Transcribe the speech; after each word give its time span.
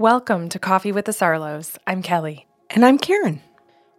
Welcome 0.00 0.48
to 0.48 0.58
Coffee 0.58 0.92
with 0.92 1.04
the 1.04 1.12
Sarlos. 1.12 1.76
I'm 1.86 2.00
Kelly. 2.00 2.46
And 2.70 2.86
I'm 2.86 2.96
Karen. 2.96 3.42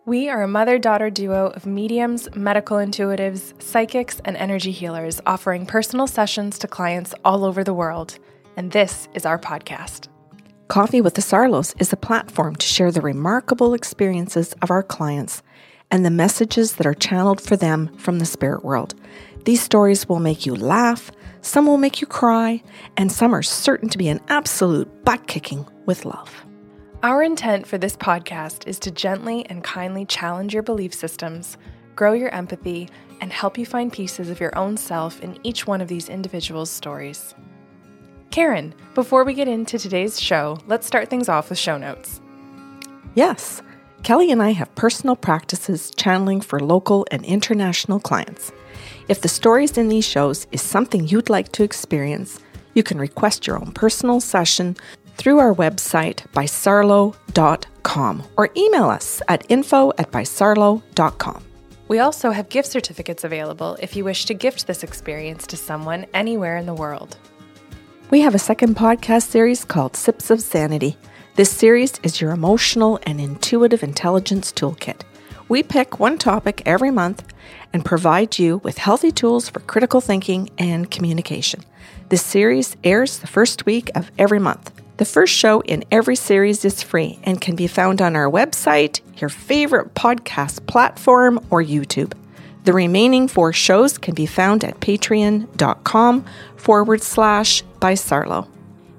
We 0.08 0.30
are 0.30 0.42
a 0.42 0.48
mother 0.48 0.80
daughter 0.80 1.12
duo 1.12 1.50
of 1.50 1.68
mediums, 1.68 2.28
medical 2.36 2.78
intuitives, 2.78 3.62
psychics, 3.62 4.20
and 4.26 4.36
energy 4.36 4.72
healers 4.72 5.22
offering 5.28 5.68
personal 5.68 6.08
sessions 6.08 6.58
to 6.58 6.68
clients 6.68 7.14
all 7.24 7.46
over 7.46 7.64
the 7.64 7.76
world. 7.76 8.18
And 8.58 8.72
this 8.72 9.10
is 9.14 9.28
our 9.28 9.38
podcast. 9.38 10.08
Coffee 10.70 11.02
with 11.02 11.14
the 11.14 11.22
Sarlos 11.22 11.76
is 11.80 11.94
a 11.94 11.98
platform 11.98 12.56
to 12.56 12.66
share 12.66 12.92
the 12.92 13.02
remarkable 13.02 13.76
experiences 13.76 14.54
of 14.64 14.72
our 14.72 14.82
clients 14.82 15.44
and 15.92 16.04
the 16.04 16.10
messages 16.10 16.78
that 16.78 16.88
are 16.88 16.96
channeled 16.96 17.40
for 17.40 17.56
them 17.56 17.96
from 17.98 18.18
the 18.18 18.26
spirit 18.26 18.66
world. 18.66 18.96
These 19.46 19.62
stories 19.62 20.10
will 20.10 20.20
make 20.20 20.48
you 20.48 20.56
laugh, 20.56 21.12
some 21.42 21.68
will 21.68 21.78
make 21.78 22.02
you 22.02 22.08
cry, 22.08 22.64
and 22.98 23.12
some 23.12 23.36
are 23.36 23.44
certain 23.44 23.90
to 23.90 24.00
be 24.00 24.10
an 24.10 24.22
absolute 24.30 25.06
butt 25.06 25.28
kicking 25.28 25.68
with 25.86 26.06
love. 26.06 26.46
Our 27.04 27.24
intent 27.24 27.66
for 27.66 27.78
this 27.78 27.98
podcast 27.98 28.68
is 28.68 28.78
to 28.80 28.92
gently 28.92 29.46
and 29.48 29.64
kindly 29.64 30.06
challenge 30.06 30.54
your 30.54 30.64
belief 30.64 30.94
systems, 30.94 31.58
grow 31.96 32.14
your 32.14 32.30
empathy, 32.30 32.90
and 33.22 33.32
help 33.34 33.58
you 33.58 33.66
find 33.66 33.92
pieces 33.92 34.30
of 34.30 34.40
your 34.40 34.56
own 34.58 34.78
self 34.78 35.22
in 35.22 35.40
each 35.44 35.66
one 35.66 35.82
of 35.82 35.88
these 35.88 36.10
individuals' 36.10 36.70
stories. 36.70 37.34
Karen, 38.30 38.74
before 38.94 39.24
we 39.24 39.34
get 39.34 39.48
into 39.48 39.78
today's 39.78 40.20
show, 40.20 40.58
let's 40.68 40.88
start 40.88 41.10
things 41.10 41.28
off 41.28 41.50
with 41.50 41.60
show 41.60 41.78
notes. 41.78 42.22
Yes, 43.14 43.62
Kelly 44.04 44.32
and 44.32 44.42
I 44.42 44.52
have 44.52 44.74
personal 44.76 45.16
practices 45.16 45.92
channeling 45.96 46.42
for 46.42 46.60
local 46.60 47.06
and 47.12 47.26
international 47.26 48.00
clients. 48.00 48.52
If 49.08 49.22
the 49.22 49.28
stories 49.28 49.78
in 49.78 49.90
these 49.90 50.08
shows 50.08 50.48
is 50.52 50.62
something 50.62 51.08
you'd 51.08 51.30
like 51.30 51.52
to 51.54 51.64
experience, 51.64 52.40
you 52.74 52.84
can 52.84 52.98
request 52.98 53.46
your 53.46 53.58
own 53.58 53.74
personal 53.74 54.22
session 54.22 54.78
through 55.22 55.38
our 55.38 55.54
website 55.54 56.26
bysarlo.com 56.34 58.24
or 58.38 58.50
email 58.58 58.90
us 58.90 59.22
at 59.28 59.46
info 59.50 59.92
at 60.00 60.12
bysarlo.com. 60.12 61.44
We 61.88 62.00
also 62.00 62.32
have 62.32 62.50
gift 62.50 62.72
certificates 62.72 63.24
available 63.24 63.78
if 63.80 63.96
you 63.96 64.04
wish 64.04 64.26
to 64.26 64.34
gift 64.34 64.66
this 64.66 64.82
experience 64.82 65.46
to 65.48 65.58
someone 65.58 66.08
anywhere 66.16 66.58
in 66.58 66.66
the 66.66 66.74
world. 66.74 67.18
We 68.10 68.22
have 68.22 68.34
a 68.34 68.40
second 68.40 68.76
podcast 68.76 69.28
series 69.28 69.64
called 69.64 69.96
Sips 69.96 70.32
of 70.32 70.42
Sanity. 70.42 70.98
This 71.36 71.52
series 71.52 72.00
is 72.02 72.20
your 72.20 72.32
emotional 72.32 73.00
and 73.04 73.22
intuitive 73.22 73.84
intelligence 73.84 74.52
toolkit. 74.52 75.02
We 75.50 75.62
pick 75.62 76.00
one 76.00 76.18
topic 76.18 76.64
every 76.66 76.90
month 76.90 77.32
and 77.74 77.86
provide 77.86 78.40
you 78.40 78.58
with 78.64 78.80
healthy 78.80 79.12
tools 79.12 79.50
for 79.50 79.60
critical 79.60 80.02
thinking 80.02 80.50
and 80.58 80.90
communication. 80.90 81.62
This 82.10 82.24
series 82.24 82.76
airs 82.84 83.20
the 83.20 83.28
first 83.28 83.68
week 83.68 83.92
of 83.94 84.12
every 84.18 84.40
month. 84.40 84.72
The 85.02 85.06
first 85.06 85.34
show 85.34 85.62
in 85.62 85.84
every 85.90 86.16
series 86.16 86.64
is 86.64 86.84
free 86.84 87.18
and 87.24 87.42
can 87.42 87.56
be 87.56 87.66
found 87.66 88.04
on 88.04 88.16
our 88.16 88.30
website, 88.30 89.02
your 89.20 89.32
favorite 89.32 89.96
podcast 89.96 90.68
platform, 90.68 91.44
or 91.50 91.64
YouTube. 91.64 92.14
The 92.66 92.74
remaining 92.74 93.28
four 93.28 93.52
shows 93.52 93.98
can 93.98 94.14
be 94.14 94.28
found 94.28 94.64
at 94.64 94.80
patreon.com 94.80 96.26
forward 96.56 97.02
slash 97.02 97.64
by 97.80 97.94
Sarlo. 97.94 98.48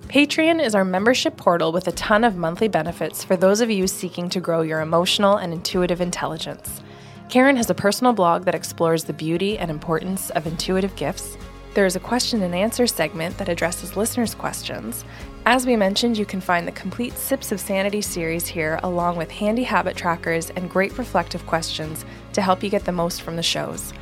Patreon 0.08 0.60
is 0.60 0.74
our 0.74 0.84
membership 0.84 1.36
portal 1.36 1.70
with 1.70 1.86
a 1.86 1.92
ton 1.92 2.24
of 2.24 2.34
monthly 2.34 2.66
benefits 2.66 3.22
for 3.22 3.36
those 3.36 3.60
of 3.60 3.70
you 3.70 3.86
seeking 3.86 4.28
to 4.30 4.40
grow 4.40 4.62
your 4.62 4.80
emotional 4.80 5.36
and 5.36 5.52
intuitive 5.52 6.00
intelligence. 6.00 6.82
Karen 7.28 7.56
has 7.56 7.70
a 7.70 7.74
personal 7.74 8.12
blog 8.12 8.44
that 8.46 8.56
explores 8.56 9.04
the 9.04 9.12
beauty 9.12 9.56
and 9.56 9.70
importance 9.70 10.30
of 10.30 10.48
intuitive 10.48 10.96
gifts. 10.96 11.38
There 11.74 11.86
is 11.86 11.94
a 11.94 12.00
question 12.00 12.42
and 12.42 12.56
answer 12.56 12.88
segment 12.88 13.38
that 13.38 13.48
addresses 13.48 13.96
listeners' 13.96 14.34
questions. 14.34 15.04
As 15.44 15.66
we 15.66 15.74
mentioned, 15.74 16.16
you 16.16 16.24
can 16.24 16.40
find 16.40 16.68
the 16.68 16.72
complete 16.72 17.14
Sips 17.14 17.50
of 17.50 17.58
Sanity 17.58 18.00
series 18.00 18.46
here, 18.46 18.78
along 18.84 19.16
with 19.16 19.28
handy 19.28 19.64
habit 19.64 19.96
trackers 19.96 20.50
and 20.50 20.70
great 20.70 20.96
reflective 20.96 21.44
questions 21.48 22.04
to 22.34 22.40
help 22.40 22.62
you 22.62 22.70
get 22.70 22.84
the 22.84 22.92
most 22.92 23.22
from 23.22 23.34
the 23.34 23.42
shows. 23.42 23.92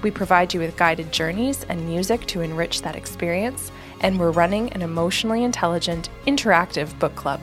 We 0.00 0.10
provide 0.10 0.54
you 0.54 0.60
with 0.60 0.78
guided 0.78 1.12
journeys 1.12 1.64
and 1.64 1.86
music 1.86 2.24
to 2.28 2.40
enrich 2.40 2.80
that 2.80 2.96
experience, 2.96 3.70
and 4.00 4.18
we're 4.18 4.30
running 4.30 4.72
an 4.72 4.80
emotionally 4.80 5.44
intelligent, 5.44 6.08
interactive 6.26 6.98
book 6.98 7.14
club. 7.14 7.42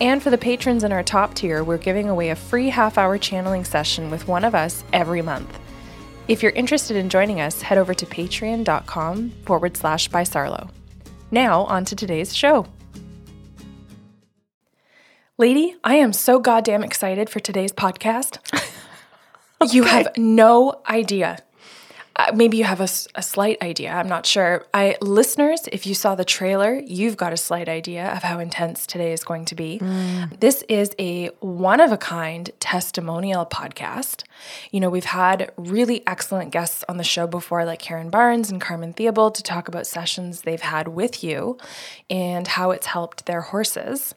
And 0.00 0.20
for 0.20 0.30
the 0.30 0.38
patrons 0.38 0.82
in 0.82 0.90
our 0.90 1.04
top 1.04 1.34
tier, 1.34 1.62
we're 1.62 1.78
giving 1.78 2.08
away 2.08 2.30
a 2.30 2.36
free 2.36 2.68
half 2.68 2.98
hour 2.98 3.16
channeling 3.16 3.64
session 3.64 4.10
with 4.10 4.26
one 4.26 4.44
of 4.44 4.56
us 4.56 4.82
every 4.92 5.22
month. 5.22 5.56
If 6.26 6.42
you're 6.42 6.50
interested 6.52 6.96
in 6.96 7.10
joining 7.10 7.40
us, 7.40 7.62
head 7.62 7.78
over 7.78 7.94
to 7.94 8.06
patreon.com 8.06 9.30
forward 9.44 9.76
slash 9.76 10.08
by 10.08 10.24
Sarlo. 10.24 10.68
Now, 11.32 11.64
on 11.64 11.86
to 11.86 11.96
today's 11.96 12.36
show. 12.36 12.66
Lady, 15.38 15.74
I 15.82 15.94
am 15.94 16.12
so 16.12 16.38
goddamn 16.38 16.84
excited 16.84 17.30
for 17.30 17.40
today's 17.40 17.72
podcast. 17.72 18.36
okay. 19.62 19.74
You 19.74 19.84
have 19.84 20.08
no 20.18 20.82
idea 20.86 21.38
uh, 22.16 22.32
maybe 22.34 22.58
you 22.58 22.64
have 22.64 22.80
a, 22.80 22.88
a, 23.14 23.22
slight 23.22 23.62
idea. 23.62 23.90
I'm 23.90 24.08
not 24.08 24.26
sure. 24.26 24.66
I 24.74 24.96
listeners, 25.00 25.68
if 25.72 25.86
you 25.86 25.94
saw 25.94 26.14
the 26.14 26.24
trailer, 26.24 26.74
you've 26.86 27.16
got 27.16 27.32
a 27.32 27.36
slight 27.36 27.68
idea 27.68 28.12
of 28.12 28.22
how 28.22 28.38
intense 28.38 28.86
today 28.86 29.12
is 29.12 29.24
going 29.24 29.46
to 29.46 29.54
be. 29.54 29.78
Mm. 29.78 30.38
This 30.40 30.62
is 30.68 30.94
a 30.98 31.28
one 31.40 31.80
of 31.80 31.90
a 31.90 31.96
kind 31.96 32.50
testimonial 32.60 33.46
podcast. 33.46 34.24
You 34.70 34.80
know, 34.80 34.90
we've 34.90 35.06
had 35.06 35.52
really 35.56 36.06
excellent 36.06 36.50
guests 36.50 36.84
on 36.88 36.98
the 36.98 37.04
show 37.04 37.26
before, 37.26 37.64
like 37.64 37.78
Karen 37.78 38.10
Barnes 38.10 38.50
and 38.50 38.60
Carmen 38.60 38.92
Theobald, 38.92 39.34
to 39.36 39.42
talk 39.42 39.68
about 39.68 39.86
sessions 39.86 40.42
they've 40.42 40.60
had 40.60 40.88
with 40.88 41.24
you 41.24 41.56
and 42.10 42.46
how 42.46 42.72
it's 42.72 42.86
helped 42.86 43.24
their 43.24 43.40
horses. 43.40 44.14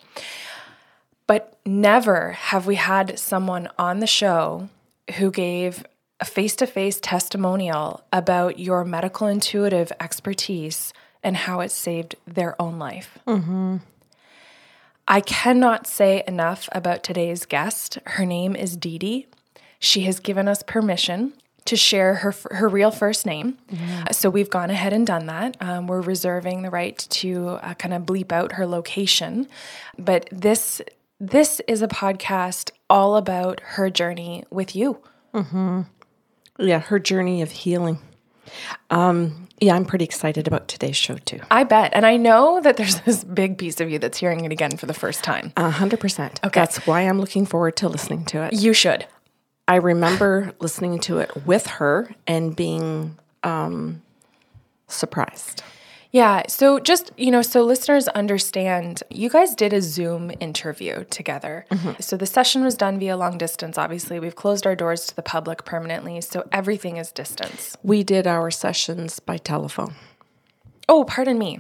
But 1.28 1.58
never 1.66 2.32
have 2.32 2.68
we 2.68 2.76
had 2.76 3.18
someone 3.18 3.70
on 3.80 4.00
the 4.00 4.08
show 4.08 4.70
who 5.18 5.32
gave 5.32 5.86
a 6.20 6.26
face 6.26 6.56
to 6.58 6.68
face 6.68 7.00
testimonial 7.00 8.04
about 8.14 8.60
your 8.60 8.86
medical 8.86 9.28
intuitive 9.28 9.92
expertise 10.00 10.94
and 11.24 11.36
how 11.36 11.60
it 11.60 11.72
saved 11.72 12.16
their 12.26 12.60
own 12.62 12.80
life. 12.80 13.18
Mm-hmm. 13.28 13.78
I 15.08 15.22
cannot 15.22 15.88
say 15.88 16.24
enough 16.28 16.68
about 16.72 17.04
today's 17.04 17.46
guest. 17.46 18.00
Her 18.06 18.26
name 18.26 18.56
is 18.56 18.76
Dee 18.78 18.98
Dee. 18.98 19.28
She 19.80 20.02
has 20.02 20.20
given 20.20 20.48
us 20.48 20.64
permission 20.64 21.34
to 21.66 21.76
share 21.76 22.16
her 22.16 22.34
her 22.52 22.70
real 22.70 22.92
first 22.92 23.26
name. 23.26 23.58
Mm-hmm. 23.72 24.12
So 24.12 24.30
we've 24.30 24.50
gone 24.50 24.70
ahead 24.70 24.94
and 24.94 25.06
done 25.06 25.26
that. 25.26 25.58
Um, 25.60 25.88
we're 25.88 26.02
reserving 26.02 26.62
the 26.62 26.70
right 26.70 26.98
to 26.98 27.50
uh, 27.62 27.74
kind 27.74 27.94
of 27.94 28.04
bleep 28.04 28.32
out 28.32 28.54
her 28.54 28.66
location, 28.66 29.48
but 29.98 30.30
this 30.32 30.82
this 31.20 31.62
is 31.68 31.82
a 31.82 31.88
podcast 31.88 32.72
all 32.90 33.16
about 33.16 33.60
her 33.62 33.90
journey 33.90 34.44
with 34.50 34.76
you. 34.76 35.00
Mm-hmm. 35.34 35.82
Yeah, 36.58 36.80
her 36.80 37.00
journey 37.00 37.42
of 37.42 37.52
healing. 37.52 38.00
Um, 38.90 39.48
yeah, 39.60 39.76
I'm 39.76 39.86
pretty 39.86 40.06
excited 40.06 40.48
about 40.48 40.68
today's 40.68 40.98
show 40.98 41.16
too. 41.18 41.40
I 41.50 41.64
bet. 41.64 41.92
And 41.94 42.06
I 42.06 42.18
know 42.18 42.60
that 42.62 42.78
there's 42.78 43.00
this 43.02 43.24
big 43.24 43.58
piece 43.58 43.80
of 43.80 43.90
you 43.90 44.00
that's 44.00 44.18
hearing 44.18 44.46
it 44.46 44.52
again 44.52 44.78
for 44.78 44.86
the 44.86 44.94
first 44.94 45.24
time. 45.24 45.54
A 45.58 45.70
hundred 45.70 46.00
percent. 46.00 46.40
Okay. 46.44 46.60
That's 46.60 46.86
why 46.86 47.02
I'm 47.02 47.20
looking 47.20 47.46
forward 47.46 47.76
to 47.78 47.90
listening 47.90 48.26
to 48.26 48.44
it. 48.44 48.54
You 48.54 48.74
should. 48.74 49.06
I 49.68 49.76
remember 49.78 50.54
listening 50.60 51.00
to 51.02 51.20
it 51.20 51.46
with 51.46 51.66
her 51.68 52.14
and 52.28 52.56
being 52.56 53.18
um, 53.44 54.04
surprised. 54.88 55.64
Yeah. 56.16 56.44
So 56.48 56.80
just, 56.80 57.12
you 57.18 57.30
know, 57.30 57.42
so 57.42 57.62
listeners 57.62 58.08
understand, 58.08 59.04
you 59.10 59.30
guys 59.30 59.54
did 59.54 59.74
a 59.74 59.82
Zoom 59.82 60.32
interview 60.40 61.04
together. 61.10 61.66
Mm-hmm. 61.70 62.00
So 62.00 62.16
the 62.16 62.26
session 62.26 62.64
was 62.64 62.76
done 62.76 63.00
via 63.00 63.18
long 63.18 63.38
distance. 63.38 63.78
Obviously, 63.78 64.18
we've 64.18 64.38
closed 64.38 64.66
our 64.66 64.78
doors 64.78 65.08
to 65.08 65.16
the 65.18 65.22
public 65.22 65.66
permanently. 65.66 66.22
So 66.22 66.48
everything 66.54 66.96
is 66.96 67.12
distance. 67.12 67.76
We 67.84 68.06
did 68.06 68.28
our 68.28 68.50
sessions 68.50 69.20
by 69.20 69.36
telephone. 69.36 69.96
Oh, 70.88 71.04
pardon 71.04 71.38
me. 71.38 71.60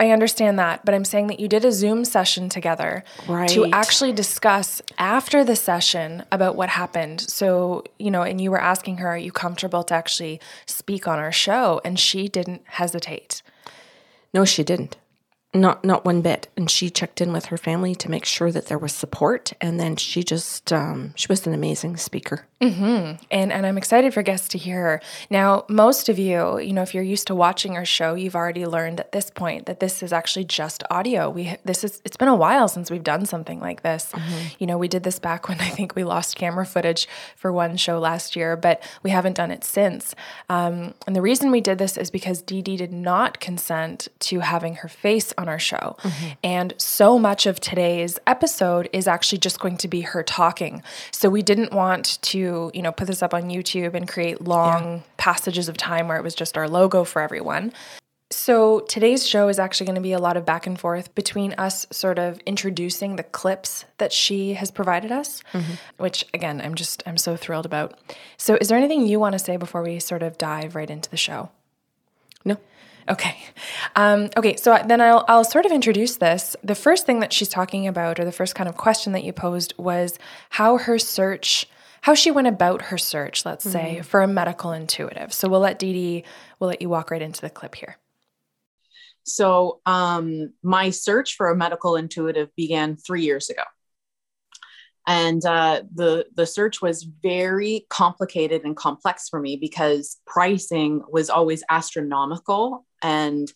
I 0.00 0.12
understand 0.12 0.58
that, 0.58 0.82
but 0.82 0.94
I'm 0.94 1.04
saying 1.04 1.26
that 1.26 1.40
you 1.40 1.46
did 1.46 1.62
a 1.62 1.70
Zoom 1.70 2.06
session 2.06 2.48
together 2.48 3.04
right. 3.28 3.50
to 3.50 3.66
actually 3.66 4.14
discuss 4.14 4.80
after 4.96 5.44
the 5.44 5.54
session 5.54 6.24
about 6.32 6.56
what 6.56 6.70
happened. 6.70 7.20
So, 7.20 7.84
you 7.98 8.10
know, 8.10 8.22
and 8.22 8.40
you 8.40 8.50
were 8.50 8.60
asking 8.60 8.96
her, 8.96 9.08
Are 9.08 9.18
you 9.18 9.30
comfortable 9.30 9.84
to 9.84 9.94
actually 9.94 10.40
speak 10.64 11.06
on 11.06 11.18
our 11.18 11.30
show? 11.30 11.82
And 11.84 12.00
she 12.00 12.28
didn't 12.28 12.62
hesitate. 12.64 13.42
No, 14.32 14.46
she 14.46 14.64
didn't. 14.64 14.96
Not 15.52 15.84
not 15.84 16.06
one 16.06 16.22
bit. 16.22 16.48
And 16.56 16.70
she 16.70 16.88
checked 16.88 17.20
in 17.20 17.30
with 17.30 17.46
her 17.46 17.58
family 17.58 17.94
to 17.96 18.10
make 18.10 18.24
sure 18.24 18.50
that 18.52 18.66
there 18.68 18.78
was 18.78 18.94
support. 18.94 19.52
And 19.60 19.78
then 19.78 19.96
she 19.96 20.22
just 20.22 20.72
um, 20.72 21.12
she 21.14 21.26
was 21.28 21.46
an 21.46 21.52
amazing 21.52 21.98
speaker. 21.98 22.46
Mm-hmm. 22.60 23.22
And 23.30 23.52
and 23.52 23.66
I'm 23.66 23.78
excited 23.78 24.12
for 24.12 24.22
guests 24.22 24.48
to 24.48 24.58
hear. 24.58 25.00
Now, 25.30 25.64
most 25.68 26.10
of 26.10 26.18
you, 26.18 26.58
you 26.58 26.74
know, 26.74 26.82
if 26.82 26.94
you're 26.94 27.02
used 27.02 27.26
to 27.28 27.34
watching 27.34 27.74
our 27.74 27.86
show, 27.86 28.14
you've 28.14 28.36
already 28.36 28.66
learned 28.66 29.00
at 29.00 29.12
this 29.12 29.30
point 29.30 29.64
that 29.64 29.80
this 29.80 30.02
is 30.02 30.12
actually 30.12 30.44
just 30.44 30.82
audio. 30.90 31.30
We 31.30 31.56
this 31.64 31.84
is 31.84 32.02
it's 32.04 32.18
been 32.18 32.28
a 32.28 32.36
while 32.36 32.68
since 32.68 32.90
we've 32.90 33.02
done 33.02 33.24
something 33.24 33.60
like 33.60 33.82
this. 33.82 34.12
Mm-hmm. 34.12 34.46
You 34.58 34.66
know, 34.66 34.76
we 34.76 34.88
did 34.88 35.04
this 35.04 35.18
back 35.18 35.48
when 35.48 35.58
I 35.60 35.70
think 35.70 35.94
we 35.94 36.04
lost 36.04 36.36
camera 36.36 36.66
footage 36.66 37.08
for 37.34 37.50
one 37.50 37.78
show 37.78 37.98
last 37.98 38.36
year, 38.36 38.58
but 38.58 38.82
we 39.02 39.08
haven't 39.08 39.36
done 39.36 39.50
it 39.50 39.64
since. 39.64 40.14
Um, 40.50 40.92
and 41.06 41.16
the 41.16 41.22
reason 41.22 41.50
we 41.50 41.62
did 41.62 41.78
this 41.78 41.96
is 41.96 42.10
because 42.10 42.42
Dee 42.42 42.60
Dee 42.60 42.76
did 42.76 42.92
not 42.92 43.40
consent 43.40 44.08
to 44.20 44.40
having 44.40 44.74
her 44.76 44.88
face 44.88 45.32
on 45.38 45.48
our 45.48 45.58
show, 45.58 45.96
mm-hmm. 46.00 46.32
and 46.44 46.74
so 46.76 47.18
much 47.18 47.46
of 47.46 47.58
today's 47.58 48.18
episode 48.26 48.90
is 48.92 49.08
actually 49.08 49.38
just 49.38 49.60
going 49.60 49.78
to 49.78 49.88
be 49.88 50.02
her 50.02 50.22
talking. 50.22 50.82
So 51.10 51.30
we 51.30 51.40
didn't 51.40 51.72
want 51.72 52.20
to 52.20 52.49
you 52.74 52.82
know 52.82 52.92
put 52.92 53.06
this 53.06 53.22
up 53.22 53.34
on 53.34 53.44
YouTube 53.44 53.94
and 53.94 54.08
create 54.08 54.40
long 54.40 55.02
passages 55.16 55.68
of 55.68 55.76
time 55.76 56.08
where 56.08 56.16
it 56.16 56.24
was 56.24 56.34
just 56.34 56.56
our 56.56 56.68
logo 56.68 57.04
for 57.04 57.20
everyone. 57.22 57.72
So 58.32 58.80
today's 58.80 59.26
show 59.26 59.48
is 59.48 59.58
actually 59.58 59.86
going 59.86 59.96
to 59.96 60.00
be 60.00 60.12
a 60.12 60.20
lot 60.20 60.36
of 60.36 60.46
back 60.46 60.64
and 60.68 60.78
forth 60.78 61.12
between 61.16 61.52
us 61.54 61.84
sort 61.90 62.16
of 62.16 62.38
introducing 62.46 63.16
the 63.16 63.24
clips 63.24 63.84
that 63.98 64.12
she 64.12 64.54
has 64.54 64.70
provided 64.70 65.10
us, 65.10 65.42
which 65.96 66.24
again, 66.32 66.60
I'm 66.60 66.76
just 66.76 67.02
I'm 67.06 67.16
so 67.16 67.36
thrilled 67.36 67.66
about. 67.66 67.98
So 68.36 68.56
is 68.60 68.68
there 68.68 68.78
anything 68.78 69.04
you 69.04 69.18
want 69.18 69.32
to 69.32 69.38
say 69.40 69.56
before 69.56 69.82
we 69.82 69.98
sort 69.98 70.22
of 70.22 70.38
dive 70.38 70.76
right 70.76 70.88
into 70.88 71.10
the 71.10 71.16
show? 71.16 71.50
No. 72.44 72.56
Okay. 73.08 73.36
Um, 73.96 74.30
okay. 74.36 74.54
So 74.56 74.78
then 74.86 75.00
I'll, 75.00 75.24
I'll 75.26 75.44
sort 75.44 75.66
of 75.66 75.72
introduce 75.72 76.16
this. 76.18 76.54
The 76.62 76.76
first 76.76 77.06
thing 77.06 77.18
that 77.20 77.32
she's 77.32 77.48
talking 77.48 77.88
about, 77.88 78.20
or 78.20 78.24
the 78.24 78.32
first 78.32 78.54
kind 78.54 78.68
of 78.68 78.76
question 78.76 79.12
that 79.14 79.24
you 79.24 79.32
posed, 79.32 79.74
was 79.76 80.18
how 80.50 80.78
her 80.78 80.98
search, 80.98 81.66
how 82.02 82.14
she 82.14 82.30
went 82.30 82.46
about 82.46 82.82
her 82.82 82.98
search, 82.98 83.44
let's 83.44 83.64
say, 83.70 84.00
for 84.02 84.22
a 84.22 84.28
medical 84.28 84.72
intuitive. 84.72 85.32
So 85.32 85.48
we'll 85.48 85.60
let 85.60 85.78
Dee 85.78 85.92
Dee, 85.92 86.24
we'll 86.58 86.68
let 86.68 86.80
you 86.80 86.88
walk 86.88 87.10
right 87.10 87.22
into 87.22 87.40
the 87.40 87.50
clip 87.50 87.74
here. 87.74 87.96
So, 89.22 89.80
um, 89.86 90.54
my 90.62 90.90
search 90.90 91.36
for 91.36 91.50
a 91.50 91.56
medical 91.56 91.96
intuitive 91.96 92.48
began 92.56 92.96
three 92.96 93.22
years 93.22 93.50
ago. 93.50 93.62
And 95.06 95.44
uh, 95.44 95.82
the, 95.94 96.26
the 96.34 96.46
search 96.46 96.80
was 96.80 97.02
very 97.02 97.86
complicated 97.90 98.62
and 98.64 98.76
complex 98.76 99.28
for 99.28 99.40
me 99.40 99.56
because 99.56 100.20
pricing 100.26 101.02
was 101.10 101.30
always 101.30 101.62
astronomical. 101.68 102.86
And 103.02 103.50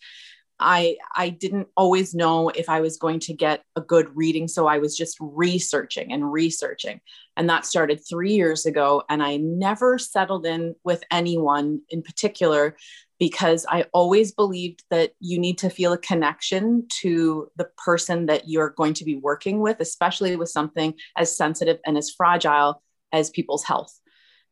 I, 0.59 0.97
I 1.15 1.29
didn't 1.29 1.67
always 1.75 2.15
know 2.15 2.49
if 2.49 2.69
I 2.69 2.79
was 2.79 2.97
going 2.97 3.19
to 3.21 3.33
get 3.33 3.63
a 3.75 3.81
good 3.81 4.15
reading. 4.15 4.47
So 4.47 4.67
I 4.67 4.77
was 4.77 4.95
just 4.95 5.17
researching 5.19 6.13
and 6.13 6.31
researching. 6.31 7.01
And 7.35 7.49
that 7.49 7.65
started 7.65 8.01
three 8.07 8.33
years 8.33 8.65
ago. 8.65 9.03
And 9.09 9.21
I 9.21 9.37
never 9.37 9.97
settled 9.97 10.45
in 10.45 10.75
with 10.83 11.03
anyone 11.11 11.81
in 11.89 12.01
particular 12.01 12.77
because 13.19 13.65
I 13.69 13.85
always 13.93 14.33
believed 14.33 14.83
that 14.89 15.11
you 15.19 15.39
need 15.39 15.57
to 15.59 15.69
feel 15.69 15.93
a 15.93 15.97
connection 15.97 16.87
to 17.01 17.49
the 17.55 17.69
person 17.77 18.25
that 18.25 18.47
you're 18.47 18.71
going 18.71 18.93
to 18.95 19.05
be 19.05 19.15
working 19.15 19.59
with, 19.59 19.79
especially 19.79 20.35
with 20.35 20.49
something 20.49 20.93
as 21.17 21.35
sensitive 21.35 21.79
and 21.85 21.97
as 21.97 22.11
fragile 22.11 22.81
as 23.11 23.29
people's 23.29 23.63
health. 23.63 23.97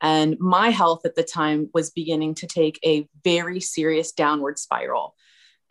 And 0.02 0.38
my 0.40 0.70
health 0.70 1.06
at 1.06 1.16
the 1.16 1.24
time 1.24 1.70
was 1.74 1.92
beginning 1.92 2.36
to 2.36 2.48
take 2.48 2.80
a 2.86 3.08
very 3.24 3.60
serious 3.60 4.12
downward 4.12 4.60
spiral. 4.60 5.16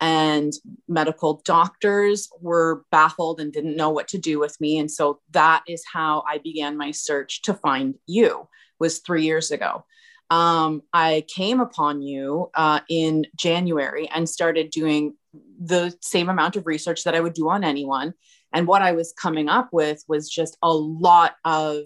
And 0.01 0.51
medical 0.87 1.41
doctors 1.45 2.29
were 2.41 2.83
baffled 2.91 3.39
and 3.39 3.53
didn't 3.53 3.77
know 3.77 3.89
what 3.89 4.09
to 4.09 4.17
do 4.17 4.39
with 4.39 4.59
me. 4.59 4.77
And 4.77 4.91
so 4.91 5.19
that 5.31 5.63
is 5.67 5.83
how 5.91 6.23
I 6.27 6.39
began 6.39 6.77
my 6.77 6.91
search 6.91 7.41
to 7.43 7.53
find 7.53 7.95
you, 8.05 8.47
was 8.79 8.99
three 8.99 9.23
years 9.23 9.51
ago 9.51 9.85
um, 10.33 10.81
I 10.93 11.25
came 11.27 11.59
upon 11.59 12.01
you 12.01 12.49
uh, 12.55 12.79
in 12.89 13.25
January 13.35 14.09
and 14.09 14.27
started 14.27 14.71
doing 14.71 15.13
the 15.61 15.95
same 16.01 16.27
amount 16.27 16.55
of 16.55 16.65
research 16.65 17.03
that 17.03 17.13
I 17.13 17.19
would 17.19 17.33
do 17.33 17.49
on 17.49 17.63
anyone. 17.63 18.15
And 18.51 18.65
what 18.65 18.81
I 18.81 18.93
was 18.93 19.13
coming 19.13 19.47
up 19.47 19.69
with 19.71 20.03
was 20.07 20.27
just 20.27 20.57
a 20.63 20.73
lot 20.73 21.35
of 21.45 21.83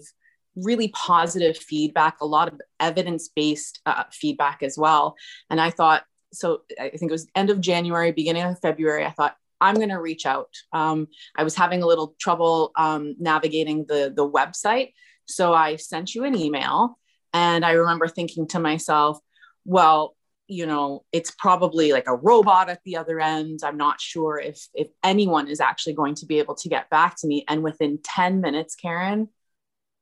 really 0.56 0.88
positive 0.88 1.58
feedback, 1.58 2.22
a 2.22 2.26
lot 2.26 2.48
of 2.48 2.58
evidence 2.80 3.28
based 3.28 3.80
uh, 3.84 4.04
feedback 4.12 4.62
as 4.62 4.78
well. 4.78 5.14
And 5.50 5.60
I 5.60 5.68
thought, 5.70 6.04
so 6.32 6.62
I 6.78 6.90
think 6.90 7.10
it 7.10 7.12
was 7.12 7.28
end 7.34 7.50
of 7.50 7.60
January, 7.60 8.12
beginning 8.12 8.42
of 8.42 8.60
February, 8.60 9.04
I 9.04 9.10
thought, 9.10 9.36
I'm 9.60 9.74
going 9.74 9.88
to 9.88 10.00
reach 10.00 10.24
out. 10.24 10.50
Um, 10.72 11.08
I 11.36 11.42
was 11.42 11.54
having 11.54 11.82
a 11.82 11.86
little 11.86 12.14
trouble 12.20 12.70
um, 12.76 13.16
navigating 13.18 13.86
the, 13.88 14.12
the 14.14 14.28
website. 14.28 14.92
So 15.26 15.52
I 15.52 15.76
sent 15.76 16.14
you 16.14 16.24
an 16.24 16.36
email 16.36 16.98
and 17.32 17.64
I 17.64 17.72
remember 17.72 18.08
thinking 18.08 18.46
to 18.48 18.60
myself, 18.60 19.18
well, 19.64 20.16
you 20.46 20.64
know, 20.64 21.04
it's 21.12 21.30
probably 21.30 21.92
like 21.92 22.06
a 22.06 22.16
robot 22.16 22.70
at 22.70 22.80
the 22.84 22.96
other 22.96 23.20
end. 23.20 23.60
I'm 23.62 23.76
not 23.76 24.00
sure 24.00 24.40
if 24.40 24.66
if 24.72 24.88
anyone 25.04 25.46
is 25.46 25.60
actually 25.60 25.92
going 25.92 26.14
to 26.16 26.26
be 26.26 26.38
able 26.38 26.54
to 26.54 26.70
get 26.70 26.88
back 26.88 27.16
to 27.18 27.26
me. 27.26 27.44
And 27.48 27.62
within 27.62 27.98
10 28.02 28.40
minutes, 28.40 28.74
Karen, 28.74 29.28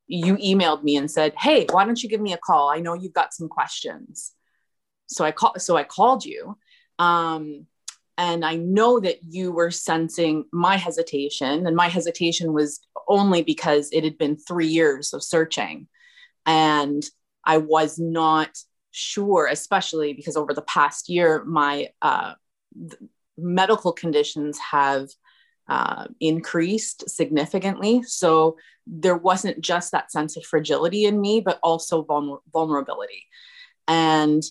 you 0.07 0.37
emailed 0.37 0.85
me 0.85 0.97
and 0.97 1.11
said, 1.11 1.35
Hey, 1.37 1.67
why 1.71 1.85
don't 1.85 2.01
you 2.01 2.09
give 2.09 2.21
me 2.21 2.33
a 2.33 2.39
call? 2.39 2.69
I 2.69 2.79
know 2.79 2.95
you've 2.95 3.13
got 3.13 3.35
some 3.35 3.49
questions. 3.49 4.33
So 5.07 5.25
I 5.25 5.33
call 5.33 5.55
so 5.59 5.77
I 5.77 5.85
called 5.85 6.25
you. 6.25 6.57
Um, 6.99 7.67
and 8.19 8.45
I 8.45 8.57
know 8.57 8.99
that 9.01 9.19
you 9.25 9.53
were 9.53 9.71
sensing 9.71 10.47
my 10.51 10.77
hesitation, 10.77 11.67
and 11.67 11.77
my 11.77 11.89
hesitation 11.89 12.53
was 12.55 12.81
only 13.09 13.43
because 13.43 13.91
it 13.93 14.05
had 14.05 14.17
been 14.17 14.37
three 14.37 14.69
years 14.69 15.13
of 15.13 15.23
searching. 15.23 15.87
And 16.47 17.03
I 17.45 17.59
was 17.59 17.99
not 17.99 18.57
sure, 18.91 19.47
especially 19.47 20.15
because 20.15 20.37
over 20.37 20.55
the 20.55 20.63
past 20.63 21.11
year, 21.11 21.45
my 21.45 21.89
uh, 22.01 22.35
medical 23.37 23.93
conditions 23.93 24.59
have 24.59 25.09
uh, 25.69 26.07
increased 26.21 27.09
significantly. 27.11 28.03
So 28.05 28.57
there 28.87 29.17
wasn't 29.17 29.61
just 29.61 29.93
that 29.93 30.11
sense 30.11 30.37
of 30.37 30.45
fragility 30.45 31.05
in 31.05 31.21
me, 31.21 31.41
but 31.41 31.59
also 31.63 32.05
vulner- 32.05 32.41
vulnerability. 32.53 33.27
And 33.89 34.43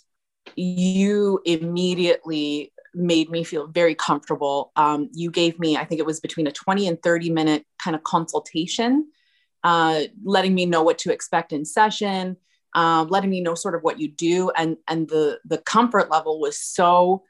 you 0.55 1.39
immediately 1.45 2.71
made 2.93 3.29
me 3.29 3.43
feel 3.43 3.67
very 3.67 3.93
comfortable. 3.95 4.71
Um, 4.75 5.09
you 5.13 5.29
gave 5.29 5.59
me, 5.59 5.75
I 5.75 5.83
think 5.83 5.99
it 5.99 6.05
was 6.05 6.19
between 6.19 6.47
a 6.47 6.51
20 6.51 6.87
and 6.87 7.01
30 7.01 7.29
minute 7.29 7.65
kind 7.77 7.95
of 7.95 8.03
consultation 8.03 9.07
uh, 9.65 10.03
letting 10.23 10.53
me 10.53 10.67
know 10.67 10.83
what 10.83 10.99
to 10.99 11.11
expect 11.11 11.51
in 11.51 11.65
session, 11.65 12.37
um, 12.75 13.07
letting 13.07 13.31
me 13.31 13.41
know 13.41 13.55
sort 13.55 13.73
of 13.73 13.81
what 13.81 13.99
you 13.99 14.07
do, 14.07 14.51
and 14.51 14.77
and 14.87 15.09
the 15.09 15.39
the 15.43 15.57
comfort 15.57 16.11
level 16.11 16.39
was 16.39 16.59
so 16.59 17.23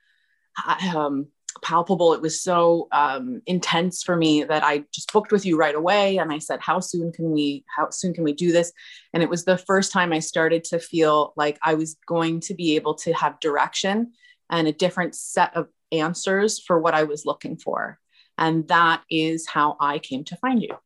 um, 0.94 1.28
palpable. 1.62 2.14
It 2.14 2.22
was 2.22 2.42
so 2.42 2.88
um, 2.92 3.42
intense 3.46 4.04
for 4.04 4.16
me 4.16 4.44
that 4.44 4.64
I 4.64 4.84
just 4.92 5.12
booked 5.12 5.32
with 5.32 5.46
you 5.46 5.58
right 5.58 5.76
away, 5.76 6.18
and 6.18 6.32
I 6.32 6.40
said, 6.40 6.60
"How 6.62 6.80
soon 6.80 7.12
can 7.12 7.32
we? 7.32 7.64
How 7.76 7.90
soon 7.90 8.14
can 8.14 8.24
we 8.24 8.34
do 8.34 8.52
this?" 8.52 8.72
And 9.14 9.24
it 9.24 9.30
was 9.30 9.46
the 9.46 9.58
first 9.58 9.92
time 9.92 10.14
I 10.14 10.20
started 10.20 10.64
to 10.66 10.80
feel 10.80 11.34
like 11.36 11.58
I 11.64 11.76
was 11.76 11.96
going 12.08 12.40
to 12.42 12.54
be 12.54 12.76
able 12.76 12.96
to 12.96 13.14
have 13.14 13.40
direction 13.40 14.14
and 14.50 14.68
a 14.68 14.74
different 14.74 15.16
set 15.16 15.56
of 15.56 15.68
answers 15.92 16.60
for 16.60 16.80
what 16.80 16.94
I 16.94 17.04
was 17.04 17.26
looking 17.26 17.58
for. 17.58 18.00
And 18.38 18.68
that 18.68 19.02
is 19.10 19.48
how 19.48 19.78
I 19.80 20.00
came 20.00 20.24
to 20.26 20.36
find 20.38 20.62
you. 20.62 20.78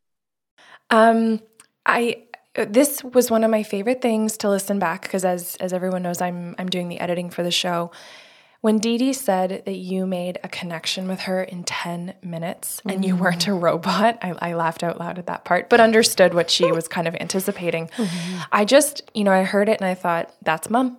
Um, 0.90 1.42
I 1.86 2.24
this 2.56 3.04
was 3.04 3.32
one 3.32 3.44
of 3.44 3.52
my 3.52 3.64
favorite 3.64 4.02
things 4.02 4.38
to 4.38 4.50
listen 4.50 4.80
back 4.80 5.04
because 5.04 5.24
as 5.24 5.56
as 5.58 5.74
everyone 5.74 6.04
knows, 6.04 6.22
I'm 6.22 6.56
I'm 6.58 6.70
doing 6.70 6.90
the 6.90 7.00
editing 7.00 7.30
for 7.30 7.44
the 7.44 7.52
show. 7.52 7.92
When 8.62 8.78
Dee 8.78 8.98
Dee 8.98 9.14
said 9.14 9.64
that 9.66 9.78
you 9.78 10.06
made 10.06 10.38
a 10.44 10.50
connection 10.50 11.08
with 11.08 11.22
her 11.22 11.42
in 11.42 11.64
10 11.64 12.16
minutes 12.22 12.82
and 12.86 13.06
you 13.06 13.16
weren't 13.16 13.48
a 13.48 13.54
robot, 13.54 14.18
I, 14.22 14.34
I, 14.50 14.54
laughed 14.54 14.84
out 14.84 15.00
loud 15.00 15.18
at 15.18 15.28
that 15.28 15.46
part, 15.46 15.70
but 15.70 15.80
understood 15.80 16.34
what 16.34 16.50
she 16.50 16.70
was 16.70 16.90
kind 16.90 17.08
of 17.08 17.16
anticipating. 17.16 17.88
Mm-hmm. 17.88 18.42
I 18.52 18.66
just, 18.66 19.10
you 19.14 19.24
know, 19.24 19.32
I 19.32 19.44
heard 19.44 19.70
it 19.70 19.80
and 19.80 19.88
I 19.88 19.94
thought, 19.94 20.34
that's 20.42 20.70
mom. 20.70 20.98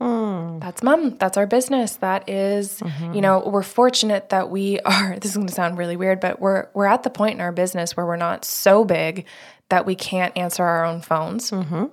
Mm. 0.00 0.60
That's 0.60 0.82
mom. 0.82 1.16
That's 1.18 1.36
our 1.36 1.46
business. 1.46 1.96
That 1.96 2.28
is, 2.28 2.78
mm-hmm. 2.80 3.14
you 3.14 3.20
know, 3.20 3.40
we're 3.44 3.62
fortunate 3.62 4.30
that 4.30 4.48
we 4.48 4.80
are. 4.80 5.16
This 5.20 5.32
is 5.32 5.36
going 5.36 5.48
to 5.48 5.52
sound 5.52 5.76
really 5.76 5.96
weird, 5.96 6.20
but 6.20 6.40
we're 6.40 6.68
we're 6.72 6.86
at 6.86 7.02
the 7.02 7.10
point 7.10 7.34
in 7.34 7.40
our 7.40 7.52
business 7.52 7.96
where 7.96 8.06
we're 8.06 8.16
not 8.16 8.44
so 8.44 8.84
big 8.84 9.26
that 9.68 9.84
we 9.86 9.94
can't 9.94 10.36
answer 10.38 10.64
our 10.64 10.84
own 10.84 11.00
phones. 11.00 11.50
Mm-hmm. 11.50 11.86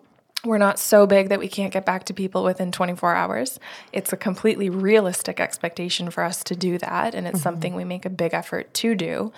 We're 0.46 0.58
not 0.58 0.80
so 0.80 1.08
big 1.08 1.30
that 1.30 1.40
we 1.40 1.48
can't 1.48 1.74
get 1.74 1.86
back 1.86 2.06
to 2.06 2.14
people 2.14 2.44
within 2.44 2.72
24 2.72 3.16
hours. 3.16 3.60
It's 3.92 4.14
a 4.14 4.18
completely 4.18 4.70
realistic 4.70 5.40
expectation 5.40 6.12
for 6.12 6.24
us 6.24 6.44
to 6.46 6.56
do 6.56 6.78
that. 6.78 7.16
And 7.16 7.28
it's 7.28 7.38
mm-hmm. 7.38 7.44
something 7.44 7.76
we 7.76 7.84
make 7.84 8.06
a 8.06 8.10
big 8.10 8.34
effort 8.34 8.74
to 8.76 8.96
do. 8.96 9.34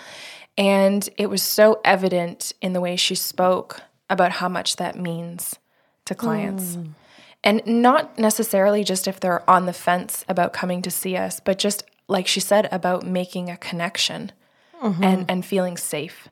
And 0.57 1.07
it 1.17 1.29
was 1.29 1.43
so 1.43 1.79
evident 1.85 2.53
in 2.61 2.73
the 2.73 2.81
way 2.81 2.95
she 2.95 3.15
spoke 3.15 3.81
about 4.09 4.33
how 4.33 4.49
much 4.49 4.75
that 4.77 4.97
means 4.97 5.55
to 6.05 6.15
clients. 6.15 6.75
Mm. 6.75 6.89
And 7.43 7.65
not 7.65 8.17
necessarily 8.17 8.83
just 8.83 9.07
if 9.07 9.19
they're 9.19 9.47
on 9.49 9.67
the 9.67 9.73
fence 9.73 10.25
about 10.27 10.53
coming 10.53 10.81
to 10.81 10.91
see 10.91 11.15
us, 11.15 11.39
but 11.39 11.57
just 11.57 11.83
like 12.07 12.27
she 12.27 12.39
said, 12.39 12.67
about 12.71 13.05
making 13.05 13.49
a 13.49 13.57
connection 13.57 14.31
mm-hmm. 14.81 15.03
and, 15.03 15.25
and 15.29 15.45
feeling 15.45 15.77
safe. 15.77 16.29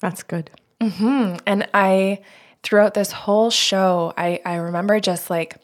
That's 0.00 0.22
good. 0.22 0.50
Mm-hmm. 0.80 1.36
And 1.46 1.68
I 1.72 2.20
throughout 2.64 2.94
this 2.94 3.12
whole 3.12 3.50
show, 3.50 4.12
I, 4.16 4.40
I 4.44 4.56
remember 4.56 4.98
just 4.98 5.30
like 5.30 5.58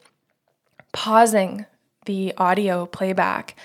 pausing 0.93 1.65
the 2.05 2.33
audio 2.37 2.85
playback 2.85 3.55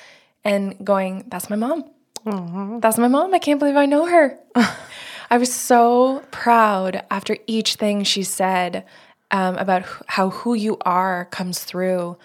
and 0.44 0.84
going, 0.84 1.24
That's 1.28 1.48
my 1.48 1.56
mom. 1.56 1.84
Mm-hmm. 2.24 2.80
That's 2.80 2.98
my 2.98 3.08
mom. 3.08 3.32
I 3.34 3.38
can't 3.38 3.60
believe 3.60 3.76
I 3.76 3.86
know 3.86 4.06
her. 4.06 4.38
I 5.30 5.38
was 5.38 5.52
so 5.52 6.24
proud 6.30 7.04
after 7.10 7.36
each 7.46 7.74
thing 7.74 8.02
she 8.04 8.22
said 8.22 8.84
um, 9.30 9.56
about 9.56 9.84
how 10.06 10.30
who 10.30 10.54
you 10.54 10.78
are 10.82 11.26
comes 11.26 11.62
through 11.62 12.16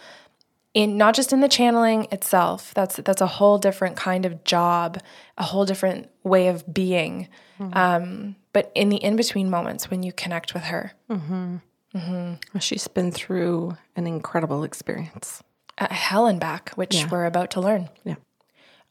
in 0.73 0.97
not 0.97 1.15
just 1.15 1.33
in 1.33 1.41
the 1.41 1.49
channeling 1.49 2.07
itself. 2.11 2.73
That's 2.73 2.97
that's 2.97 3.21
a 3.21 3.27
whole 3.27 3.57
different 3.57 3.97
kind 3.97 4.25
of 4.25 4.43
job, 4.43 4.99
a 5.37 5.43
whole 5.43 5.65
different 5.65 6.09
way 6.23 6.47
of 6.47 6.71
being. 6.71 7.27
Mm-hmm. 7.59 7.77
Um, 7.77 8.35
but 8.53 8.71
in 8.75 8.89
the 8.89 8.97
in 8.97 9.15
between 9.15 9.49
moments 9.49 9.89
when 9.89 10.03
you 10.03 10.11
connect 10.11 10.53
with 10.53 10.63
her, 10.63 10.93
mm-hmm. 11.09 11.57
Mm-hmm. 11.95 12.59
she's 12.59 12.87
been 12.87 13.11
through 13.11 13.77
an 13.95 14.07
incredible 14.07 14.63
experience, 14.63 15.43
a 15.77 15.93
hell 15.93 16.25
and 16.25 16.39
back, 16.39 16.71
which 16.71 16.95
yeah. 16.95 17.09
we're 17.09 17.25
about 17.25 17.51
to 17.51 17.61
learn. 17.61 17.89
Yeah. 18.03 18.15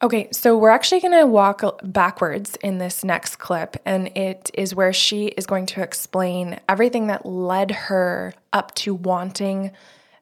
Okay, 0.03 0.29
so 0.33 0.57
we're 0.57 0.71
actually 0.71 1.01
going 1.01 1.19
to 1.19 1.27
walk 1.27 1.63
backwards 1.83 2.57
in 2.63 2.79
this 2.79 3.05
next 3.05 3.37
clip, 3.37 3.77
and 3.85 4.09
it 4.17 4.51
is 4.55 4.75
where 4.75 4.95
she 4.95 5.27
is 5.27 5.45
going 5.45 5.67
to 5.67 5.83
explain 5.83 6.59
everything 6.71 7.09
that 7.09 7.27
led 7.27 7.71
her 7.71 8.33
up 8.51 8.75
to 8.77 8.95
wanting, 8.95 9.73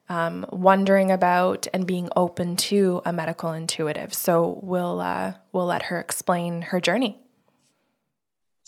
um, 0.09 0.45
wondering 0.51 1.13
about, 1.13 1.69
and 1.73 1.87
being 1.87 2.09
open 2.17 2.57
to 2.57 3.03
a 3.05 3.13
medical 3.13 3.53
intuitive. 3.53 4.13
So 4.13 4.59
we'll 4.65 5.01
uh, 5.01 5.35
we'll 5.53 5.67
let 5.67 5.83
her 5.85 6.01
explain 6.01 6.63
her 6.63 6.81
journey. 6.81 7.17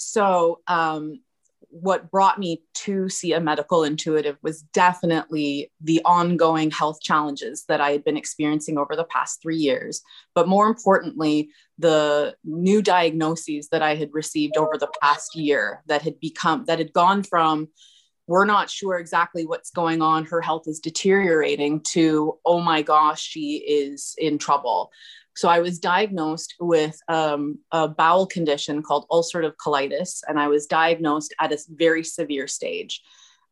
So 0.00 0.60
um, 0.66 1.20
what 1.68 2.10
brought 2.10 2.38
me 2.38 2.62
to 2.72 3.10
see 3.10 3.34
a 3.34 3.40
medical 3.40 3.84
intuitive 3.84 4.38
was 4.42 4.62
definitely 4.62 5.70
the 5.82 6.00
ongoing 6.06 6.70
health 6.70 7.02
challenges 7.02 7.64
that 7.68 7.82
I 7.82 7.90
had 7.92 8.02
been 8.02 8.16
experiencing 8.16 8.78
over 8.78 8.96
the 8.96 9.04
past 9.04 9.42
three 9.42 9.58
years. 9.58 10.00
But 10.34 10.48
more 10.48 10.66
importantly, 10.68 11.50
the 11.78 12.34
new 12.44 12.80
diagnoses 12.80 13.68
that 13.68 13.82
I 13.82 13.94
had 13.94 14.08
received 14.12 14.56
over 14.56 14.78
the 14.78 14.90
past 15.02 15.36
year 15.36 15.82
that 15.86 16.00
had 16.00 16.18
become, 16.18 16.64
that 16.66 16.78
had 16.78 16.94
gone 16.94 17.22
from, 17.22 17.68
we're 18.26 18.46
not 18.46 18.70
sure 18.70 18.96
exactly 18.98 19.44
what's 19.44 19.70
going 19.70 20.00
on, 20.00 20.24
her 20.24 20.40
health 20.40 20.66
is 20.66 20.80
deteriorating, 20.80 21.80
to, 21.80 22.38
oh 22.44 22.60
my 22.60 22.80
gosh, 22.80 23.20
she 23.20 23.56
is 23.56 24.14
in 24.16 24.38
trouble. 24.38 24.90
So 25.36 25.48
I 25.48 25.60
was 25.60 25.78
diagnosed 25.78 26.54
with 26.60 26.98
um, 27.08 27.58
a 27.72 27.88
bowel 27.88 28.26
condition 28.26 28.82
called 28.82 29.06
ulcerative 29.10 29.54
colitis, 29.64 30.20
and 30.26 30.38
I 30.38 30.48
was 30.48 30.66
diagnosed 30.66 31.34
at 31.40 31.52
a 31.52 31.58
very 31.68 32.04
severe 32.04 32.46
stage. 32.46 33.00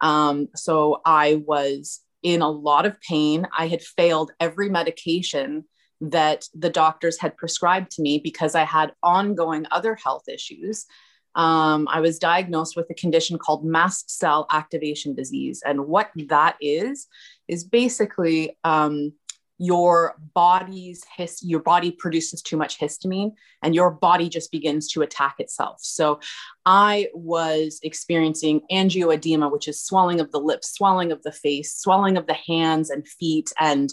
Um, 0.00 0.48
so 0.54 1.00
I 1.04 1.42
was 1.46 2.00
in 2.22 2.42
a 2.42 2.50
lot 2.50 2.86
of 2.86 3.00
pain. 3.00 3.46
I 3.56 3.68
had 3.68 3.82
failed 3.82 4.32
every 4.40 4.68
medication 4.68 5.64
that 6.00 6.46
the 6.54 6.70
doctors 6.70 7.18
had 7.18 7.36
prescribed 7.36 7.90
to 7.92 8.02
me 8.02 8.18
because 8.18 8.54
I 8.54 8.64
had 8.64 8.92
ongoing 9.02 9.66
other 9.70 9.96
health 9.96 10.28
issues. 10.28 10.86
Um, 11.34 11.88
I 11.90 12.00
was 12.00 12.18
diagnosed 12.18 12.76
with 12.76 12.86
a 12.90 12.94
condition 12.94 13.38
called 13.38 13.64
mast 13.64 14.10
cell 14.10 14.46
activation 14.50 15.14
disease. 15.14 15.62
And 15.64 15.86
what 15.86 16.10
that 16.26 16.56
is, 16.60 17.06
is 17.46 17.64
basically 17.64 18.56
um, 18.64 19.12
your 19.58 20.14
body's 20.34 21.04
his 21.16 21.42
your 21.42 21.60
body 21.60 21.90
produces 21.90 22.40
too 22.40 22.56
much 22.56 22.78
histamine 22.78 23.32
and 23.62 23.74
your 23.74 23.90
body 23.90 24.28
just 24.28 24.52
begins 24.52 24.88
to 24.88 25.02
attack 25.02 25.36
itself. 25.38 25.78
So 25.80 26.20
i 26.64 27.08
was 27.12 27.80
experiencing 27.82 28.62
angioedema 28.70 29.50
which 29.50 29.68
is 29.68 29.82
swelling 29.82 30.20
of 30.20 30.30
the 30.30 30.40
lips 30.40 30.74
swelling 30.74 31.12
of 31.12 31.22
the 31.22 31.32
face 31.32 31.74
swelling 31.74 32.16
of 32.16 32.26
the 32.26 32.34
hands 32.46 32.90
and 32.90 33.06
feet 33.06 33.52
and 33.58 33.92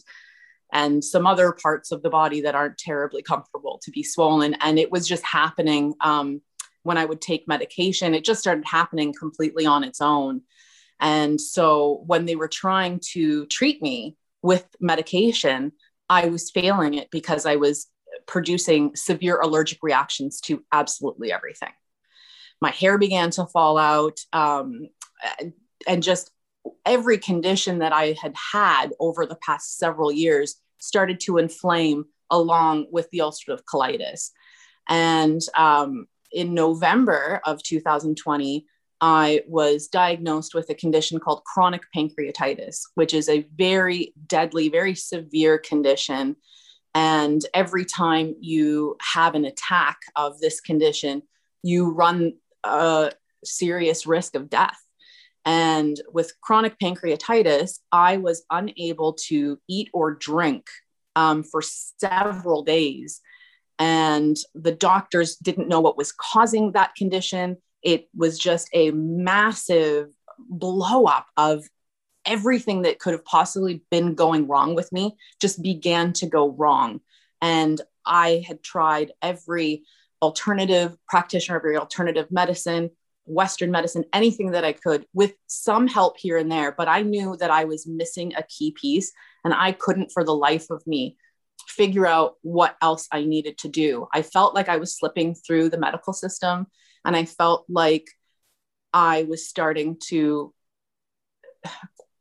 and 0.72 1.04
some 1.04 1.26
other 1.26 1.52
parts 1.52 1.92
of 1.92 2.04
the 2.04 2.10
body 2.10 2.42
that 2.42 2.56
aren't 2.56 2.78
terribly 2.78 3.22
comfortable 3.22 3.80
to 3.84 3.92
be 3.92 4.04
swollen. 4.04 4.56
And 4.56 4.78
it 4.78 4.92
was 4.92 5.08
just 5.08 5.24
happening 5.24 5.94
um, 6.02 6.42
when 6.84 6.98
i 6.98 7.06
would 7.06 7.22
take 7.22 7.48
medication 7.48 8.14
it 8.14 8.24
just 8.24 8.42
started 8.42 8.64
happening 8.68 9.14
completely 9.14 9.66
on 9.66 9.84
its 9.84 10.02
own. 10.02 10.42
And 11.00 11.42
so 11.42 12.04
when 12.06 12.26
they 12.26 12.36
were 12.36 12.48
trying 12.48 13.02
to 13.14 13.48
treat 13.48 13.82
me 13.82 14.16
with 14.46 14.66
medication, 14.80 15.72
I 16.08 16.28
was 16.28 16.52
failing 16.52 16.94
it 16.94 17.10
because 17.12 17.46
I 17.46 17.56
was 17.56 17.88
producing 18.28 18.96
severe 18.96 19.40
allergic 19.40 19.80
reactions 19.82 20.40
to 20.42 20.64
absolutely 20.72 21.32
everything. 21.32 21.74
My 22.62 22.70
hair 22.70 22.98
began 22.98 23.32
to 23.32 23.46
fall 23.48 23.78
out, 23.78 24.20
um, 24.32 24.88
and 25.88 26.02
just 26.02 26.32
every 26.86 27.18
condition 27.18 27.80
that 27.80 27.92
I 27.92 28.16
had 28.22 28.34
had 28.54 28.94
over 29.00 29.26
the 29.26 29.38
past 29.46 29.78
several 29.78 30.12
years 30.12 30.56
started 30.80 31.20
to 31.22 31.38
inflame 31.38 32.06
along 32.30 32.88
with 32.92 33.10
the 33.10 33.20
ulcerative 33.20 33.62
colitis. 33.64 34.30
And 34.88 35.42
um, 35.58 36.06
in 36.32 36.54
November 36.54 37.42
of 37.46 37.62
2020, 37.64 38.66
I 39.02 39.42
was 39.48 39.88
diagnosed 39.88 40.54
with 40.54 40.70
a 40.70 40.76
condition 40.76 41.20
called 41.20 41.44
chronic 41.44 41.84
pancreatitis, 41.96 42.82
which 42.96 43.14
is 43.14 43.28
a 43.30 43.46
very 43.56 44.14
deadly, 44.28 44.70
very 44.70 44.96
severe 44.96 45.58
condition. 45.58 46.38
And 46.94 47.46
every 47.54 47.86
time 47.86 48.36
you 48.40 48.96
have 49.02 49.36
an 49.36 49.46
attack 49.46 49.98
of 50.16 50.40
this 50.40 50.62
condition, 50.62 51.24
you 51.62 51.92
run 51.92 52.34
a 52.64 53.12
serious 53.44 54.08
risk 54.08 54.36
of 54.36 54.50
death. 54.50 54.80
And 55.44 56.00
with 56.12 56.34
chronic 56.42 56.80
pancreatitis, 56.80 57.80
I 57.92 58.18
was 58.18 58.44
unable 58.50 59.14
to 59.28 59.60
eat 59.68 59.90
or 59.94 60.16
drink 60.16 60.66
um, 61.16 61.44
for 61.44 61.62
several 61.62 62.64
days. 62.64 63.22
And 63.78 64.38
the 64.56 64.72
doctors 64.72 65.36
didn't 65.36 65.68
know 65.68 65.82
what 65.82 65.98
was 65.98 66.14
causing 66.14 66.72
that 66.72 66.96
condition 66.96 67.58
it 67.86 68.10
was 68.16 68.38
just 68.38 68.68
a 68.74 68.92
massive 68.92 70.10
blow 70.40 71.06
up 71.06 71.28
of 71.38 71.64
everything 72.26 72.82
that 72.82 73.00
could 73.00 73.14
have 73.14 73.24
possibly 73.24 73.84
been 73.92 74.16
going 74.16 74.48
wrong 74.48 74.74
with 74.74 74.92
me 74.92 75.16
just 75.40 75.62
began 75.62 76.12
to 76.12 76.26
go 76.26 76.50
wrong. 76.50 77.00
And 77.42 77.80
I 78.04 78.44
had 78.46 78.64
tried 78.64 79.14
every 79.22 79.84
alternative 80.22 80.98
practitioner, 81.08 81.58
every 81.60 81.78
alternative 81.78 82.32
medicine, 82.32 82.90
Western 83.26 83.70
medicine, 83.70 84.04
anything 84.12 84.52
that 84.52 84.66
I 84.66 84.74
could 84.74 85.06
with 85.14 85.34
some 85.46 85.88
help 85.88 86.18
here 86.18 86.38
and 86.38 86.52
there. 86.52 86.72
But 86.72 86.88
I 86.88 87.04
knew 87.04 87.38
that 87.38 87.52
I 87.52 87.66
was 87.66 87.86
missing 87.86 88.34
a 88.36 88.44
key 88.44 88.72
piece 88.72 89.12
and 89.44 89.54
I 89.54 89.74
couldn't 89.74 90.12
for 90.12 90.24
the 90.24 90.36
life 90.36 90.72
of 90.72 90.86
me 90.88 91.18
figure 91.68 92.08
out 92.08 92.36
what 92.42 92.78
else 92.82 93.08
I 93.12 93.26
needed 93.26 93.60
to 93.60 93.68
do. 93.68 94.08
I 94.12 94.24
felt 94.24 94.56
like 94.56 94.70
I 94.70 94.78
was 94.78 94.98
slipping 94.98 95.36
through 95.36 95.70
the 95.70 95.78
medical 95.78 96.14
system 96.14 96.68
and 97.06 97.16
I 97.16 97.26
felt 97.26 97.66
like 97.70 98.08
I 98.94 99.24
was 99.24 99.48
starting 99.48 99.98
to, 100.08 100.54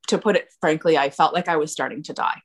to 0.08 0.18
put 0.18 0.36
it 0.36 0.48
frankly, 0.60 0.98
I 0.98 1.10
felt 1.10 1.34
like 1.34 1.48
I 1.48 1.56
was 1.56 1.72
starting 1.72 2.02
to 2.04 2.12
die. 2.12 2.40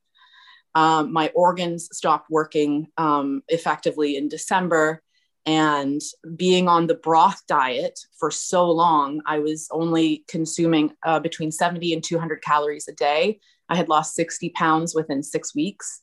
Um, 0.76 1.12
my 1.12 1.32
organs 1.36 1.90
stopped 1.92 2.30
working 2.30 2.88
um, 2.98 3.42
effectively 3.48 4.16
in 4.16 4.30
December. 4.30 5.02
And 5.46 6.02
being 6.36 6.68
on 6.68 6.86
the 6.86 6.96
broth 6.96 7.42
diet 7.48 8.00
for 8.20 8.30
so 8.30 8.70
long, 8.70 9.22
I 9.26 9.40
was 9.40 9.68
only 9.72 10.24
consuming 10.28 10.92
uh, 11.04 11.20
between 11.20 11.52
70 11.52 11.94
and 11.94 12.04
200 12.04 12.44
calories 12.44 12.88
a 12.88 12.94
day. 12.94 13.40
I 13.68 13.76
had 13.76 13.90
lost 13.90 14.16
60 14.16 14.50
pounds 14.50 14.94
within 14.94 15.24
six 15.24 15.56
weeks. 15.56 16.02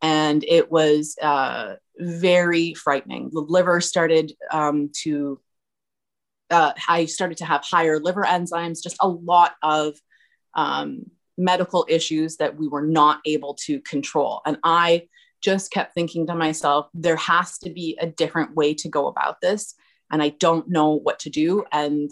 And 0.00 0.44
it 0.44 0.70
was 0.70 1.16
uh, 1.20 1.74
very 1.98 2.74
frightening. 2.74 3.30
The 3.32 3.40
liver 3.40 3.80
started 3.80 4.32
um, 4.50 4.90
to 5.02 5.40
uh, 6.50 6.72
I 6.88 7.06
started 7.06 7.38
to 7.38 7.44
have 7.44 7.62
higher 7.64 8.00
liver 8.00 8.24
enzymes, 8.24 8.82
just 8.82 8.96
a 9.00 9.08
lot 9.08 9.54
of 9.62 9.96
um, 10.54 11.04
medical 11.36 11.86
issues 11.88 12.36
that 12.38 12.56
we 12.56 12.68
were 12.68 12.86
not 12.86 13.20
able 13.24 13.54
to 13.54 13.80
control. 13.80 14.40
And 14.44 14.58
I 14.64 15.08
just 15.40 15.70
kept 15.70 15.94
thinking 15.94 16.26
to 16.26 16.34
myself, 16.34 16.88
there 16.94 17.16
has 17.16 17.58
to 17.58 17.70
be 17.70 17.96
a 18.00 18.06
different 18.06 18.54
way 18.54 18.74
to 18.74 18.88
go 18.88 19.06
about 19.06 19.40
this. 19.40 19.74
And 20.10 20.22
I 20.22 20.30
don't 20.30 20.68
know 20.68 20.94
what 20.94 21.20
to 21.20 21.30
do. 21.30 21.64
And 21.70 22.10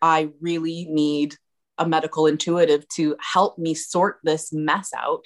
I 0.00 0.30
really 0.40 0.86
need 0.88 1.34
a 1.78 1.88
medical 1.88 2.26
intuitive 2.26 2.86
to 2.88 3.16
help 3.20 3.58
me 3.58 3.74
sort 3.74 4.18
this 4.22 4.52
mess 4.52 4.90
out 4.96 5.24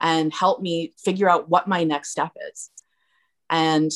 and 0.00 0.32
help 0.32 0.60
me 0.60 0.94
figure 1.02 1.28
out 1.28 1.48
what 1.48 1.68
my 1.68 1.84
next 1.84 2.10
step 2.10 2.32
is. 2.50 2.70
And 3.50 3.90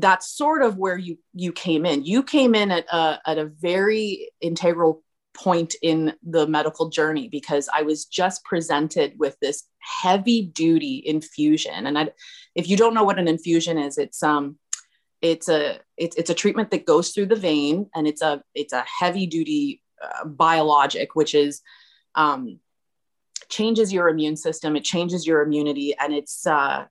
that's 0.00 0.28
sort 0.28 0.62
of 0.62 0.76
where 0.76 0.98
you 0.98 1.18
you 1.34 1.52
came 1.52 1.86
in. 1.86 2.04
You 2.04 2.22
came 2.22 2.54
in 2.54 2.70
at 2.70 2.86
a, 2.92 3.20
at 3.26 3.38
a 3.38 3.46
very 3.46 4.30
integral 4.40 5.02
point 5.34 5.74
in 5.82 6.14
the 6.22 6.46
medical 6.46 6.88
journey 6.88 7.28
because 7.28 7.68
I 7.72 7.82
was 7.82 8.04
just 8.04 8.44
presented 8.44 9.14
with 9.18 9.36
this 9.40 9.64
heavy 9.80 10.42
duty 10.42 11.02
infusion. 11.04 11.86
And 11.86 11.98
I, 11.98 12.10
if 12.54 12.68
you 12.68 12.76
don't 12.76 12.94
know 12.94 13.04
what 13.04 13.18
an 13.18 13.28
infusion 13.28 13.78
is, 13.78 13.98
it's 13.98 14.22
um 14.22 14.58
it's 15.22 15.48
a 15.48 15.80
it's, 15.96 16.16
it's 16.16 16.30
a 16.30 16.34
treatment 16.34 16.70
that 16.70 16.86
goes 16.86 17.10
through 17.10 17.26
the 17.26 17.36
vein 17.36 17.88
and 17.94 18.06
it's 18.06 18.22
a 18.22 18.42
it's 18.54 18.72
a 18.72 18.84
heavy 18.86 19.26
duty 19.26 19.82
uh, 20.02 20.26
biologic, 20.26 21.14
which 21.14 21.34
is 21.34 21.62
um, 22.14 22.58
changes 23.48 23.92
your 23.92 24.08
immune 24.08 24.36
system, 24.36 24.76
it 24.76 24.84
changes 24.84 25.26
your 25.26 25.42
immunity, 25.42 25.94
and 25.98 26.12
it's 26.12 26.46
uh, 26.46 26.84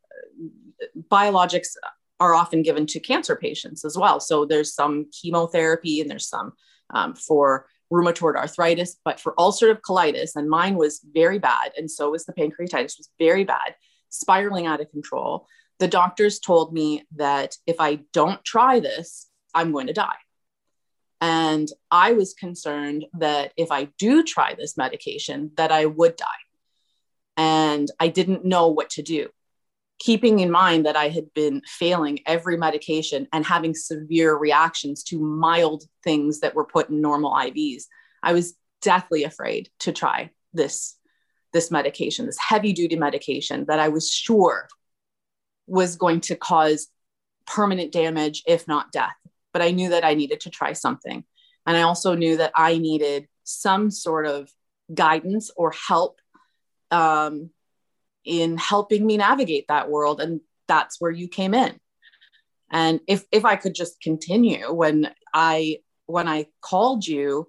biologics 1.12 1.76
are 2.24 2.36
often 2.36 2.64
given 2.64 2.86
to 2.88 3.00
cancer 3.00 3.36
patients 3.36 3.84
as 3.86 3.98
well. 3.98 4.20
So 4.20 4.46
there's 4.46 4.74
some 4.74 5.08
chemotherapy 5.12 6.02
and 6.02 6.10
there's 6.10 6.28
some 6.28 6.54
um, 6.94 7.16
for 7.16 7.68
rheumatoid 7.92 8.36
arthritis, 8.36 8.98
but 9.06 9.20
for 9.20 9.36
ulcerative 9.36 9.82
colitis, 9.82 10.36
and 10.36 10.50
mine 10.50 10.76
was 10.76 11.06
very 11.14 11.38
bad, 11.38 11.72
and 11.78 11.90
so 11.90 12.10
was 12.10 12.26
the 12.26 12.34
pancreatitis, 12.34 12.98
was 12.98 13.10
very 13.20 13.44
bad, 13.44 13.76
spiraling 14.10 14.66
out 14.66 14.82
of 14.82 14.90
control. 14.90 15.48
The 15.80 15.88
doctors 15.88 16.40
told 16.40 16.74
me 16.74 17.04
that 17.16 17.56
if 17.68 17.80
I 17.80 18.00
don't 18.12 18.44
try 18.44 18.80
this, 18.80 19.28
I'm 19.54 19.72
going 19.72 19.88
to 19.88 19.94
die. 19.94 20.16
And 21.22 21.70
I 21.90 22.14
was 22.14 22.34
concerned 22.34 23.06
that 23.20 23.54
if 23.56 23.72
I 23.72 23.90
do 23.98 24.24
try 24.24 24.56
this 24.56 24.76
medication, 24.76 25.52
that 25.56 25.72
I 25.72 25.86
would 25.86 26.16
die. 26.16 26.26
And 27.38 27.90
I 28.00 28.10
didn't 28.10 28.44
know 28.44 28.68
what 28.68 28.90
to 28.92 29.02
do. 29.02 29.30
Keeping 30.04 30.40
in 30.40 30.52
mind 30.52 30.86
that 30.86 30.96
I 30.98 31.10
had 31.10 31.34
been 31.34 31.62
failing 31.66 32.20
every 32.26 32.58
medication 32.58 33.28
and 33.32 33.46
having 33.46 33.74
severe 33.74 34.36
reactions 34.36 35.04
to 35.04 35.20
mild 35.20 35.84
things 36.04 36.42
that 36.42 36.56
were 36.56 36.66
put 36.66 36.90
in 36.90 37.02
normal 37.02 37.32
IVs, 37.32 37.84
I 38.22 38.34
was 38.34 38.54
deathly 38.82 39.24
afraid 39.24 39.70
to 39.80 39.94
try 39.94 40.32
this, 40.54 40.98
this 41.54 41.72
medication, 41.72 42.26
this 42.26 42.40
heavy 42.40 42.74
duty 42.74 42.98
medication 42.98 43.66
that 43.68 43.80
I 43.80 43.90
was 43.90 44.12
sure 44.12 44.68
was 45.68 45.96
going 45.96 46.20
to 46.22 46.36
cause 46.36 46.88
permanent 47.48 47.92
damage, 47.92 48.44
if 48.46 48.68
not 48.68 48.92
death 48.92 49.16
but 49.54 49.62
I 49.62 49.72
knew 49.72 49.90
that 49.90 50.04
I 50.04 50.16
needed 50.16 50.42
to 50.42 50.50
try 50.50 50.74
something. 50.74 51.24
And 51.66 51.78
I 51.78 51.84
also 51.84 52.16
knew 52.16 52.38
that 52.38 52.52
I 52.56 52.80
needed 52.80 53.28
some 53.44 53.92
sort 53.92 54.26
of 54.26 54.50
guidance 54.94 55.52
or 55.56 55.72
help 55.88 56.20
um, 56.92 57.52
in 58.26 58.58
helping 58.58 59.06
me 59.06 59.18
navigate 59.18 59.66
that 59.68 59.90
world. 59.90 60.22
And 60.22 60.42
that's 60.68 61.00
where 61.00 61.12
you 61.12 61.28
came 61.28 61.54
in. 61.54 61.80
And 62.72 63.00
if, 63.08 63.24
if 63.32 63.46
I 63.46 63.56
could 63.56 63.76
just 63.76 64.02
continue 64.02 64.72
when 64.72 65.12
I, 65.34 65.80
when 66.06 66.28
I 66.28 66.48
called 66.62 67.06
you, 67.06 67.48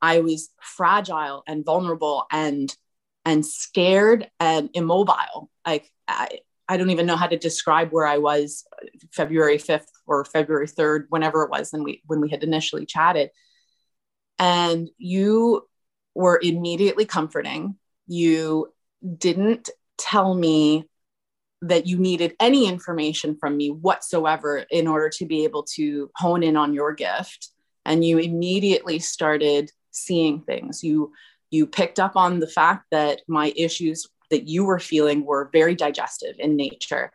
I 0.00 0.20
was 0.20 0.50
fragile 0.60 1.42
and 1.46 1.64
vulnerable 1.64 2.26
and, 2.30 2.74
and 3.24 3.44
scared 3.44 4.30
and 4.40 4.70
immobile. 4.74 5.50
Like 5.66 5.90
I, 6.06 6.40
I 6.68 6.76
don't 6.76 6.90
even 6.90 7.06
know 7.06 7.16
how 7.16 7.26
to 7.26 7.36
describe 7.36 7.90
where 7.90 8.06
I 8.06 8.18
was 8.18 8.64
February 9.12 9.58
5th 9.58 9.86
or 10.06 10.24
February 10.24 10.66
3rd, 10.66 11.06
whenever 11.08 11.42
it 11.42 11.50
was, 11.50 11.72
and 11.72 11.84
we 11.84 12.02
when 12.06 12.20
we 12.20 12.30
had 12.30 12.42
initially 12.42 12.86
chatted. 12.86 13.30
And 14.38 14.88
you 14.96 15.66
were 16.14 16.40
immediately 16.42 17.04
comforting. 17.04 17.76
You 18.06 18.72
didn't 19.18 19.68
tell 19.98 20.34
me 20.34 20.86
that 21.62 21.86
you 21.86 21.98
needed 21.98 22.34
any 22.40 22.68
information 22.68 23.36
from 23.36 23.56
me 23.56 23.70
whatsoever 23.70 24.64
in 24.70 24.86
order 24.86 25.08
to 25.08 25.24
be 25.24 25.44
able 25.44 25.62
to 25.62 26.10
hone 26.16 26.42
in 26.42 26.56
on 26.56 26.74
your 26.74 26.92
gift. 26.92 27.50
And 27.86 28.04
you 28.04 28.18
immediately 28.18 28.98
started 28.98 29.70
seeing 29.90 30.42
things. 30.42 30.82
You 30.82 31.12
you 31.50 31.66
picked 31.66 32.00
up 32.00 32.16
on 32.16 32.40
the 32.40 32.48
fact 32.48 32.86
that 32.90 33.22
my 33.28 33.52
issues 33.56 34.06
that 34.30 34.48
you 34.48 34.64
were 34.64 34.80
feeling 34.80 35.24
were 35.24 35.50
very 35.52 35.74
digestive 35.74 36.34
in 36.38 36.56
nature. 36.56 37.12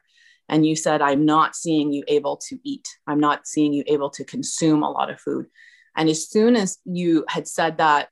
And 0.48 0.66
you 0.66 0.76
said, 0.76 1.02
I'm 1.02 1.26
not 1.26 1.56
seeing 1.56 1.92
you 1.92 2.04
able 2.08 2.38
to 2.48 2.58
eat. 2.64 2.88
I'm 3.06 3.20
not 3.20 3.48
seeing 3.48 3.74
you 3.74 3.84
able 3.88 4.10
to 4.12 4.24
consume 4.24 4.82
a 4.82 4.90
lot 4.90 5.10
of 5.10 5.20
food. 5.20 5.48
And 5.96 6.10
as 6.10 6.30
soon 6.30 6.56
as 6.56 6.78
you 6.86 7.26
had 7.28 7.48
said 7.48 7.80
that, 7.80 8.10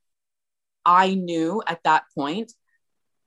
I 0.86 1.16
knew 1.16 1.64
at 1.66 1.84
that 1.84 2.04
point 2.16 2.52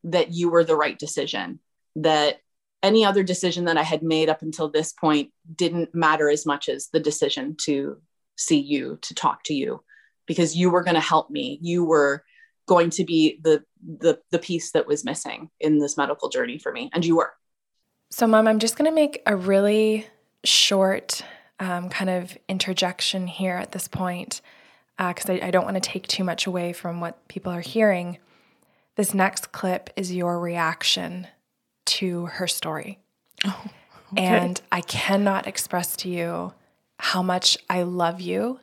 that 0.05 0.33
you 0.33 0.51
were 0.51 0.65
the 0.65 0.77
right 0.77 0.99
decision, 0.99 1.61
that 1.97 2.39
any 2.83 3.05
other 3.05 3.23
decision 3.23 3.67
that 3.67 3.77
I 3.77 3.83
had 3.83 4.03
made 4.03 4.29
up 4.29 4.43
until 4.43 4.71
this 4.71 4.93
point 4.93 5.31
didn't 5.55 5.95
matter 5.95 6.31
as 6.31 6.47
much 6.47 6.69
as 6.69 6.89
the 6.93 7.01
decision 7.01 7.57
to 7.63 8.01
see 8.37 8.59
you, 8.59 8.99
to 9.03 9.15
talk 9.15 9.45
to 9.45 9.55
you, 9.55 9.83
because 10.27 10.57
you 10.57 10.71
were 10.71 10.83
going 10.83 10.95
to 10.95 11.01
help 11.01 11.31
me. 11.31 11.59
You 11.61 11.85
were 11.85 12.25
going 12.71 12.89
to 12.89 13.05
be 13.05 13.41
the 13.43 13.65
the 13.99 14.21
the 14.31 14.39
piece 14.39 14.71
that 14.71 14.87
was 14.87 15.05
missing 15.05 15.51
in 15.59 15.81
this 15.81 15.97
medical 15.97 16.29
journey 16.29 16.57
for 16.57 16.71
me 16.71 16.89
and 16.93 17.05
you 17.05 17.17
were 17.17 17.33
so 18.11 18.29
mom 18.29 18.47
i'm 18.47 18.61
just 18.61 18.79
going 18.79 18.89
to 18.89 18.95
make 18.95 19.21
a 19.27 19.35
really 19.35 20.07
short 20.45 21.25
um, 21.59 21.91
kind 21.91 22.09
of 22.09 22.39
interjection 22.49 23.27
here 23.27 23.57
at 23.57 23.73
this 23.73 23.89
point 23.89 24.41
because 24.97 25.29
uh, 25.29 25.33
I, 25.33 25.49
I 25.49 25.51
don't 25.51 25.65
want 25.65 25.83
to 25.83 25.91
take 25.91 26.07
too 26.07 26.23
much 26.23 26.47
away 26.47 26.73
from 26.73 27.01
what 27.01 27.27
people 27.27 27.53
are 27.53 27.61
hearing 27.61 28.19
this 28.97 29.15
next 29.15 29.53
clip 29.53 29.91
is 29.97 30.13
your 30.13 30.39
reaction 30.39 31.27
to 31.87 32.27
her 32.27 32.47
story 32.47 32.99
oh, 33.47 33.65
okay. 34.13 34.25
and 34.25 34.61
i 34.71 34.81
cannot 34.81 35.47
express 35.47 35.97
to 35.97 36.09
you 36.09 36.53
how 36.99 37.23
much 37.23 37.57
i 37.69 37.83
love 37.83 38.21
you 38.21 38.61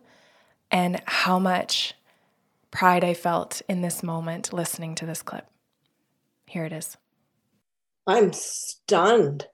and 0.72 1.02
how 1.06 1.40
much 1.40 1.94
pride 2.72 3.04
I 3.04 3.14
felt 3.14 3.62
in 3.68 3.82
this 3.82 4.04
moment 4.04 4.54
listening 4.54 4.96
to 4.96 5.06
this 5.06 5.22
clip. 5.22 5.48
Here 6.46 6.66
it 6.66 6.74
is. 6.74 6.98
I'm 8.06 8.34
stunned. 8.34 9.48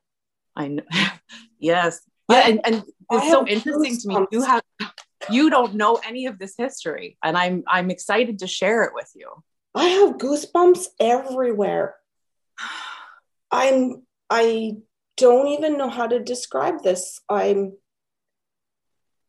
I 0.56 0.68
know. 0.68 0.84
yes. 1.60 2.02
Yeah, 2.30 2.48
and, 2.48 2.62
and 2.64 2.84
it's 3.12 3.30
so 3.30 3.46
interesting 3.48 3.98
to 3.98 4.08
me. 4.08 4.26
You 4.32 4.44
have 4.44 4.62
you 5.30 5.50
don't 5.50 5.76
know 5.76 6.00
any 6.06 6.26
of 6.26 6.38
this 6.38 6.56
history, 6.58 7.18
and 7.24 7.38
I'm 7.38 7.64
I'm 7.68 7.90
excited 7.90 8.40
to 8.40 8.48
share 8.48 8.84
it 8.84 8.92
with 8.94 9.12
you. 9.16 9.30
I 9.76 9.86
have 9.86 10.18
goosebumps 10.18 10.86
everywhere. 11.00 11.96
I'm 13.52 14.04
I 14.30 14.78
don't 15.18 15.48
even 15.48 15.78
know 15.78 15.90
how 15.90 16.08
to 16.08 16.20
describe 16.20 16.84
this. 16.84 17.22
I'm 17.30 17.74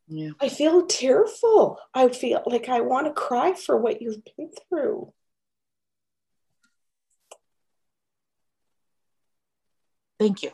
yeah. 0.07 0.31
I 0.39 0.49
feel 0.49 0.85
tearful. 0.85 1.79
I 1.93 2.09
feel 2.09 2.43
like 2.45 2.69
I 2.69 2.81
want 2.81 3.07
to 3.07 3.13
cry 3.13 3.53
for 3.53 3.77
what 3.77 4.01
you've 4.01 4.23
been 4.37 4.51
through. 4.69 5.11
Thank 10.19 10.43
you. 10.43 10.51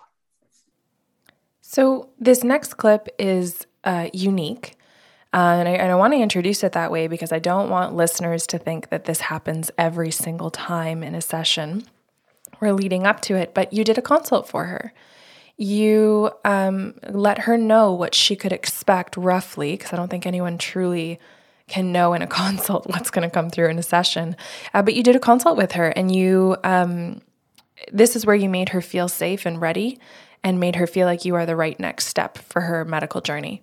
So, 1.61 2.09
this 2.19 2.43
next 2.43 2.75
clip 2.75 3.07
is 3.19 3.67
uh, 3.83 4.09
unique. 4.13 4.75
Uh, 5.33 5.55
and 5.59 5.67
I, 5.67 5.71
and 5.73 5.91
I 5.91 5.95
want 5.95 6.13
to 6.13 6.19
introduce 6.19 6.63
it 6.63 6.73
that 6.73 6.91
way 6.91 7.07
because 7.07 7.31
I 7.31 7.39
don't 7.39 7.69
want 7.69 7.95
listeners 7.95 8.45
to 8.47 8.57
think 8.57 8.89
that 8.89 9.05
this 9.05 9.21
happens 9.21 9.71
every 9.77 10.11
single 10.11 10.51
time 10.51 11.03
in 11.03 11.15
a 11.15 11.21
session 11.21 11.83
or 12.59 12.73
leading 12.73 13.07
up 13.07 13.21
to 13.21 13.35
it. 13.35 13.53
But 13.53 13.71
you 13.71 13.83
did 13.83 13.97
a 13.97 14.01
consult 14.01 14.47
for 14.47 14.65
her 14.65 14.93
you 15.61 16.31
um, 16.43 16.95
let 17.07 17.37
her 17.39 17.55
know 17.55 17.93
what 17.93 18.15
she 18.15 18.35
could 18.35 18.51
expect 18.51 19.15
roughly, 19.15 19.73
because 19.73 19.93
I 19.93 19.95
don't 19.95 20.09
think 20.09 20.25
anyone 20.25 20.57
truly 20.57 21.19
can 21.67 21.91
know 21.91 22.13
in 22.13 22.23
a 22.23 22.27
consult 22.41 22.87
what's 22.87 23.11
going 23.11 23.29
to 23.29 23.33
come 23.33 23.51
through 23.51 23.69
in 23.69 23.77
a 23.77 23.83
session. 23.83 24.35
Uh, 24.73 24.81
but 24.81 24.95
you 24.95 25.03
did 25.03 25.15
a 25.15 25.19
consult 25.19 25.57
with 25.57 25.73
her, 25.73 25.89
and 25.89 26.13
you, 26.13 26.57
um, 26.63 27.21
this 27.91 28.15
is 28.15 28.25
where 28.25 28.35
you 28.35 28.49
made 28.49 28.69
her 28.69 28.81
feel 28.81 29.07
safe 29.07 29.45
and 29.45 29.61
ready 29.61 29.99
and 30.43 30.59
made 30.59 30.77
her 30.77 30.87
feel 30.87 31.05
like 31.05 31.25
you 31.25 31.35
are 31.35 31.45
the 31.45 31.55
right 31.55 31.79
next 31.79 32.07
step 32.07 32.39
for 32.39 32.61
her 32.61 32.83
medical 32.83 33.21
journey. 33.21 33.61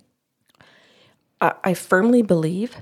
I 1.41 1.75
firmly 1.75 2.23
believe 2.23 2.77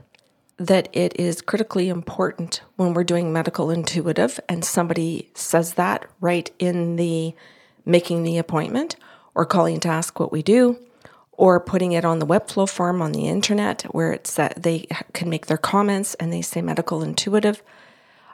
that 0.56 0.88
it 0.92 1.18
is 1.20 1.42
critically 1.42 1.88
important 1.88 2.62
when 2.76 2.94
we're 2.94 3.04
doing 3.04 3.32
medical 3.32 3.70
intuitive 3.70 4.40
and 4.48 4.64
somebody 4.64 5.30
says 5.34 5.74
that 5.74 6.08
right 6.20 6.50
in 6.58 6.96
the 6.96 7.34
making 7.84 8.22
the 8.22 8.38
appointment 8.38 8.96
or 9.34 9.44
calling 9.44 9.78
to 9.80 9.88
ask 9.88 10.18
what 10.18 10.32
we 10.32 10.42
do 10.42 10.78
or 11.32 11.60
putting 11.60 11.92
it 11.92 12.04
on 12.04 12.18
the 12.18 12.26
webflow 12.26 12.68
form 12.68 13.02
on 13.02 13.12
the 13.12 13.28
internet 13.28 13.82
where 13.90 14.12
it's 14.12 14.34
that 14.34 14.62
they 14.62 14.86
can 15.12 15.28
make 15.28 15.46
their 15.46 15.58
comments 15.58 16.14
and 16.14 16.32
they 16.32 16.40
say 16.40 16.62
medical 16.62 17.02
intuitive. 17.02 17.62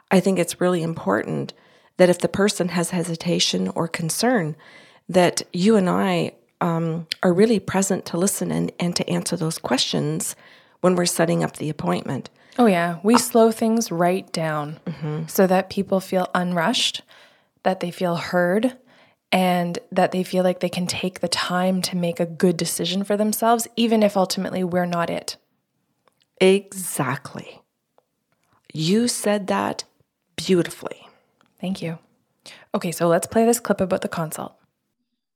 I 0.09 0.21
think 0.21 0.39
it's 0.39 0.61
really 0.61 0.81
important 0.81 1.53
that 1.97 2.09
if 2.09 2.19
the 2.19 2.29
person 2.29 2.69
has 2.69 2.91
hesitation 2.91 3.67
or 3.75 3.89
concern 3.89 4.55
that 5.09 5.41
you 5.51 5.75
and 5.75 5.89
i 5.89 6.31
um, 6.63 7.07
are 7.21 7.33
really 7.33 7.59
present 7.59 8.05
to 8.05 8.17
listen 8.17 8.51
and, 8.51 8.71
and 8.79 8.95
to 8.95 9.07
answer 9.09 9.35
those 9.35 9.57
questions 9.57 10.35
when 10.81 10.95
we're 10.95 11.05
setting 11.05 11.43
up 11.43 11.57
the 11.57 11.69
appointment 11.69 12.29
oh 12.57 12.65
yeah 12.65 12.99
we 13.03 13.15
uh, 13.15 13.17
slow 13.17 13.51
things 13.51 13.91
right 13.91 14.31
down 14.31 14.79
mm-hmm. 14.85 15.27
so 15.27 15.45
that 15.45 15.69
people 15.69 15.99
feel 15.99 16.29
unrushed 16.33 17.01
that 17.63 17.79
they 17.79 17.91
feel 17.91 18.15
heard 18.15 18.77
and 19.33 19.79
that 19.91 20.11
they 20.11 20.23
feel 20.23 20.43
like 20.43 20.59
they 20.59 20.69
can 20.69 20.85
take 20.85 21.19
the 21.19 21.27
time 21.27 21.81
to 21.81 21.97
make 21.97 22.19
a 22.19 22.25
good 22.25 22.55
decision 22.55 23.03
for 23.03 23.17
themselves, 23.17 23.67
even 23.75 24.03
if 24.03 24.15
ultimately 24.15 24.63
we're 24.63 24.85
not 24.85 25.09
it. 25.09 25.37
Exactly. 26.39 27.59
You 28.71 29.07
said 29.07 29.47
that 29.47 29.85
beautifully. 30.35 31.07
Thank 31.59 31.81
you. 31.81 31.97
Okay, 32.75 32.91
so 32.91 33.07
let's 33.07 33.25
play 33.25 33.43
this 33.43 33.59
clip 33.59 33.81
about 33.81 34.01
the 34.01 34.07
consult. 34.07 34.53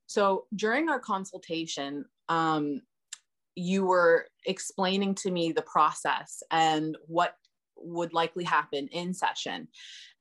So 0.07 0.45
during 0.55 0.89
our 0.89 0.99
consultation, 0.99 2.05
um, 2.29 2.81
you 3.55 3.85
were 3.85 4.27
explaining 4.45 5.15
to 5.15 5.31
me 5.31 5.51
the 5.51 5.61
process 5.61 6.41
and 6.51 6.97
what 7.07 7.35
would 7.75 8.13
likely 8.13 8.43
happen 8.43 8.87
in 8.91 9.13
session. 9.13 9.67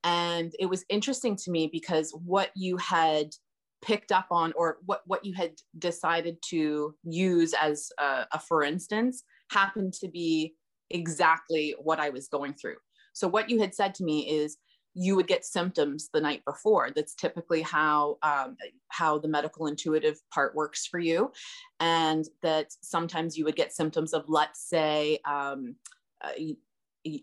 And 0.05 0.53
it 0.59 0.67
was 0.67 0.85
interesting 0.89 1.37
to 1.37 1.51
me 1.51 1.69
because 1.73 2.13
what 2.25 2.51
you 2.55 2.77
had 2.77 3.31
picked 3.83 4.11
up 4.11 4.27
on 4.31 4.53
or 4.57 4.79
what, 4.87 5.03
what 5.07 5.25
you 5.25 5.35
had 5.35 5.53
decided 5.79 6.39
to 6.51 6.95
use 7.05 7.55
as 7.55 7.91
a, 7.99 8.27
a 8.33 8.41
for 8.41 8.63
instance 8.63 9.23
happened 9.51 9.93
to 9.95 10.09
be 10.09 10.55
exactly 10.91 11.75
what 11.79 12.01
I 12.01 12.11
was 12.11 12.29
going 12.29 12.55
through. 12.55 12.77
So 13.13 13.29
what 13.29 13.49
you 13.49 13.61
had 13.61 13.75
said 13.75 13.95
to 13.97 14.05
me 14.05 14.29
is 14.29 14.57
you 14.99 15.15
would 15.15 15.27
get 15.27 15.45
symptoms 15.45 16.09
the 16.13 16.21
night 16.23 16.43
before. 16.47 16.91
That's 16.91 17.15
typically 17.15 17.61
how 17.61 18.17
um, 18.23 18.57
how 18.89 19.19
the 19.19 19.29
medical 19.29 19.67
intuitive 19.67 20.19
part 20.33 20.55
works 20.55 20.87
for 20.87 20.99
you, 20.99 21.31
and 21.81 22.25
that 22.43 22.73
sometimes 22.81 23.37
you 23.37 23.45
would 23.45 23.57
get 23.57 23.75
symptoms 23.75 24.15
of, 24.15 24.25
let's 24.27 24.67
say, 24.69 25.19
um, 25.29 25.77
uh, 26.25 26.33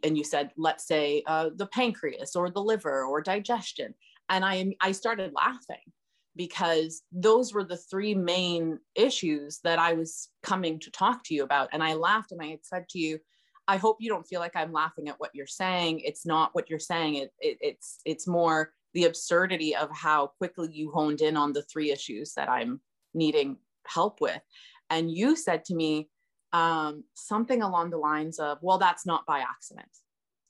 and 0.03 0.17
you 0.17 0.23
said, 0.23 0.51
let's 0.55 0.85
say, 0.85 1.23
uh, 1.25 1.49
the 1.55 1.65
pancreas 1.65 2.35
or 2.35 2.51
the 2.51 2.61
liver 2.61 3.05
or 3.05 3.21
digestion, 3.21 3.95
and 4.29 4.45
I 4.45 4.75
I 4.79 4.91
started 4.91 5.33
laughing 5.35 5.91
because 6.35 7.01
those 7.11 7.53
were 7.53 7.63
the 7.63 7.77
three 7.77 8.13
main 8.13 8.79
issues 8.95 9.59
that 9.63 9.79
I 9.79 9.93
was 9.93 10.29
coming 10.43 10.79
to 10.79 10.91
talk 10.91 11.23
to 11.25 11.33
you 11.33 11.43
about, 11.43 11.69
and 11.73 11.83
I 11.83 11.95
laughed 11.95 12.31
and 12.31 12.41
I 12.41 12.47
had 12.47 12.63
said 12.63 12.87
to 12.89 12.99
you 12.99 13.17
I 13.67 13.77
hope 13.77 13.97
you 13.99 14.09
don't 14.09 14.27
feel 14.27 14.39
like 14.39 14.55
I'm 14.55 14.73
laughing 14.73 15.07
at 15.07 15.19
what 15.19 15.31
you're 15.33 15.47
saying. 15.47 16.01
It's 16.01 16.25
not 16.25 16.53
what 16.53 16.69
you're 16.69 16.79
saying. 16.79 17.15
It, 17.15 17.31
it, 17.39 17.57
it's 17.61 17.99
it's 18.05 18.27
more 18.27 18.73
the 18.93 19.05
absurdity 19.05 19.75
of 19.75 19.89
how 19.91 20.27
quickly 20.37 20.69
you 20.71 20.91
honed 20.91 21.21
in 21.21 21.37
on 21.37 21.53
the 21.53 21.63
three 21.63 21.91
issues 21.91 22.33
that 22.33 22.49
I'm 22.49 22.81
needing 23.13 23.57
help 23.87 24.21
with. 24.21 24.39
And 24.89 25.09
you 25.09 25.35
said 25.35 25.65
to 25.65 25.75
me 25.75 26.09
um, 26.51 27.03
something 27.15 27.61
along 27.61 27.89
the 27.89 27.97
lines 27.97 28.37
of, 28.39 28.59
"Well, 28.61 28.77
that's 28.77 29.05
not 29.05 29.25
by 29.25 29.39
accident." 29.39 29.89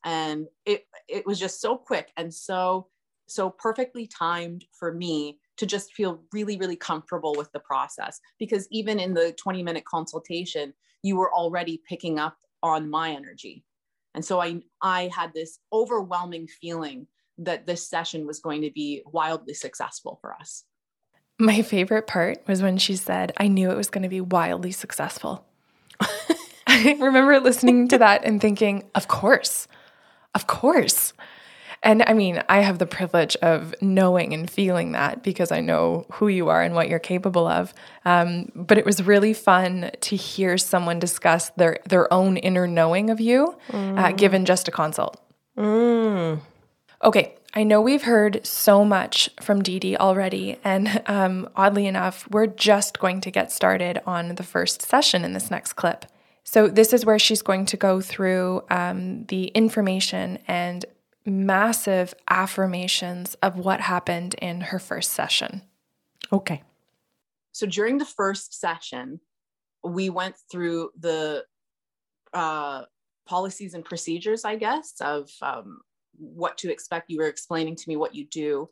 And 0.03 0.47
it 0.65 0.85
it 1.07 1.25
was 1.25 1.39
just 1.39 1.61
so 1.61 1.77
quick 1.77 2.11
and 2.17 2.33
so 2.33 2.87
so 3.27 3.49
perfectly 3.49 4.07
timed 4.07 4.65
for 4.77 4.93
me 4.93 5.39
to 5.57 5.65
just 5.65 5.93
feel 5.93 6.23
really 6.33 6.57
really 6.57 6.75
comfortable 6.75 7.35
with 7.37 7.51
the 7.51 7.59
process 7.59 8.19
because 8.37 8.67
even 8.69 8.99
in 8.99 9.13
the 9.13 9.33
20 9.41 9.63
minute 9.63 9.85
consultation 9.85 10.73
you 11.03 11.15
were 11.15 11.31
already 11.33 11.81
picking 11.87 12.19
up 12.19 12.37
on 12.63 12.89
my 12.89 13.11
energy. 13.11 13.63
And 14.15 14.23
so 14.23 14.41
I, 14.41 14.61
I 14.81 15.11
had 15.13 15.33
this 15.33 15.59
overwhelming 15.71 16.47
feeling 16.47 17.07
that 17.39 17.65
this 17.65 17.87
session 17.87 18.25
was 18.25 18.39
going 18.39 18.61
to 18.61 18.71
be 18.71 19.01
wildly 19.05 19.53
successful 19.53 20.17
for 20.21 20.33
us. 20.33 20.63
My 21.39 21.61
favorite 21.61 22.07
part 22.07 22.47
was 22.47 22.61
when 22.61 22.77
she 22.77 22.95
said, 22.95 23.33
I 23.37 23.47
knew 23.47 23.71
it 23.71 23.77
was 23.77 23.89
going 23.89 24.03
to 24.03 24.09
be 24.09 24.21
wildly 24.21 24.71
successful. 24.71 25.45
I 26.67 26.95
remember 26.99 27.39
listening 27.39 27.87
to 27.89 27.97
that 27.97 28.23
and 28.23 28.39
thinking, 28.39 28.83
of 28.95 29.07
course, 29.07 29.67
of 30.35 30.47
course. 30.47 31.13
And 31.83 32.01
I 32.07 32.13
mean, 32.13 32.41
I 32.47 32.61
have 32.61 32.79
the 32.79 32.85
privilege 32.85 33.35
of 33.41 33.75
knowing 33.81 34.33
and 34.33 34.49
feeling 34.49 34.93
that 34.93 35.21
because 35.21 35.51
I 35.51 35.59
know 35.59 36.05
who 36.13 36.29
you 36.29 36.47
are 36.47 36.61
and 36.61 36.73
what 36.73 36.87
you're 36.87 36.97
capable 36.97 37.45
of. 37.45 37.73
Um, 38.05 38.49
but 38.55 38.77
it 38.77 38.85
was 38.85 39.03
really 39.03 39.33
fun 39.33 39.91
to 39.99 40.15
hear 40.15 40.57
someone 40.57 40.97
discuss 40.99 41.49
their 41.51 41.79
their 41.85 42.11
own 42.11 42.37
inner 42.37 42.67
knowing 42.67 43.09
of 43.09 43.19
you, 43.19 43.55
uh, 43.69 43.73
mm. 43.73 43.99
uh, 43.99 44.11
given 44.13 44.45
just 44.45 44.69
a 44.69 44.71
consult. 44.71 45.21
Mm. 45.57 46.39
Okay, 47.03 47.35
I 47.53 47.63
know 47.63 47.81
we've 47.81 48.03
heard 48.03 48.45
so 48.47 48.85
much 48.85 49.29
from 49.41 49.61
Dee 49.61 49.79
Dee 49.79 49.97
already, 49.97 50.57
and 50.63 51.03
um, 51.05 51.49
oddly 51.55 51.85
enough, 51.85 52.27
we're 52.31 52.47
just 52.47 52.99
going 52.99 53.19
to 53.21 53.29
get 53.29 53.51
started 53.51 54.01
on 54.07 54.35
the 54.35 54.43
first 54.43 54.81
session 54.81 55.25
in 55.25 55.33
this 55.33 55.51
next 55.51 55.73
clip. 55.73 56.05
So, 56.45 56.67
this 56.67 56.93
is 56.93 57.05
where 57.05 57.19
she's 57.19 57.41
going 57.41 57.65
to 57.67 57.77
go 57.77 57.99
through 57.99 58.63
um, 58.69 59.25
the 59.25 59.45
information 59.47 60.39
and 60.47 60.85
massive 61.25 62.13
affirmations 62.29 63.35
of 63.35 63.57
what 63.57 63.81
happened 63.81 64.35
in 64.35 64.61
her 64.61 64.79
first 64.79 65.13
session. 65.13 65.61
Okay. 66.31 66.63
So 67.51 67.67
during 67.67 67.97
the 67.97 68.05
first 68.05 68.59
session, 68.59 69.19
we 69.83 70.09
went 70.09 70.35
through 70.51 70.89
the 70.99 71.45
uh, 72.33 72.83
policies 73.25 73.73
and 73.73 73.85
procedures, 73.85 74.43
I 74.43 74.55
guess, 74.55 74.93
of 75.01 75.29
um, 75.41 75.81
what 76.17 76.57
to 76.59 76.71
expect. 76.71 77.09
You 77.09 77.19
were 77.19 77.27
explaining 77.27 77.75
to 77.75 77.83
me 77.87 77.95
what 77.95 78.15
you 78.15 78.25
do. 78.25 78.69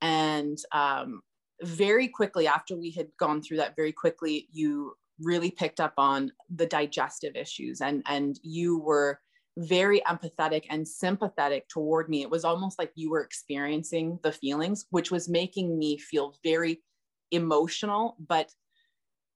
And 0.00 0.58
um, 0.72 1.20
very 1.62 2.08
quickly, 2.08 2.46
after 2.46 2.76
we 2.76 2.90
had 2.90 3.08
gone 3.18 3.42
through 3.42 3.58
that, 3.58 3.76
very 3.76 3.92
quickly, 3.92 4.48
you 4.52 4.94
really 5.20 5.50
picked 5.50 5.80
up 5.80 5.94
on 5.96 6.32
the 6.54 6.66
digestive 6.66 7.36
issues 7.36 7.80
and, 7.80 8.02
and 8.06 8.38
you 8.42 8.80
were 8.80 9.20
very 9.56 10.00
empathetic 10.00 10.64
and 10.70 10.86
sympathetic 10.86 11.68
toward 11.68 12.08
me. 12.08 12.22
It 12.22 12.30
was 12.30 12.44
almost 12.44 12.78
like 12.78 12.90
you 12.94 13.10
were 13.10 13.22
experiencing 13.22 14.18
the 14.22 14.32
feelings, 14.32 14.86
which 14.90 15.10
was 15.10 15.28
making 15.28 15.78
me 15.78 15.98
feel 15.98 16.34
very 16.42 16.82
emotional, 17.30 18.16
but 18.18 18.50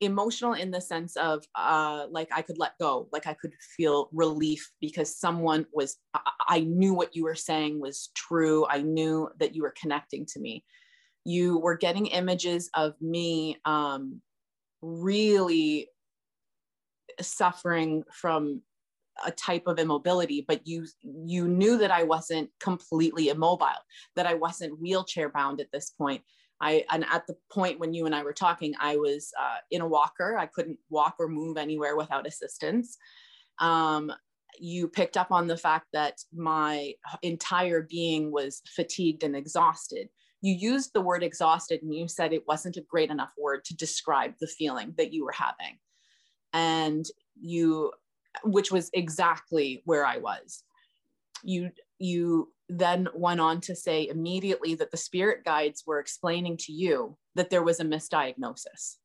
emotional 0.01 0.53
in 0.53 0.71
the 0.71 0.81
sense 0.81 1.17
of 1.17 1.45
uh, 1.55 2.07
like 2.11 2.29
I 2.33 2.43
could 2.43 2.59
let 2.59 2.79
go, 2.79 3.09
like 3.13 3.27
I 3.27 3.35
could 3.35 3.53
feel 3.77 4.09
relief 4.13 4.71
because 4.81 5.17
someone 5.17 5.67
was, 5.73 5.97
I 6.49 6.61
knew 6.61 6.95
what 6.95 7.17
you 7.17 7.25
were 7.25 7.35
saying 7.35 7.81
was 7.81 8.11
true. 8.15 8.67
I 8.69 8.83
knew 8.83 9.29
that 9.39 9.55
you 9.55 9.63
were 9.63 9.75
connecting 9.81 10.27
to 10.27 10.41
me. 10.41 10.65
You 11.25 11.59
were 11.59 11.77
getting 11.77 12.07
images 12.07 12.71
of 12.75 12.95
me 13.01 13.59
um, 13.65 14.21
really 14.83 15.89
suffering 17.21 18.05
from 18.13 18.63
a 19.25 19.31
type 19.31 19.67
of 19.67 19.79
immobility 19.79 20.45
but 20.47 20.67
you 20.67 20.87
you 21.03 21.49
knew 21.49 21.77
that 21.79 21.91
i 21.91 22.03
wasn't 22.03 22.49
completely 22.61 23.29
immobile 23.29 23.67
that 24.17 24.27
i 24.27 24.35
wasn't 24.35 24.81
wheelchair 24.81 25.29
bound 25.29 25.61
at 25.61 25.71
this 25.73 25.91
point. 25.91 26.23
I 26.61 26.85
and 26.91 27.05
at 27.11 27.27
the 27.27 27.37
point 27.53 27.79
when 27.79 27.95
you 27.95 28.07
and 28.07 28.15
i 28.15 28.23
were 28.23 28.33
talking 28.33 28.75
i 28.81 28.97
was 28.97 29.33
uh, 29.41 29.59
in 29.71 29.81
a 29.81 29.87
walker. 29.87 30.37
I 30.37 30.47
couldn't 30.47 30.79
walk 30.91 31.15
or 31.19 31.29
move 31.29 31.57
anywhere 31.57 31.97
without 31.97 32.27
assistance. 32.27 32.97
Um, 33.61 34.13
you 34.61 34.89
picked 34.89 35.17
up 35.17 35.31
on 35.31 35.47
the 35.47 35.57
fact 35.57 35.87
that 35.93 36.21
my 36.35 36.95
entire 37.23 37.83
being 37.83 38.33
was 38.33 38.63
fatigued 38.67 39.23
and 39.23 39.37
exhausted. 39.37 40.09
You 40.41 40.55
used 40.55 40.93
the 40.93 41.01
word 41.01 41.23
exhausted 41.23 41.83
and 41.83 41.95
you 41.95 42.09
said 42.09 42.33
it 42.33 42.47
wasn't 42.47 42.77
a 42.77 42.83
great 42.89 43.11
enough 43.11 43.33
word 43.39 43.65
to 43.67 43.77
describe 43.77 44.35
the 44.41 44.47
feeling 44.47 44.95
that 44.97 45.13
you 45.13 45.25
were 45.25 45.33
having. 45.33 45.79
And 46.53 47.07
you 47.41 47.93
which 48.45 48.71
was 48.71 48.91
exactly 48.93 49.83
where 49.85 50.07
I 50.07 50.19
was. 50.19 50.63
You 51.43 51.71
you 51.99 52.53
then 52.69 53.09
went 53.15 53.41
on 53.41 53.61
to 53.63 53.75
say 53.75 54.09
immediately 54.09 54.75
that 54.75 54.91
the 54.91 54.97
spirit 54.97 55.45
guides 55.45 55.85
were 55.87 56.01
explaining 56.01 56.57
to 56.59 56.73
you 56.73 57.17
that 57.35 57.51
there 57.51 57.63
was 57.63 57.81
a 57.81 57.85
misdiagnosis. 57.85 58.97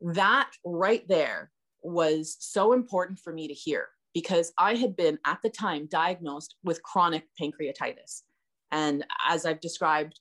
That 0.00 0.50
right 0.64 1.06
there 1.08 1.50
was 1.82 2.36
so 2.38 2.72
important 2.72 3.18
for 3.18 3.32
me 3.32 3.48
to 3.48 3.54
hear 3.54 3.88
because 4.12 4.52
I 4.58 4.74
had 4.74 4.96
been 4.96 5.18
at 5.24 5.40
the 5.42 5.50
time 5.50 5.86
diagnosed 5.86 6.56
with 6.64 6.82
chronic 6.82 7.24
pancreatitis. 7.40 8.22
And 8.72 9.04
as 9.28 9.46
I've 9.46 9.60
described, 9.60 10.20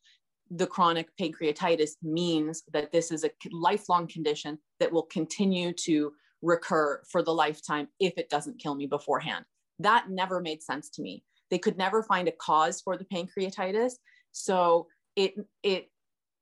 the 0.51 0.67
chronic 0.67 1.09
pancreatitis 1.19 1.91
means 2.01 2.63
that 2.73 2.91
this 2.91 3.11
is 3.11 3.23
a 3.23 3.31
lifelong 3.51 4.07
condition 4.07 4.57
that 4.79 4.91
will 4.91 5.03
continue 5.03 5.73
to 5.73 6.11
recur 6.41 7.01
for 7.09 7.21
the 7.21 7.33
lifetime 7.33 7.87
if 7.99 8.13
it 8.17 8.29
doesn't 8.29 8.59
kill 8.59 8.75
me 8.75 8.85
beforehand. 8.85 9.45
That 9.79 10.09
never 10.09 10.39
made 10.41 10.63
sense 10.63 10.89
to 10.91 11.01
me. 11.01 11.23
They 11.49 11.57
could 11.57 11.77
never 11.77 12.03
find 12.03 12.27
a 12.27 12.33
cause 12.33 12.81
for 12.81 12.97
the 12.97 13.05
pancreatitis. 13.05 13.93
So 14.31 14.87
it 15.15 15.33
it 15.63 15.89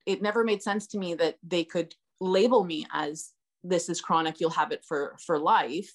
it 0.05 0.21
never 0.21 0.43
made 0.43 0.61
sense 0.61 0.87
to 0.87 0.97
me 0.97 1.15
that 1.15 1.35
they 1.43 1.63
could 1.63 1.93
label 2.19 2.63
me 2.63 2.85
as 2.91 3.31
this 3.63 3.89
is 3.89 4.01
chronic, 4.01 4.39
you'll 4.39 4.49
have 4.51 4.71
it 4.71 4.83
for 4.87 5.15
for 5.25 5.39
life 5.39 5.91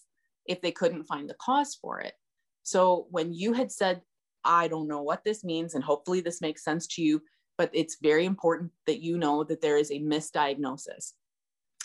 if 0.47 0.61
they 0.61 0.73
couldn't 0.73 1.05
find 1.05 1.29
the 1.29 1.37
cause 1.41 1.79
for 1.81 2.01
it. 2.01 2.15
So 2.63 3.07
when 3.11 3.33
you 3.33 3.53
had 3.53 3.73
said, 3.73 4.03
I 4.45 4.69
don't 4.69 4.89
know 4.89 5.03
what 5.03 5.25
this 5.25 5.45
means, 5.45 5.75
and 5.75 5.85
hopefully 5.85 6.21
this 6.21 6.41
makes 6.41 6.65
sense 6.65 6.87
to 6.89 7.03
you, 7.03 7.23
but 7.59 7.71
it's 7.73 7.99
very 8.03 8.25
important 8.25 8.73
that 8.87 9.03
you 9.03 9.19
know 9.19 9.45
that 9.45 9.61
there 9.61 9.77
is 9.77 9.91
a 9.91 10.01
misdiagnosis. 10.01 11.13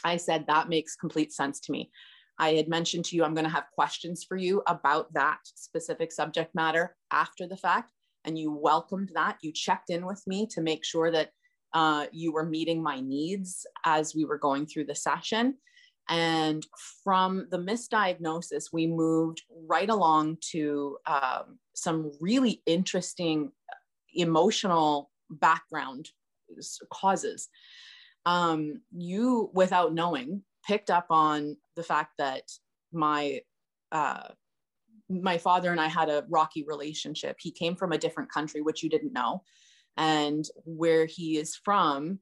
I 0.03 0.17
said, 0.17 0.45
that 0.47 0.69
makes 0.69 0.95
complete 0.95 1.33
sense 1.33 1.59
to 1.61 1.71
me. 1.71 1.91
I 2.39 2.53
had 2.53 2.67
mentioned 2.67 3.05
to 3.05 3.15
you, 3.15 3.23
I'm 3.23 3.33
going 3.33 3.45
to 3.45 3.51
have 3.51 3.71
questions 3.73 4.23
for 4.23 4.37
you 4.37 4.61
about 4.67 5.11
that 5.13 5.39
specific 5.43 6.11
subject 6.11 6.53
matter 6.53 6.95
after 7.11 7.47
the 7.47 7.57
fact. 7.57 7.91
And 8.25 8.37
you 8.37 8.51
welcomed 8.51 9.11
that. 9.15 9.37
You 9.41 9.51
checked 9.51 9.89
in 9.89 10.05
with 10.05 10.21
me 10.27 10.47
to 10.51 10.61
make 10.61 10.85
sure 10.85 11.11
that 11.11 11.31
uh, 11.73 12.07
you 12.11 12.31
were 12.31 12.45
meeting 12.45 12.81
my 12.81 12.99
needs 12.99 13.65
as 13.85 14.13
we 14.13 14.25
were 14.25 14.37
going 14.37 14.65
through 14.65 14.85
the 14.85 14.95
session. 14.95 15.55
And 16.09 16.65
from 17.03 17.47
the 17.51 17.57
misdiagnosis, 17.57 18.65
we 18.71 18.87
moved 18.87 19.41
right 19.67 19.89
along 19.89 20.37
to 20.51 20.97
um, 21.05 21.59
some 21.73 22.11
really 22.21 22.61
interesting 22.65 23.51
emotional 24.13 25.11
background 25.29 26.09
causes 26.93 27.49
um, 28.27 28.81
you, 28.91 29.49
without 29.53 29.93
knowing, 29.93 30.43
picked 30.67 30.89
up 30.89 31.07
on 31.09 31.55
the 31.77 31.83
fact 31.83 32.11
that 32.17 32.43
my 32.91 33.39
uh, 33.93 34.27
my 35.09 35.37
father 35.37 35.71
and 35.71 35.79
I 35.79 35.87
had 35.87 36.09
a 36.09 36.25
rocky 36.27 36.65
relationship. 36.67 37.37
He 37.39 37.51
came 37.51 37.77
from 37.77 37.93
a 37.93 37.97
different 37.97 38.29
country, 38.29 38.61
which 38.61 38.83
you 38.83 38.89
didn't 38.89 39.13
know. 39.13 39.43
And 39.95 40.45
where 40.65 41.05
he 41.05 41.37
is 41.37 41.55
from, 41.55 42.19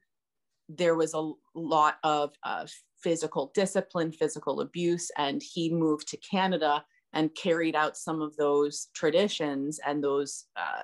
there 0.69 0.93
was 0.93 1.15
a 1.15 1.31
lot 1.55 1.95
of 2.03 2.35
uh, 2.43 2.67
physical 3.01 3.51
discipline, 3.55 4.11
physical 4.11 4.61
abuse, 4.61 5.09
and 5.17 5.41
he 5.41 5.73
moved 5.73 6.07
to 6.09 6.17
Canada 6.17 6.85
and 7.13 7.33
carried 7.33 7.75
out 7.75 7.97
some 7.97 8.21
of 8.21 8.37
those 8.37 8.89
traditions 8.93 9.79
and 9.83 10.03
those 10.03 10.45
uh, 10.55 10.83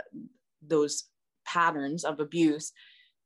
those 0.67 1.03
patterns 1.45 2.03
of 2.03 2.19
abuse 2.19 2.71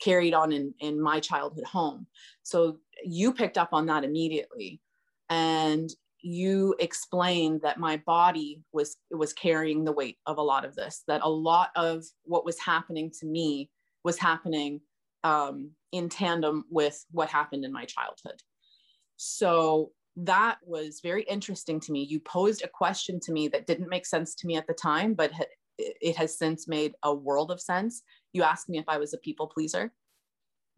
carried 0.01 0.33
on 0.33 0.51
in, 0.51 0.73
in 0.79 1.01
my 1.01 1.19
childhood 1.19 1.65
home. 1.65 2.07
So 2.43 2.77
you 3.03 3.33
picked 3.33 3.57
up 3.57 3.69
on 3.71 3.85
that 3.87 4.03
immediately. 4.03 4.81
And 5.29 5.89
you 6.27 6.73
explained 6.79 7.61
that 7.61 7.79
my 7.79 7.97
body 7.97 8.59
was 8.73 8.97
was 9.11 9.31
carrying 9.31 9.85
the 9.85 9.91
weight 9.91 10.17
of 10.25 10.39
a 10.39 10.41
lot 10.41 10.65
of 10.65 10.73
this 10.73 11.03
that 11.07 11.21
a 11.23 11.29
lot 11.29 11.69
of 11.75 12.03
what 12.23 12.43
was 12.43 12.59
happening 12.59 13.11
to 13.11 13.27
me 13.27 13.69
was 14.03 14.17
happening 14.17 14.81
um, 15.23 15.69
in 15.91 16.09
tandem 16.09 16.65
with 16.71 17.05
what 17.11 17.29
happened 17.29 17.63
in 17.63 17.71
my 17.71 17.85
childhood 17.85 18.41
so 19.17 19.91
that 20.17 20.57
was 20.65 20.99
very 21.03 21.21
interesting 21.23 21.79
to 21.79 21.91
me 21.91 22.01
you 22.01 22.19
posed 22.19 22.63
a 22.63 22.67
question 22.67 23.19
to 23.19 23.31
me 23.31 23.47
that 23.47 23.67
didn't 23.67 23.89
make 23.89 24.07
sense 24.07 24.33
to 24.33 24.47
me 24.47 24.55
at 24.55 24.65
the 24.65 24.73
time 24.73 25.13
but 25.13 25.31
it 25.77 26.15
has 26.15 26.39
since 26.39 26.67
made 26.67 26.95
a 27.03 27.13
world 27.13 27.51
of 27.51 27.61
sense 27.61 28.01
you 28.35 28.43
asked 28.43 28.69
me 28.69 28.77
if 28.77 28.85
i 28.87 28.97
was 28.97 29.13
a 29.13 29.17
people 29.17 29.47
pleaser 29.47 29.91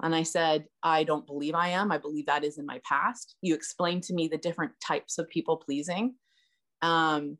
and 0.03 0.13
I 0.13 0.23
said, 0.23 0.65
I 0.83 1.03
don't 1.03 1.25
believe 1.25 1.55
I 1.55 1.69
am. 1.69 1.91
I 1.91 1.97
believe 1.97 2.27
that 2.27 2.43
is 2.43 2.57
in 2.59 2.65
my 2.65 2.79
past. 2.87 3.35
You 3.41 3.55
explained 3.55 4.03
to 4.03 4.13
me 4.13 4.27
the 4.27 4.37
different 4.37 4.73
types 4.85 5.17
of 5.17 5.27
people 5.29 5.57
pleasing. 5.57 6.15
Um, 6.81 7.37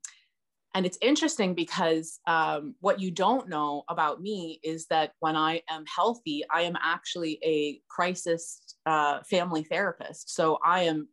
and 0.74 0.86
it's 0.86 0.98
interesting 1.02 1.54
because 1.54 2.20
um, 2.28 2.76
what 2.82 3.00
you 3.00 3.12
don't 3.12 3.48
know 3.48 3.84
about 3.90 4.22
me 4.22 4.60
is 4.64 4.88
that 4.88 5.14
when 5.20 5.36
I 5.36 5.62
am 5.70 5.86
healthy, 5.86 6.44
I 6.52 6.62
am 6.64 6.76
actually 6.82 7.40
a 7.44 7.80
crisis 7.90 8.76
uh, 8.86 9.22
family 9.24 9.64
therapist. 9.64 10.34
So 10.36 10.58
I 10.64 10.82
am, 10.82 11.08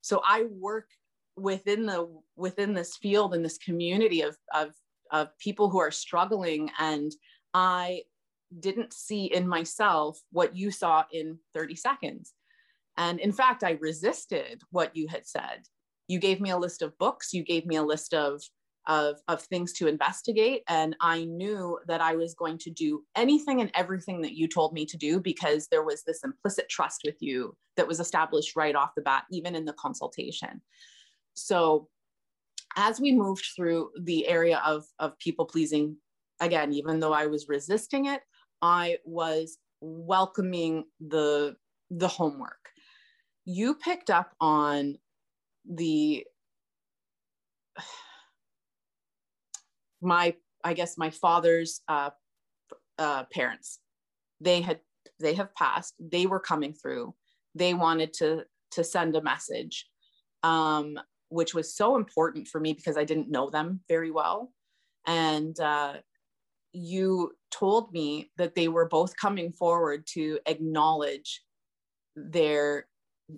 so 0.00 0.20
I 0.26 0.44
work 0.50 0.86
within 1.36 1.86
the 1.86 2.06
within 2.36 2.74
this 2.74 2.96
field 2.96 3.34
in 3.34 3.42
this 3.42 3.56
community 3.56 4.22
of 4.22 4.36
of 4.52 4.72
of 5.10 5.28
people 5.38 5.70
who 5.70 5.78
are 5.78 5.90
struggling, 5.90 6.70
and 6.78 7.12
I 7.54 8.02
didn't 8.58 8.92
see 8.92 9.26
in 9.26 9.46
myself 9.46 10.20
what 10.32 10.56
you 10.56 10.70
saw 10.70 11.04
in 11.12 11.38
30 11.54 11.76
seconds. 11.76 12.32
And 12.96 13.20
in 13.20 13.32
fact, 13.32 13.62
I 13.62 13.78
resisted 13.80 14.62
what 14.70 14.96
you 14.96 15.08
had 15.08 15.26
said. 15.26 15.62
You 16.08 16.18
gave 16.18 16.40
me 16.40 16.50
a 16.50 16.58
list 16.58 16.82
of 16.82 16.98
books, 16.98 17.32
you 17.32 17.44
gave 17.44 17.64
me 17.66 17.76
a 17.76 17.82
list 17.82 18.12
of, 18.12 18.42
of, 18.88 19.16
of 19.28 19.42
things 19.42 19.72
to 19.74 19.86
investigate. 19.86 20.62
And 20.68 20.96
I 21.00 21.24
knew 21.24 21.78
that 21.86 22.00
I 22.00 22.16
was 22.16 22.34
going 22.34 22.58
to 22.58 22.70
do 22.70 23.04
anything 23.16 23.60
and 23.60 23.70
everything 23.74 24.20
that 24.22 24.34
you 24.34 24.48
told 24.48 24.72
me 24.72 24.84
to 24.86 24.96
do 24.96 25.20
because 25.20 25.68
there 25.68 25.84
was 25.84 26.02
this 26.02 26.24
implicit 26.24 26.68
trust 26.68 27.02
with 27.04 27.16
you 27.20 27.56
that 27.76 27.86
was 27.86 28.00
established 28.00 28.56
right 28.56 28.74
off 28.74 28.94
the 28.96 29.02
bat, 29.02 29.24
even 29.30 29.54
in 29.54 29.64
the 29.64 29.72
consultation. 29.74 30.60
So 31.34 31.88
as 32.76 33.00
we 33.00 33.12
moved 33.12 33.46
through 33.54 33.90
the 34.00 34.26
area 34.26 34.60
of, 34.64 34.84
of 34.98 35.18
people 35.18 35.44
pleasing, 35.44 35.96
again, 36.40 36.72
even 36.72 37.00
though 37.00 37.12
I 37.12 37.26
was 37.26 37.48
resisting 37.48 38.06
it, 38.06 38.20
I 38.62 38.98
was 39.04 39.58
welcoming 39.80 40.84
the 41.00 41.56
the 41.90 42.08
homework. 42.08 42.70
You 43.44 43.74
picked 43.74 44.10
up 44.10 44.32
on 44.40 44.96
the 45.68 46.24
my 50.00 50.34
I 50.62 50.74
guess 50.74 50.98
my 50.98 51.10
father's 51.10 51.80
uh, 51.88 52.10
uh, 52.98 53.24
parents. 53.32 53.78
They 54.40 54.60
had 54.60 54.80
they 55.18 55.34
have 55.34 55.54
passed. 55.54 55.94
They 55.98 56.26
were 56.26 56.40
coming 56.40 56.74
through. 56.74 57.14
They 57.54 57.74
wanted 57.74 58.12
to 58.14 58.44
to 58.72 58.84
send 58.84 59.16
a 59.16 59.22
message, 59.22 59.86
um, 60.42 60.98
which 61.28 61.54
was 61.54 61.74
so 61.74 61.96
important 61.96 62.46
for 62.48 62.60
me 62.60 62.72
because 62.72 62.96
I 62.96 63.04
didn't 63.04 63.30
know 63.30 63.50
them 63.50 63.80
very 63.88 64.10
well, 64.10 64.52
and 65.06 65.58
uh, 65.58 65.94
you 66.72 67.32
told 67.50 67.92
me 67.92 68.30
that 68.36 68.54
they 68.54 68.68
were 68.68 68.88
both 68.88 69.16
coming 69.16 69.52
forward 69.52 70.06
to 70.06 70.38
acknowledge 70.46 71.42
their 72.16 72.86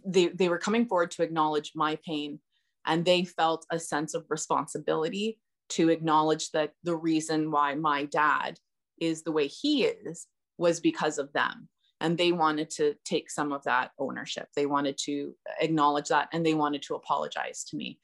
they, 0.06 0.28
they 0.28 0.48
were 0.48 0.58
coming 0.58 0.86
forward 0.86 1.10
to 1.12 1.22
acknowledge 1.22 1.72
my 1.74 1.98
pain 2.06 2.40
and 2.86 3.04
they 3.04 3.24
felt 3.24 3.66
a 3.70 3.78
sense 3.78 4.14
of 4.14 4.24
responsibility 4.28 5.38
to 5.68 5.90
acknowledge 5.90 6.50
that 6.50 6.72
the 6.82 6.96
reason 6.96 7.50
why 7.50 7.74
my 7.74 8.04
dad 8.06 8.58
is 9.00 9.22
the 9.22 9.32
way 9.32 9.46
he 9.46 9.84
is 9.84 10.26
was 10.58 10.80
because 10.80 11.18
of 11.18 11.32
them. 11.32 11.68
And 12.00 12.18
they 12.18 12.32
wanted 12.32 12.70
to 12.70 12.94
take 13.04 13.30
some 13.30 13.52
of 13.52 13.62
that 13.64 13.92
ownership. 13.98 14.48
They 14.56 14.66
wanted 14.66 14.98
to 15.04 15.34
acknowledge 15.60 16.08
that 16.08 16.28
and 16.32 16.44
they 16.44 16.54
wanted 16.54 16.82
to 16.82 16.94
apologize 16.94 17.64
to 17.64 17.76
me. 17.76 18.00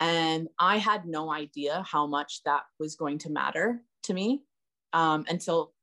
And 0.00 0.48
i 0.58 0.76
had 0.76 1.06
no 1.06 1.30
idea 1.30 1.84
how 1.86 2.06
much 2.06 2.42
that 2.44 2.62
was 2.80 2.96
going 2.96 3.18
to 3.18 3.30
matter 3.30 3.80
to 4.04 4.14
me 4.14 4.42
um, 4.94 5.26
until 5.28 5.74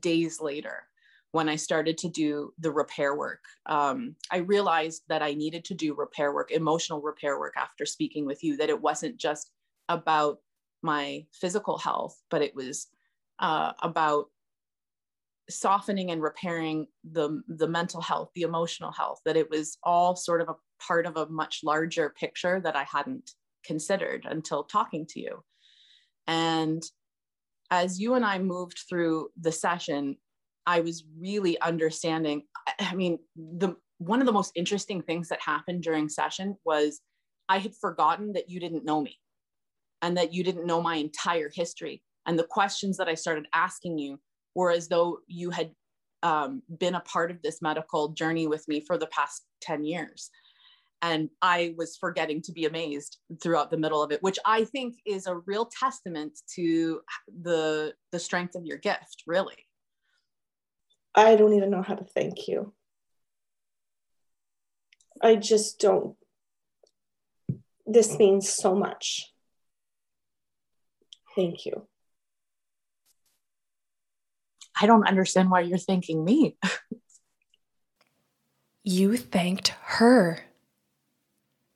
days 0.00 0.40
later 0.40 0.84
when 1.32 1.48
I 1.48 1.56
started 1.56 1.98
to 1.98 2.08
do 2.08 2.54
the 2.58 2.70
repair 2.70 3.14
work. 3.14 3.44
Um, 3.66 4.14
I 4.30 4.38
realized 4.38 5.02
that 5.08 5.22
I 5.22 5.34
needed 5.34 5.64
to 5.66 5.74
do 5.74 5.94
repair 5.94 6.32
work, 6.32 6.50
emotional 6.50 7.02
repair 7.02 7.38
work 7.38 7.54
after 7.56 7.84
speaking 7.84 8.24
with 8.24 8.42
you, 8.42 8.56
that 8.56 8.70
it 8.70 8.80
wasn't 8.80 9.18
just 9.18 9.50
about 9.88 10.38
my 10.82 11.26
physical 11.32 11.76
health, 11.76 12.16
but 12.30 12.40
it 12.40 12.54
was 12.54 12.86
uh, 13.40 13.72
about 13.82 14.26
softening 15.50 16.10
and 16.10 16.22
repairing 16.22 16.86
the, 17.10 17.42
the 17.48 17.68
mental 17.68 18.00
health, 18.00 18.30
the 18.34 18.42
emotional 18.42 18.92
health, 18.92 19.20
that 19.24 19.36
it 19.36 19.50
was 19.50 19.76
all 19.82 20.16
sort 20.16 20.40
of 20.40 20.48
a 20.48 20.56
part 20.82 21.06
of 21.06 21.16
a 21.16 21.28
much 21.28 21.60
larger 21.62 22.10
picture 22.10 22.60
that 22.60 22.76
I 22.76 22.84
hadn't 22.84 23.32
considered 23.64 24.26
until 24.28 24.64
talking 24.64 25.06
to 25.06 25.20
you. 25.20 25.42
And 26.26 26.82
as 27.70 28.00
you 28.00 28.14
and 28.14 28.24
I 28.24 28.38
moved 28.38 28.80
through 28.88 29.28
the 29.40 29.52
session, 29.52 30.16
I 30.66 30.80
was 30.80 31.04
really 31.18 31.60
understanding. 31.60 32.42
I 32.80 32.94
mean, 32.94 33.18
the 33.36 33.74
one 33.98 34.20
of 34.20 34.26
the 34.26 34.32
most 34.32 34.52
interesting 34.54 35.02
things 35.02 35.28
that 35.28 35.40
happened 35.40 35.82
during 35.82 36.08
session 36.08 36.56
was 36.64 37.00
I 37.48 37.58
had 37.58 37.74
forgotten 37.74 38.32
that 38.34 38.48
you 38.48 38.60
didn't 38.60 38.84
know 38.84 39.00
me 39.00 39.18
and 40.02 40.16
that 40.16 40.32
you 40.32 40.44
didn't 40.44 40.66
know 40.66 40.80
my 40.80 40.96
entire 40.96 41.50
history. 41.52 42.02
And 42.26 42.38
the 42.38 42.44
questions 42.44 42.96
that 42.98 43.08
I 43.08 43.14
started 43.14 43.46
asking 43.52 43.98
you 43.98 44.20
were 44.54 44.70
as 44.70 44.88
though 44.88 45.18
you 45.26 45.50
had 45.50 45.72
um, 46.22 46.62
been 46.78 46.94
a 46.94 47.00
part 47.00 47.30
of 47.30 47.42
this 47.42 47.60
medical 47.60 48.10
journey 48.10 48.46
with 48.46 48.66
me 48.68 48.80
for 48.86 48.98
the 48.98 49.06
past 49.06 49.44
10 49.62 49.84
years 49.84 50.30
and 51.02 51.28
i 51.42 51.74
was 51.76 51.96
forgetting 51.96 52.42
to 52.42 52.52
be 52.52 52.64
amazed 52.64 53.18
throughout 53.42 53.70
the 53.70 53.76
middle 53.76 54.02
of 54.02 54.10
it 54.10 54.22
which 54.22 54.38
i 54.44 54.64
think 54.64 54.96
is 55.06 55.26
a 55.26 55.36
real 55.46 55.66
testament 55.66 56.38
to 56.52 57.00
the 57.42 57.92
the 58.12 58.18
strength 58.18 58.54
of 58.54 58.64
your 58.64 58.78
gift 58.78 59.22
really. 59.26 59.56
I 61.14 61.36
don't 61.36 61.54
even 61.54 61.70
know 61.70 61.82
how 61.82 61.94
to 61.94 62.04
thank 62.04 62.46
you. 62.46 62.72
I 65.20 65.34
just 65.36 65.80
don't 65.80 66.16
this 67.86 68.18
means 68.18 68.48
so 68.48 68.74
much. 68.74 69.32
Thank 71.34 71.64
you. 71.64 71.88
I 74.80 74.86
don't 74.86 75.08
understand 75.08 75.50
why 75.50 75.60
you're 75.60 75.78
thanking 75.78 76.24
me. 76.24 76.56
You 78.84 79.18
thanked 79.18 79.74
her 79.82 80.47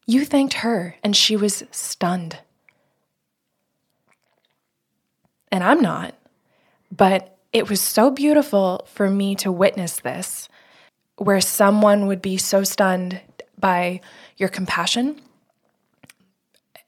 you 0.07 0.25
thanked 0.25 0.55
her, 0.55 0.97
and 1.03 1.17
she 1.17 1.37
was 1.37 1.65
stunned. 1.71 2.39
And 5.51 5.63
I'm 5.63 5.81
not. 5.81 6.15
But 6.91 7.37
it 7.53 7.69
was 7.69 7.81
so 7.81 8.11
beautiful 8.11 8.87
for 8.91 9.11
me 9.11 9.35
to 9.37 9.53
witness 9.53 10.01
this, 10.01 10.49
where 11.17 11.41
someone 11.41 12.07
would 12.07 12.23
be 12.23 12.37
so 12.37 12.65
stunned 12.65 13.21
by 13.59 14.01
your 14.37 14.49
compassion 14.49 15.21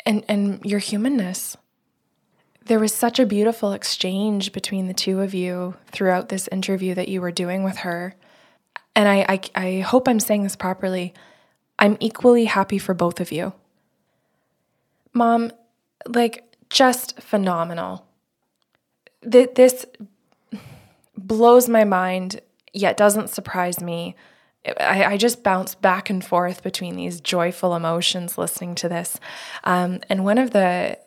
and, 0.05 0.25
and 0.29 0.65
your 0.65 0.81
humanness. 0.81 1.57
There 2.67 2.81
was 2.81 2.95
such 2.95 3.19
a 3.19 3.27
beautiful 3.27 3.73
exchange 3.73 4.53
between 4.53 4.89
the 4.89 4.95
two 4.95 5.21
of 5.21 5.35
you 5.35 5.75
throughout 5.93 6.31
this 6.31 6.49
interview 6.49 6.95
that 6.95 7.09
you 7.09 7.21
were 7.21 7.31
doing 7.31 7.63
with 7.63 7.79
her. 7.79 8.15
And 8.97 9.09
I, 9.09 9.27
I, 9.29 9.41
I 9.55 9.81
hope 9.81 10.09
I'm 10.09 10.21
saying 10.21 10.43
this 10.45 10.57
properly. 10.57 11.13
I'm 11.79 11.97
equally 12.01 12.47
happy 12.47 12.79
for 12.79 12.95
both 12.95 13.21
of 13.21 13.33
you. 13.33 13.53
Mom, 15.13 15.53
like, 16.07 16.57
just 16.71 17.21
phenomenal. 17.21 18.07
Th- 19.31 19.51
this 19.55 19.87
blows 21.17 21.69
my 21.69 21.85
mind, 21.85 22.41
yet 22.73 22.97
doesn't 22.97 23.31
surprise 23.31 23.81
me. 23.81 24.17
I, 24.81 25.05
I, 25.05 25.17
just 25.19 25.43
bounce 25.43 25.75
back 25.75 26.09
and 26.09 26.25
forth 26.25 26.63
between 26.63 26.97
these 26.97 27.21
joyful 27.21 27.77
emotions 27.77 28.39
listening 28.39 28.75
to 28.77 28.89
this. 28.89 29.21
Um, 29.63 30.01
and 30.09 30.25
one 30.25 30.39
of 30.39 30.53
the 30.53 30.99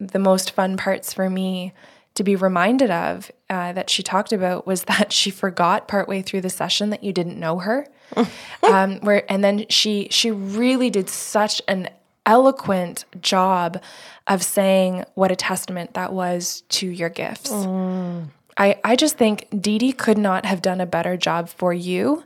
the 0.00 0.18
most 0.18 0.52
fun 0.52 0.76
parts 0.76 1.12
for 1.12 1.28
me 1.28 1.72
to 2.14 2.24
be 2.24 2.36
reminded 2.36 2.90
of 2.90 3.30
uh, 3.50 3.72
that 3.72 3.90
she 3.90 4.02
talked 4.02 4.32
about 4.32 4.66
was 4.66 4.84
that 4.84 5.12
she 5.12 5.30
forgot 5.30 5.88
partway 5.88 6.22
through 6.22 6.40
the 6.40 6.50
session 6.50 6.90
that 6.90 7.04
you 7.04 7.12
didn't 7.12 7.38
know 7.38 7.58
her. 7.58 7.86
um, 8.62 8.98
where 9.00 9.30
and 9.30 9.42
then 9.42 9.66
she 9.68 10.08
she 10.10 10.30
really 10.30 10.90
did 10.90 11.08
such 11.08 11.62
an 11.68 11.88
eloquent 12.26 13.04
job 13.20 13.82
of 14.26 14.42
saying 14.42 15.04
what 15.14 15.32
a 15.32 15.36
testament 15.36 15.94
that 15.94 16.12
was 16.12 16.62
to 16.68 16.88
your 16.88 17.08
gifts. 17.08 17.50
Mm. 17.50 18.28
I, 18.56 18.78
I 18.84 18.96
just 18.96 19.16
think 19.16 19.48
Dee 19.58 19.78
Dee 19.78 19.92
could 19.92 20.18
not 20.18 20.44
have 20.44 20.62
done 20.62 20.80
a 20.80 20.86
better 20.86 21.16
job 21.16 21.48
for 21.48 21.72
you, 21.72 22.24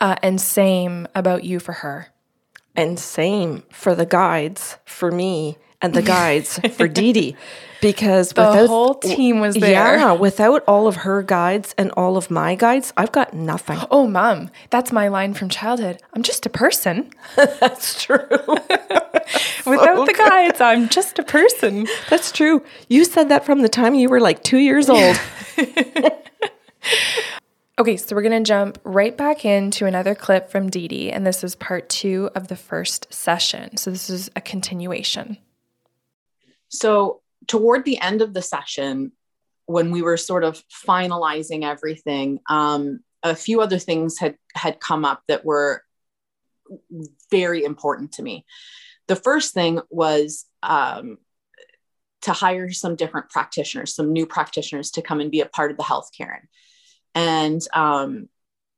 uh, 0.00 0.16
and 0.22 0.40
same 0.40 1.08
about 1.14 1.44
you 1.44 1.58
for 1.58 1.72
her. 1.72 2.08
And 2.76 2.98
same 2.98 3.64
for 3.70 3.94
the 3.94 4.06
guides 4.06 4.76
for 4.84 5.10
me 5.10 5.56
and 5.80 5.94
the 5.94 6.02
guides 6.16 6.58
for 6.76 6.88
Dee 6.88 7.12
Dee 7.12 7.36
because 7.80 8.30
the 8.30 8.42
without, 8.42 8.68
whole 8.68 8.94
team 8.94 9.40
was 9.40 9.54
there. 9.54 9.70
Yeah, 9.70 10.12
without 10.12 10.64
all 10.66 10.86
of 10.86 10.96
her 10.96 11.22
guides 11.22 11.74
and 11.78 11.90
all 11.92 12.16
of 12.16 12.30
my 12.30 12.54
guides, 12.54 12.92
I've 12.96 13.12
got 13.12 13.34
nothing. 13.34 13.78
Oh, 13.90 14.06
mom, 14.06 14.50
that's 14.70 14.92
my 14.92 15.08
line 15.08 15.34
from 15.34 15.48
childhood. 15.48 16.00
I'm 16.12 16.22
just 16.22 16.44
a 16.46 16.50
person. 16.50 17.10
that's 17.36 18.02
true. 18.02 18.26
without 19.66 20.06
the 20.06 20.14
guides, 20.16 20.60
I'm 20.60 20.88
just 20.88 21.18
a 21.18 21.22
person. 21.22 21.86
That's 22.10 22.32
true. 22.32 22.64
You 22.88 23.04
said 23.04 23.28
that 23.28 23.44
from 23.44 23.62
the 23.62 23.68
time 23.68 23.94
you 23.94 24.08
were 24.08 24.20
like 24.20 24.42
two 24.42 24.58
years 24.58 24.88
old. 24.88 25.16
Okay, 27.80 27.96
so 27.96 28.16
we're 28.16 28.22
going 28.22 28.42
to 28.42 28.48
jump 28.48 28.80
right 28.82 29.16
back 29.16 29.44
into 29.44 29.86
another 29.86 30.16
clip 30.16 30.50
from 30.50 30.68
Dee 30.68 30.88
Dee, 30.88 31.12
and 31.12 31.24
this 31.24 31.44
is 31.44 31.54
part 31.54 31.88
two 31.88 32.28
of 32.34 32.48
the 32.48 32.56
first 32.56 33.06
session. 33.14 33.76
So 33.76 33.92
this 33.92 34.10
is 34.10 34.28
a 34.34 34.40
continuation. 34.40 35.38
So 36.68 37.22
toward 37.46 37.84
the 37.84 38.00
end 38.00 38.22
of 38.22 38.34
the 38.34 38.42
session, 38.42 39.12
when 39.66 39.90
we 39.90 40.02
were 40.02 40.16
sort 40.16 40.44
of 40.44 40.62
finalizing 40.86 41.64
everything, 41.64 42.40
um, 42.48 43.00
a 43.22 43.34
few 43.34 43.60
other 43.60 43.78
things 43.78 44.18
had 44.18 44.36
had 44.54 44.80
come 44.80 45.04
up 45.04 45.22
that 45.28 45.44
were 45.44 45.82
very 47.30 47.64
important 47.64 48.12
to 48.12 48.22
me. 48.22 48.44
The 49.08 49.16
first 49.16 49.54
thing 49.54 49.80
was 49.90 50.46
um, 50.62 51.18
to 52.22 52.32
hire 52.32 52.70
some 52.70 52.96
different 52.96 53.30
practitioners, 53.30 53.94
some 53.94 54.12
new 54.12 54.26
practitioners 54.26 54.90
to 54.92 55.02
come 55.02 55.20
and 55.20 55.30
be 55.30 55.40
a 55.40 55.46
part 55.46 55.70
of 55.70 55.76
the 55.76 55.82
health 55.82 56.10
care. 56.16 56.48
And 57.14 57.60
um, 57.72 58.28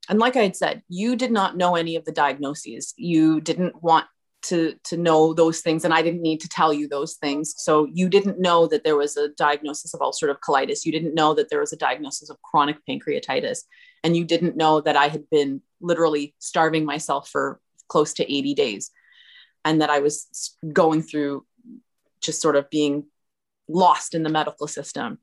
and 0.09 0.19
like 0.19 0.35
I 0.35 0.43
had 0.43 0.55
said, 0.55 0.83
you 0.89 1.15
did 1.15 1.31
not 1.31 1.57
know 1.57 1.75
any 1.75 1.95
of 1.95 2.05
the 2.05 2.11
diagnoses. 2.11 2.93
You 2.97 3.39
didn't 3.39 3.81
want 3.81 4.07
to 4.43 4.75
to 4.83 4.97
know 4.97 5.33
those 5.33 5.61
things 5.61 5.85
and 5.85 5.93
i 5.93 6.01
didn't 6.01 6.21
need 6.21 6.41
to 6.41 6.49
tell 6.49 6.73
you 6.73 6.87
those 6.87 7.15
things. 7.15 7.53
So 7.57 7.87
you 7.93 8.09
didn't 8.09 8.39
know 8.39 8.67
that 8.67 8.83
there 8.83 8.97
was 8.97 9.17
a 9.17 9.29
diagnosis 9.29 9.93
of 9.93 9.99
ulcerative 9.99 10.39
colitis. 10.39 10.85
You 10.85 10.91
didn't 10.91 11.15
know 11.15 11.33
that 11.33 11.49
there 11.49 11.59
was 11.59 11.73
a 11.73 11.77
diagnosis 11.77 12.29
of 12.29 12.41
chronic 12.41 12.77
pancreatitis. 12.87 13.59
And 14.03 14.17
you 14.17 14.25
didn't 14.25 14.57
know 14.57 14.81
that 14.81 14.97
i 14.97 15.07
had 15.07 15.29
been 15.29 15.61
literally 15.79 16.35
starving 16.39 16.85
myself 16.85 17.29
for 17.29 17.59
close 17.87 18.13
to 18.13 18.23
80 18.23 18.53
days. 18.53 18.91
And 19.63 19.81
that 19.81 19.89
i 19.89 19.99
was 19.99 20.57
going 20.73 21.01
through 21.03 21.45
just 22.21 22.41
sort 22.41 22.55
of 22.55 22.69
being 22.69 23.05
lost 23.67 24.13
in 24.15 24.23
the 24.23 24.29
medical 24.29 24.67
system. 24.67 25.19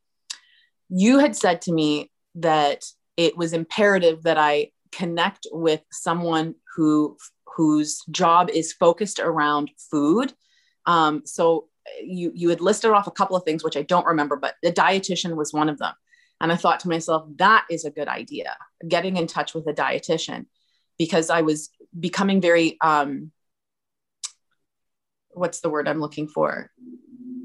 You 0.89 1.19
had 1.19 1.37
said 1.37 1.63
to 1.63 1.73
me 1.73 2.11
that 2.37 2.85
it 3.17 3.37
was 3.37 3.53
imperative 3.53 4.23
that 4.23 4.39
i 4.39 4.71
connect 4.91 5.47
with 5.53 5.83
someone 5.91 6.55
who 6.77 7.17
whose 7.57 8.03
job 8.11 8.51
is 8.51 8.73
focused 8.73 9.19
around 9.19 9.71
food. 9.91 10.33
Um, 10.87 11.23
so 11.25 11.69
you 12.03 12.33
you 12.35 12.49
had 12.51 12.61
listed 12.61 12.91
off 12.91 13.07
a 13.07 13.13
couple 13.13 13.37
of 13.37 13.45
things 13.45 13.65
which 13.65 13.77
I 13.77 13.83
don't 13.83 14.07
remember, 14.07 14.37
but 14.37 14.55
the 14.63 14.73
dietitian 14.73 15.37
was 15.37 15.53
one 15.53 15.69
of 15.69 15.79
them. 15.79 15.95
And 16.41 16.53
I 16.53 16.57
thought 16.57 16.81
to 16.81 16.89
myself, 16.89 17.25
that 17.37 17.67
is 17.69 17.85
a 17.85 17.91
good 17.91 18.09
idea, 18.09 18.57
getting 18.87 19.17
in 19.17 19.27
touch 19.27 19.55
with 19.55 19.67
a 19.67 19.73
dietitian, 19.73 20.47
because 20.99 21.31
I 21.31 21.43
was 21.43 21.71
becoming 21.99 22.41
very 22.41 22.77
um, 22.81 23.33
what's 25.39 25.61
the 25.61 25.71
word 25.71 25.89
I'm 25.89 26.01
looking 26.01 26.29
for? 26.29 26.71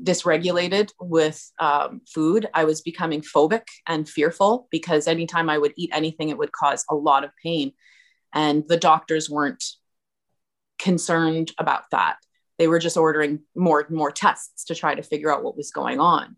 Dysregulated 0.04 0.92
with 1.00 1.52
um, 1.60 2.02
food. 2.08 2.50
I 2.54 2.66
was 2.66 2.82
becoming 2.82 3.22
phobic 3.22 3.64
and 3.88 4.10
fearful 4.10 4.68
because 4.70 5.08
anytime 5.08 5.50
I 5.50 5.58
would 5.58 5.74
eat 5.78 5.92
anything, 5.94 6.30
it 6.30 6.38
would 6.38 6.52
cause 6.52 6.84
a 6.90 6.96
lot 6.96 7.24
of 7.24 7.32
pain. 7.42 7.72
And 8.34 8.68
the 8.68 8.78
doctors 8.78 9.30
weren't 9.30 9.64
concerned 10.80 11.52
about 11.58 11.84
that. 11.92 12.18
They 12.58 12.68
were 12.68 12.80
just 12.80 12.98
ordering 12.98 13.42
more 13.56 13.82
and 13.82 13.96
more 13.96 14.12
tests 14.12 14.66
to 14.66 14.76
try 14.76 14.96
to 14.96 15.04
figure 15.04 15.34
out 15.34 15.44
what 15.44 15.58
was 15.58 15.72
going 15.72 16.00
on. 16.00 16.36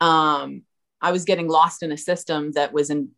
Um, 0.00 0.62
I 1.00 1.12
was 1.12 1.24
getting 1.24 1.48
lost 1.48 1.82
in 1.82 1.92
a 1.92 1.98
system 1.98 2.52
that 2.52 2.72
was 2.72 2.90
in 2.90 3.10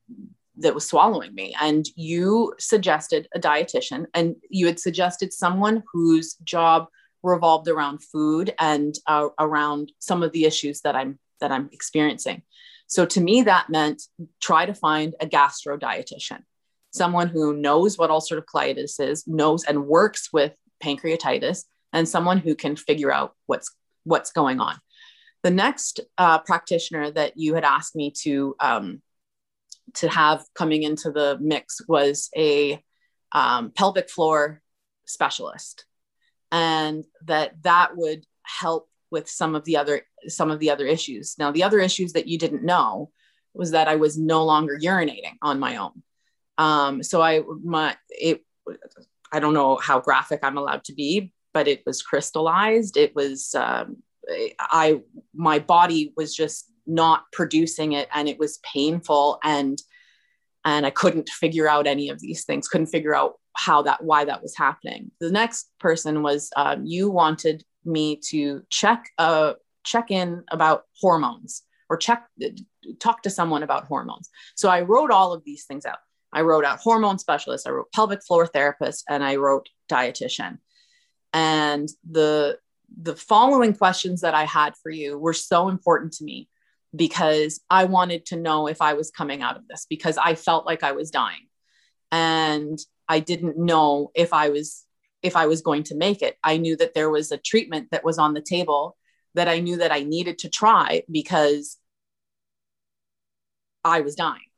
that 0.59 0.75
was 0.75 0.87
swallowing 0.87 1.35
me. 1.35 1.55
And 1.61 1.87
you 1.97 2.55
suggested 2.59 3.29
a 3.35 3.39
dietitian, 3.39 4.07
and 4.15 4.37
you 4.49 4.67
had 4.67 4.81
suggested 4.81 5.33
someone 5.33 5.83
whose 5.93 6.35
job 6.45 6.87
revolved 7.23 7.69
around 7.69 8.03
food 8.03 8.55
and 8.59 8.95
uh, 9.07 9.29
around 9.39 9.93
some 9.99 10.23
of 10.23 10.33
the 10.33 10.45
issues 10.45 10.81
that 10.83 10.97
I'm 10.97 11.19
that 11.41 11.53
I'm 11.53 11.69
experiencing. 11.73 12.43
So 12.87 13.05
to 13.05 13.21
me, 13.21 13.43
that 13.43 13.69
meant 13.69 14.03
try 14.41 14.65
to 14.65 14.75
find 14.75 15.15
a 15.21 15.27
gastro 15.27 15.77
dietitian 15.77 16.43
someone 16.97 17.29
who 17.29 17.55
knows 17.55 17.99
what 17.99 18.11
ulcerative 18.11 18.45
colitis 18.53 19.01
is, 19.01 19.27
knows 19.27 19.65
and 19.65 19.87
works 19.87 20.33
with 20.33 20.53
pancreatitis, 20.83 21.65
and 21.93 22.09
someone 22.09 22.39
who 22.39 22.55
can 22.55 22.77
figure 22.77 23.13
out 23.13 23.35
what's 23.47 23.75
what's 24.05 24.33
going 24.33 24.61
on. 24.61 24.77
The 25.43 25.51
next 25.51 26.01
uh, 26.19 26.39
practitioner 26.41 27.11
that 27.11 27.37
you 27.37 27.55
had 27.55 27.65
asked 27.65 27.95
me 27.95 28.13
to 28.23 28.57
um, 28.61 29.03
to 29.95 30.09
have 30.09 30.45
coming 30.55 30.83
into 30.83 31.11
the 31.11 31.39
mix 31.41 31.81
was 31.87 32.31
a 32.37 32.83
um, 33.33 33.71
pelvic 33.71 34.11
floor 34.11 34.63
specialist, 35.05 35.85
and 36.51 37.05
that 37.25 37.63
that 37.63 37.97
would 37.97 38.25
help 38.43 38.89
with 39.11 39.29
some 39.29 39.55
of 39.55 39.65
the 39.65 39.77
other 39.77 40.03
some 40.29 40.51
of 40.51 40.59
the 40.59 40.71
other 40.71 40.87
issues. 40.87 41.37
Now, 41.39 41.53
the 41.53 41.63
other 41.63 41.81
issues 41.81 42.13
that 42.15 42.27
you 42.27 42.39
didn't 42.39 42.65
know 42.65 43.11
was 43.55 43.71
that 43.71 43.89
I 43.89 43.97
was 43.97 44.19
no 44.19 44.45
longer 44.45 44.79
urinating 44.79 45.37
on 45.43 45.59
my 45.59 45.77
own. 45.77 46.03
Um, 46.59 47.03
so 47.03 47.21
I 47.21 47.43
my 47.63 47.97
it 48.11 48.43
I 49.33 49.41
don't 49.41 49.55
know 49.55 49.77
how 49.77 50.01
graphic 50.01 50.41
I'm 50.43 50.59
allowed 50.59 50.85
to 50.85 50.95
be, 50.95 51.33
but 51.53 51.69
it 51.69 51.83
was 51.87 52.03
crystallized. 52.03 52.97
It 52.97 53.15
was 53.15 53.55
um, 53.55 53.99
I 54.61 55.01
my 55.35 55.59
body 55.59 56.13
was 56.17 56.35
just 56.35 56.71
not 56.87 57.25
producing 57.33 57.93
it, 57.93 58.09
and 58.15 58.29
it 58.29 58.39
was 58.39 58.59
painful, 58.59 59.39
and 59.43 59.81
and 60.65 60.87
I 60.87 60.91
couldn't 60.91 61.29
figure 61.29 61.69
out 61.69 61.87
any 61.87 62.09
of 62.09 62.21
these 62.21 62.45
things. 62.45 62.69
Couldn't 62.69 62.89
figure 62.89 63.15
out 63.15 63.35
how 63.55 63.83
that 63.83 64.05
why 64.05 64.25
that 64.25 64.43
was 64.43 64.57
happening. 64.57 65.11
The 65.21 65.31
next 65.31 65.71
person 65.81 66.23
was 66.23 66.51
um, 66.57 66.85
you 66.85 67.11
wanted 67.11 67.65
me 67.85 68.21
to 68.31 68.63
check 68.69 69.09
uh 69.19 69.55
check 69.85 70.11
in 70.11 70.43
about 70.51 70.83
hormones 71.01 71.63
or 71.89 71.97
check 71.97 72.27
talk 72.99 73.23
to 73.23 73.31
someone 73.31 73.63
about 73.63 73.85
hormones. 73.85 74.29
So 74.57 74.69
I 74.69 74.81
wrote 74.83 75.11
all 75.11 75.33
of 75.33 75.45
these 75.45 75.65
things 75.65 75.87
out. 75.87 75.99
I 76.37 76.43
wrote 76.43 76.67
out 76.67 76.81
hormone 76.81 77.19
specialist, 77.19 77.67
I 77.67 77.71
wrote 77.71 77.91
pelvic 77.93 78.23
floor 78.23 78.47
therapist, 78.47 79.05
and 79.09 79.25
I 79.25 79.37
wrote 79.37 79.71
dietitian. 79.91 80.59
And 81.33 81.89
the 82.09 82.59
the 82.95 83.17
following 83.17 83.75
questions 83.75 84.21
that 84.21 84.35
I 84.35 84.45
had 84.45 84.75
for 84.83 84.91
you 84.91 85.19
were 85.19 85.33
so 85.33 85.69
important 85.69 86.13
to 86.15 86.25
me 86.25 86.51
because 86.95 87.61
I 87.71 87.85
wanted 87.85 88.27
to 88.27 88.37
know 88.37 88.69
if 88.69 88.83
I 88.83 88.93
was 88.93 89.11
coming 89.11 89.41
out 89.41 89.57
of 89.57 89.67
this 89.67 89.87
because 89.89 90.19
I 90.19 90.35
felt 90.35 90.67
like 90.67 90.83
I 90.83 90.93
was 90.93 91.11
dying. 91.11 91.49
And 92.13 92.79
I 93.09 93.21
didn't 93.21 93.57
know 93.57 94.11
if 94.15 94.35
I 94.35 94.51
was 94.51 94.85
if 95.23 95.37
I 95.37 95.47
was 95.47 95.63
going 95.63 95.85
to 95.85 95.97
make 95.97 96.21
it. 96.21 96.37
I 96.45 96.59
knew 96.59 96.77
that 96.77 96.93
there 96.93 97.09
was 97.09 97.33
a 97.33 97.39
treatment 97.39 97.89
that 97.93 98.05
was 98.05 98.19
on 98.19 98.35
the 98.35 98.43
table 98.43 98.99
that 99.35 99.49
I 99.49 99.61
knew 99.61 99.79
that 99.79 99.91
I 99.91 100.01
needed 100.01 100.41
to 100.41 100.51
try 100.51 101.03
because 101.11 101.79
I 103.83 104.03
was 104.03 104.15
dying 104.17 104.51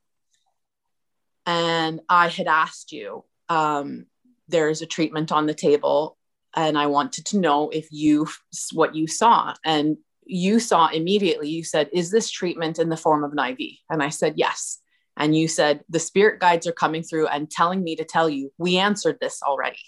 and 1.49 2.03
I 2.11 2.29
had 2.29 2.47
asked 2.47 2.93
you, 2.93 3.25
um, 3.49 4.05
there's 4.49 4.83
a 4.83 4.87
treatment 4.87 5.33
on 5.33 5.47
the 5.47 5.55
table, 5.55 6.19
and 6.55 6.77
I 6.77 6.89
wanted 6.89 7.25
to 7.27 7.39
know 7.39 7.71
if 7.71 7.89
you 7.91 8.29
what 8.75 8.95
you 8.95 9.07
saw, 9.07 9.55
and 9.65 9.97
you 10.27 10.61
saw 10.61 10.89
immediately. 10.89 11.49
You 11.49 11.65
said, 11.65 11.89
"Is 11.91 12.11
this 12.11 12.31
treatment 12.31 12.79
in 12.79 12.91
the 12.91 12.99
form 12.99 13.25
of 13.25 13.33
an 13.33 13.39
IV?" 13.39 13.79
And 13.89 14.03
I 14.03 14.11
said, 14.11 14.35
"Yes." 14.37 14.79
And 15.17 15.35
you 15.35 15.49
said, 15.49 15.85
"The 15.89 15.99
spirit 15.99 16.39
guides 16.39 16.67
are 16.67 16.73
coming 16.73 17.03
through 17.03 17.29
and 17.29 17.51
telling 17.51 17.83
me 17.83 17.97
to 17.97 18.05
tell 18.05 18.29
you 18.29 18.53
we 18.59 18.77
answered 18.77 19.17
this 19.19 19.43
already," 19.43 19.83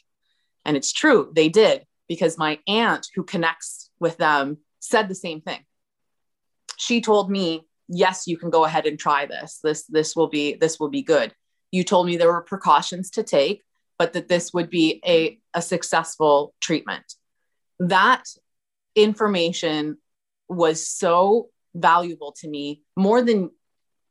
and 0.64 0.78
it's 0.78 0.92
true, 0.92 1.30
they 1.34 1.50
did 1.50 1.86
because 2.08 2.38
my 2.38 2.58
aunt 2.66 3.06
who 3.14 3.22
connects 3.22 3.90
with 4.00 4.16
them 4.16 4.58
said 4.78 5.08
the 5.08 5.14
same 5.14 5.42
thing. 5.42 5.66
She 6.78 7.02
told 7.02 7.30
me, 7.30 7.68
"Yes, 7.86 8.26
you 8.26 8.38
can 8.38 8.48
go 8.48 8.64
ahead 8.64 8.86
and 8.86 8.98
try 8.98 9.26
this. 9.26 9.58
This 9.62 9.84
this 9.84 10.16
will 10.16 10.28
be 10.28 10.54
this 10.54 10.80
will 10.80 10.88
be 10.88 11.02
good." 11.02 11.34
You 11.70 11.84
told 11.84 12.06
me 12.06 12.16
there 12.16 12.32
were 12.32 12.42
precautions 12.42 13.10
to 13.10 13.22
take, 13.22 13.62
but 13.98 14.12
that 14.14 14.28
this 14.28 14.52
would 14.52 14.70
be 14.70 15.00
a, 15.06 15.38
a 15.54 15.62
successful 15.62 16.54
treatment. 16.60 17.14
That 17.78 18.24
information 18.94 19.98
was 20.48 20.86
so 20.86 21.48
valuable 21.74 22.32
to 22.32 22.48
me 22.48 22.82
more 22.96 23.22
than 23.22 23.50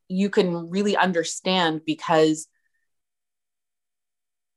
you 0.07 0.29
can 0.29 0.69
really 0.69 0.95
understand 0.95 1.81
because 1.85 2.47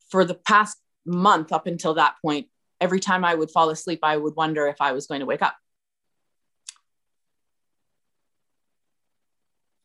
for 0.08 0.24
the 0.24 0.34
past 0.34 0.78
month 1.04 1.52
up 1.52 1.66
until 1.66 1.94
that 1.94 2.14
point 2.24 2.46
every 2.80 3.00
time 3.00 3.24
i 3.24 3.34
would 3.34 3.50
fall 3.50 3.70
asleep 3.70 3.98
i 4.04 4.16
would 4.16 4.36
wonder 4.36 4.68
if 4.68 4.76
i 4.80 4.92
was 4.92 5.08
going 5.08 5.18
to 5.18 5.26
wake 5.26 5.42
up 5.42 5.56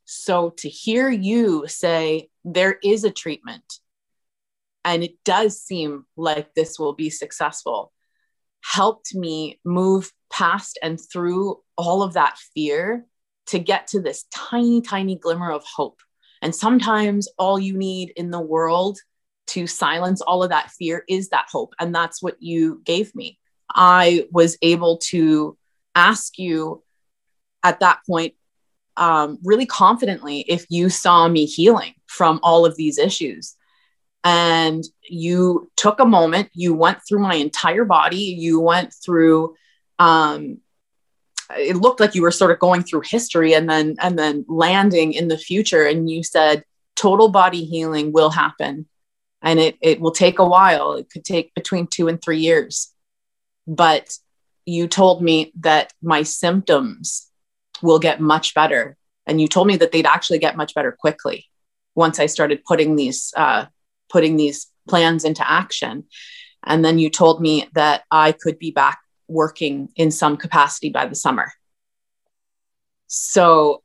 so 0.08 0.52
to 0.58 0.70
hear 0.70 1.10
you 1.10 1.68
say 1.68 2.30
there 2.44 2.80
is 2.84 3.04
a 3.04 3.12
treatment 3.12 3.80
and 4.84 5.04
it 5.04 5.16
does 5.24 5.62
seem 5.62 6.06
like 6.16 6.54
this 6.54 6.80
will 6.80 6.94
be 6.94 7.10
successful 7.10 7.92
helped 8.64 9.16
me 9.16 9.60
move 9.64 10.12
past 10.30 10.78
and 10.82 11.00
through 11.00 11.58
all 11.78 12.04
of 12.04 12.14
that 12.14 12.38
fear 12.54 13.06
to 13.48 13.60
get 13.60 13.88
to 13.88 14.02
this 14.02 14.26
tiny, 14.34 14.82
tiny 14.82 15.16
glimmer 15.16 15.52
of 15.52 15.64
hope. 15.64 16.02
And 16.42 16.54
sometimes 16.54 17.28
all 17.38 17.60
you 17.60 17.78
need 17.78 18.12
in 18.16 18.30
the 18.30 18.42
world 18.42 19.00
to 19.48 19.66
silence 19.66 20.22
all 20.22 20.44
of 20.44 20.50
that 20.50 20.72
fear 20.72 21.04
is 21.08 21.30
that 21.30 21.48
hope. 21.50 21.74
And 21.80 21.96
that's 21.96 22.22
what 22.22 22.36
you 22.40 22.82
gave 22.84 23.16
me. 23.16 23.40
I 23.74 24.28
was 24.32 24.58
able 24.62 24.98
to 25.10 25.58
ask 25.96 26.38
you 26.38 26.84
at 27.64 27.80
that 27.80 28.00
point, 28.08 28.34
um, 28.98 29.40
really 29.44 29.66
confidently, 29.66 30.42
if 30.48 30.66
you 30.70 30.90
saw 30.90 31.28
me 31.28 31.46
healing 31.46 31.94
from 32.08 32.40
all 32.44 32.66
of 32.66 32.76
these 32.76 32.98
issues. 32.98 33.56
And 34.24 34.84
you 35.08 35.72
took 35.78 36.00
a 36.00 36.06
moment, 36.06 36.50
you 36.54 36.74
went 36.74 37.00
through 37.08 37.20
my 37.20 37.36
entire 37.36 37.86
body, 37.86 38.18
you 38.18 38.60
went 38.60 38.94
through 38.94 39.56
um, 40.00 40.60
it 41.56 41.78
looked 41.78 42.00
like 42.00 42.16
you 42.16 42.22
were 42.22 42.32
sort 42.32 42.52
of 42.52 42.60
going 42.60 42.84
through 42.84 43.02
history 43.06 43.54
and 43.54 43.70
then 43.70 43.96
and 44.02 44.18
then 44.18 44.46
landing 44.48 45.14
in 45.14 45.28
the 45.28 45.38
future. 45.38 45.86
And 45.86 46.10
you 46.10 46.24
said 46.24 46.64
total 46.96 47.30
body 47.30 47.64
healing 47.64 48.12
will 48.12 48.30
happen. 48.30 48.88
And 49.42 49.60
it 49.60 49.78
it 49.82 50.02
will 50.02 50.12
take 50.12 50.40
a 50.40 50.48
while. 50.48 50.94
It 50.94 51.10
could 51.10 51.24
take 51.24 51.54
between 51.54 51.88
2 51.88 52.08
and 52.08 52.22
3 52.22 52.40
years. 52.40 52.92
But 53.66 54.18
you 54.66 54.88
told 54.88 55.22
me 55.22 55.54
that 55.62 55.94
my 56.02 56.24
symptoms 56.24 57.27
will 57.82 58.00
get 58.00 58.20
much 58.20 58.54
better 58.54 58.98
and 59.26 59.42
you 59.42 59.48
told 59.48 59.68
me 59.68 59.76
that 59.78 59.92
they'd 59.92 60.06
actually 60.06 60.40
get 60.40 60.58
much 60.58 60.74
better 60.74 60.92
quickly 60.92 61.46
once 61.96 62.20
i 62.20 62.26
started 62.26 62.64
putting 62.66 62.96
these 62.96 63.34
uh, 63.38 63.66
putting 64.10 64.38
these 64.38 64.68
plans 64.88 65.24
into 65.26 65.50
action 65.50 66.06
and 66.64 66.84
then 66.84 66.98
you 66.98 67.10
told 67.10 67.42
me 67.42 67.68
that 67.74 68.04
i 68.12 68.32
could 68.32 68.58
be 68.58 68.72
back 68.72 69.00
working 69.28 69.90
in 69.96 70.12
some 70.12 70.38
capacity 70.38 70.90
by 70.90 71.06
the 71.06 71.16
summer. 71.16 71.52
So 73.08 73.84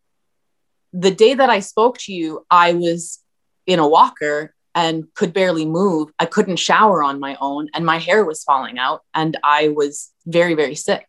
the 0.93 1.11
day 1.11 1.35
that 1.35 1.51
I 1.51 1.61
spoke 1.61 1.99
to 1.99 2.13
you, 2.13 2.47
I 2.51 2.75
was 2.75 3.21
in 3.67 3.79
a 3.79 3.89
walker 3.89 4.55
and 4.75 5.05
could 5.15 5.33
barely 5.33 5.67
move. 5.67 6.11
I 6.19 6.27
couldn't 6.27 6.57
shower 6.57 7.03
on 7.03 7.21
my 7.21 7.37
own, 7.41 7.69
and 7.75 7.85
my 7.85 7.99
hair 7.99 8.25
was 8.25 8.43
falling 8.43 8.79
out, 8.79 9.03
and 9.15 9.37
I 9.45 9.69
was 9.69 10.11
very, 10.27 10.55
very 10.55 10.75
sick. 10.75 11.07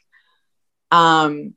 Um, 0.91 1.55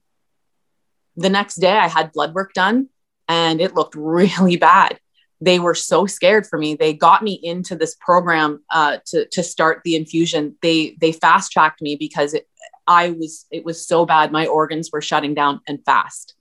the 1.17 1.31
next 1.31 1.57
day, 1.57 1.77
I 1.77 1.89
had 1.89 2.13
blood 2.13 2.35
work 2.35 2.53
done, 2.53 2.89
and 3.29 3.61
it 3.61 3.75
looked 3.75 3.95
really 3.97 4.57
bad. 4.57 4.99
They 5.41 5.59
were 5.59 5.75
so 5.75 6.07
scared 6.07 6.47
for 6.47 6.59
me. 6.59 6.75
They 6.75 6.95
got 6.95 7.23
me 7.23 7.39
into 7.43 7.77
this 7.77 7.95
program 8.01 8.65
uh, 8.71 8.99
to 9.07 9.27
to 9.33 9.43
start 9.43 9.83
the 9.85 9.95
infusion. 9.97 10.57
They 10.63 10.97
they 10.99 11.13
fast 11.13 11.53
tracked 11.53 11.83
me 11.83 11.97
because 11.97 12.33
it, 12.33 12.47
I 12.87 13.11
was, 13.11 13.47
it 13.51 13.65
was 13.65 13.87
so 13.87 14.07
bad. 14.07 14.33
My 14.33 14.47
organs 14.47 14.91
were 14.93 15.03
shutting 15.03 15.35
down 15.35 15.61
and 15.67 15.85
fast. 15.85 16.35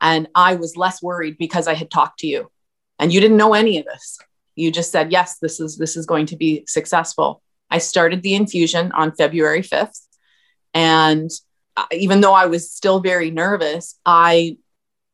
And 0.00 0.28
I 0.34 0.54
was 0.54 0.76
less 0.76 1.02
worried 1.02 1.38
because 1.38 1.66
I 1.66 1.74
had 1.74 1.90
talked 1.90 2.20
to 2.20 2.26
you 2.26 2.50
and 2.98 3.12
you 3.12 3.20
didn't 3.20 3.36
know 3.36 3.54
any 3.54 3.78
of 3.78 3.86
this. 3.86 4.18
You 4.56 4.70
just 4.70 4.92
said, 4.92 5.12
yes, 5.12 5.38
this 5.38 5.60
is, 5.60 5.76
this 5.76 5.96
is 5.96 6.06
going 6.06 6.26
to 6.26 6.36
be 6.36 6.64
successful. 6.66 7.42
I 7.70 7.78
started 7.78 8.22
the 8.22 8.34
infusion 8.34 8.92
on 8.92 9.12
February 9.12 9.62
5th. 9.62 10.00
And 10.74 11.30
even 11.92 12.20
though 12.20 12.32
I 12.34 12.46
was 12.46 12.70
still 12.70 13.00
very 13.00 13.30
nervous, 13.30 13.98
I 14.04 14.56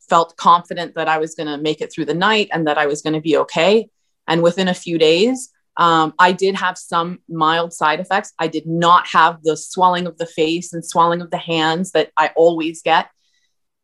felt 0.08 0.36
confident 0.36 0.94
that 0.94 1.08
I 1.08 1.18
was 1.18 1.34
going 1.34 1.48
to 1.48 1.58
make 1.58 1.80
it 1.80 1.92
through 1.92 2.06
the 2.06 2.14
night 2.14 2.48
and 2.52 2.66
that 2.66 2.78
I 2.78 2.86
was 2.86 3.02
going 3.02 3.14
to 3.14 3.20
be 3.20 3.36
okay. 3.38 3.88
And 4.28 4.42
within 4.42 4.68
a 4.68 4.74
few 4.74 4.98
days, 4.98 5.50
um, 5.76 6.14
I 6.18 6.32
did 6.32 6.54
have 6.54 6.78
some 6.78 7.18
mild 7.28 7.72
side 7.72 8.00
effects. 8.00 8.32
I 8.38 8.48
did 8.48 8.66
not 8.66 9.06
have 9.08 9.42
the 9.42 9.56
swelling 9.56 10.06
of 10.06 10.16
the 10.16 10.26
face 10.26 10.72
and 10.72 10.84
swelling 10.84 11.20
of 11.20 11.30
the 11.30 11.38
hands 11.38 11.92
that 11.92 12.10
I 12.16 12.30
always 12.34 12.82
get. 12.82 13.08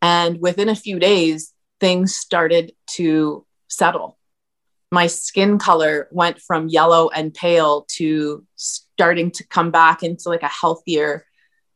And 0.00 0.40
within 0.40 0.68
a 0.68 0.76
few 0.76 0.98
days, 0.98 1.52
things 1.80 2.14
started 2.14 2.72
to 2.92 3.46
settle. 3.68 4.18
My 4.90 5.06
skin 5.06 5.58
color 5.58 6.08
went 6.10 6.40
from 6.40 6.68
yellow 6.68 7.08
and 7.08 7.32
pale 7.32 7.86
to 7.96 8.44
starting 8.56 9.30
to 9.32 9.46
come 9.46 9.70
back 9.70 10.02
into 10.02 10.28
like 10.28 10.42
a 10.42 10.48
healthier, 10.48 11.24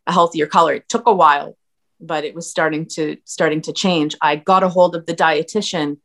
a 0.07 0.13
healthier 0.13 0.47
color. 0.47 0.75
It 0.75 0.89
took 0.89 1.07
a 1.07 1.15
while, 1.15 1.57
but 2.01 2.25
it 2.25 2.35
was 2.35 2.51
starting 2.51 2.87
to 2.95 3.17
starting 3.25 3.61
to 3.63 3.73
change. 3.73 4.17
I 4.21 4.37
got 4.37 4.63
a 4.63 4.69
hold 4.69 4.97
of 4.97 5.07
the 5.07 5.15
dietitian 5.15 5.99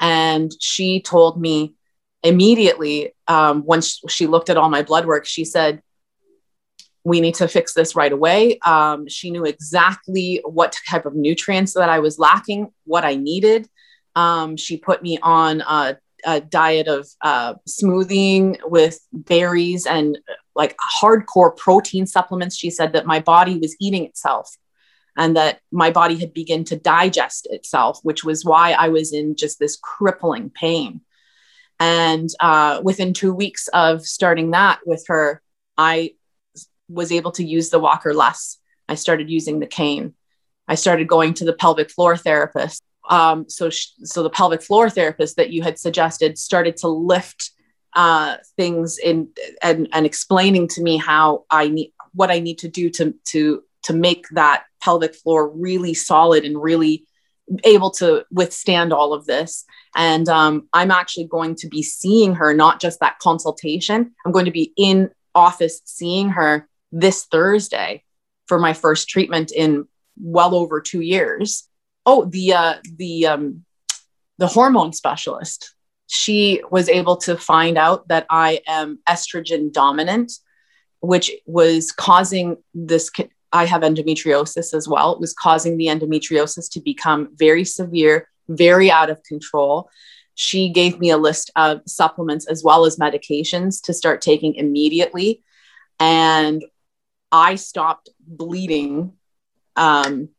and 0.00 0.50
she 0.58 1.00
told 1.00 1.40
me 1.40 1.74
immediately 2.22 3.14
um, 3.28 3.64
once 3.64 4.00
she 4.08 4.26
looked 4.26 4.50
at 4.50 4.56
all 4.56 4.68
my 4.68 4.82
blood 4.82 5.06
work 5.06 5.26
she 5.26 5.44
said 5.44 5.82
we 7.02 7.20
need 7.20 7.34
to 7.34 7.48
fix 7.48 7.72
this 7.72 7.94
right 7.94 8.12
away 8.12 8.58
um, 8.60 9.06
she 9.08 9.30
knew 9.30 9.44
exactly 9.44 10.40
what 10.44 10.76
type 10.88 11.06
of 11.06 11.14
nutrients 11.14 11.74
that 11.74 11.88
i 11.88 11.98
was 11.98 12.18
lacking 12.18 12.70
what 12.84 13.04
i 13.04 13.14
needed 13.14 13.68
um, 14.16 14.56
she 14.56 14.76
put 14.76 15.02
me 15.02 15.18
on 15.22 15.60
a, 15.60 15.96
a 16.24 16.40
diet 16.40 16.88
of 16.88 17.08
uh, 17.22 17.54
smoothing 17.66 18.58
with 18.64 19.00
berries 19.12 19.86
and 19.86 20.18
like 20.54 20.76
hardcore 21.00 21.56
protein 21.56 22.06
supplements 22.06 22.56
she 22.56 22.70
said 22.70 22.92
that 22.92 23.06
my 23.06 23.20
body 23.20 23.58
was 23.58 23.76
eating 23.80 24.04
itself 24.04 24.56
and 25.16 25.36
that 25.36 25.60
my 25.72 25.90
body 25.90 26.16
had 26.16 26.32
begun 26.32 26.64
to 26.64 26.76
digest 26.76 27.46
itself 27.50 27.98
which 28.02 28.24
was 28.24 28.44
why 28.44 28.72
i 28.72 28.88
was 28.88 29.12
in 29.12 29.36
just 29.36 29.58
this 29.58 29.76
crippling 29.76 30.50
pain 30.50 31.00
and 31.80 32.28
uh, 32.40 32.82
within 32.84 33.14
two 33.14 33.32
weeks 33.32 33.66
of 33.68 34.06
starting 34.06 34.50
that 34.50 34.80
with 34.84 35.06
her, 35.08 35.40
I 35.78 36.12
was 36.88 37.10
able 37.10 37.32
to 37.32 37.44
use 37.44 37.70
the 37.70 37.80
walker 37.80 38.12
less. 38.12 38.58
I 38.86 38.96
started 38.96 39.30
using 39.30 39.60
the 39.60 39.66
cane. 39.66 40.14
I 40.68 40.74
started 40.74 41.08
going 41.08 41.34
to 41.34 41.46
the 41.46 41.54
pelvic 41.54 41.90
floor 41.90 42.18
therapist. 42.18 42.82
Um, 43.10 43.48
so, 43.48 43.68
sh- 43.70 43.88
so 44.04 44.22
the 44.22 44.30
pelvic 44.30 44.62
floor 44.62 44.88
therapist 44.88 45.36
that 45.36 45.50
you 45.50 45.62
had 45.62 45.78
suggested 45.78 46.38
started 46.38 46.76
to 46.78 46.88
lift 46.88 47.50
uh, 47.94 48.36
things 48.56 48.98
in 48.98 49.28
and, 49.62 49.88
and 49.92 50.06
explaining 50.06 50.68
to 50.68 50.82
me 50.82 50.96
how 50.96 51.44
I 51.50 51.68
need 51.68 51.92
what 52.12 52.30
I 52.30 52.38
need 52.38 52.58
to 52.58 52.68
do 52.68 52.88
to 52.90 53.14
to 53.26 53.62
to 53.84 53.92
make 53.92 54.26
that 54.32 54.64
pelvic 54.80 55.14
floor 55.14 55.50
really 55.50 55.94
solid 55.94 56.44
and 56.44 56.60
really 56.62 57.04
able 57.64 57.90
to 57.90 58.24
withstand 58.30 58.92
all 58.92 59.12
of 59.12 59.26
this. 59.26 59.64
And 59.96 60.28
um, 60.28 60.68
I'm 60.72 60.90
actually 60.90 61.26
going 61.26 61.56
to 61.56 61.68
be 61.68 61.82
seeing 61.82 62.34
her, 62.36 62.54
not 62.54 62.80
just 62.80 63.00
that 63.00 63.18
consultation. 63.18 64.12
I'm 64.24 64.32
going 64.32 64.44
to 64.44 64.50
be 64.52 64.72
in 64.76 65.10
office 65.34 65.80
seeing 65.84 66.30
her 66.30 66.68
this 66.92 67.24
Thursday 67.24 68.04
for 68.46 68.58
my 68.58 68.72
first 68.72 69.08
treatment 69.08 69.52
in 69.52 69.86
well 70.20 70.54
over 70.54 70.80
two 70.80 71.00
years. 71.00 71.68
Oh, 72.06 72.24
the 72.24 72.54
uh, 72.54 72.74
the 72.96 73.26
um, 73.26 73.64
the 74.38 74.46
hormone 74.46 74.92
specialist. 74.92 75.74
She 76.06 76.60
was 76.70 76.88
able 76.88 77.18
to 77.18 77.36
find 77.36 77.78
out 77.78 78.08
that 78.08 78.26
I 78.28 78.60
am 78.66 78.98
estrogen 79.08 79.72
dominant, 79.72 80.32
which 81.00 81.30
was 81.46 81.92
causing 81.92 82.56
this 82.74 83.10
I 83.52 83.64
have 83.64 83.82
endometriosis 83.82 84.74
as 84.74 84.88
well. 84.88 85.12
It 85.12 85.20
was 85.20 85.34
causing 85.34 85.76
the 85.76 85.86
endometriosis 85.86 86.70
to 86.72 86.80
become 86.80 87.30
very 87.34 87.64
severe, 87.64 88.28
very 88.48 88.90
out 88.90 89.10
of 89.10 89.22
control. 89.22 89.90
She 90.34 90.70
gave 90.70 90.98
me 90.98 91.10
a 91.10 91.18
list 91.18 91.50
of 91.56 91.82
supplements 91.86 92.46
as 92.46 92.62
well 92.62 92.86
as 92.86 92.96
medications 92.96 93.82
to 93.82 93.92
start 93.92 94.22
taking 94.22 94.54
immediately. 94.54 95.42
And 95.98 96.64
I 97.30 97.56
stopped 97.56 98.08
bleeding. 98.20 99.12
Um, 99.76 100.30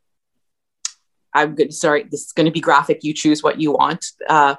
I'm 1.33 1.55
good. 1.55 1.73
Sorry, 1.73 2.03
this 2.03 2.25
is 2.25 2.31
going 2.33 2.45
to 2.45 2.51
be 2.51 2.59
graphic. 2.59 3.03
You 3.03 3.13
choose 3.13 3.41
what 3.41 3.59
you 3.59 3.71
want. 3.71 4.05
Uh, 4.27 4.55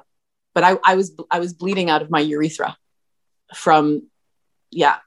but 0.53 0.63
I, 0.63 0.77
I 0.83 0.95
was 0.95 1.13
I 1.31 1.39
was 1.39 1.53
bleeding 1.53 1.89
out 1.89 2.01
of 2.01 2.11
my 2.11 2.19
urethra 2.19 2.77
from 3.53 4.03
yeah 4.71 4.97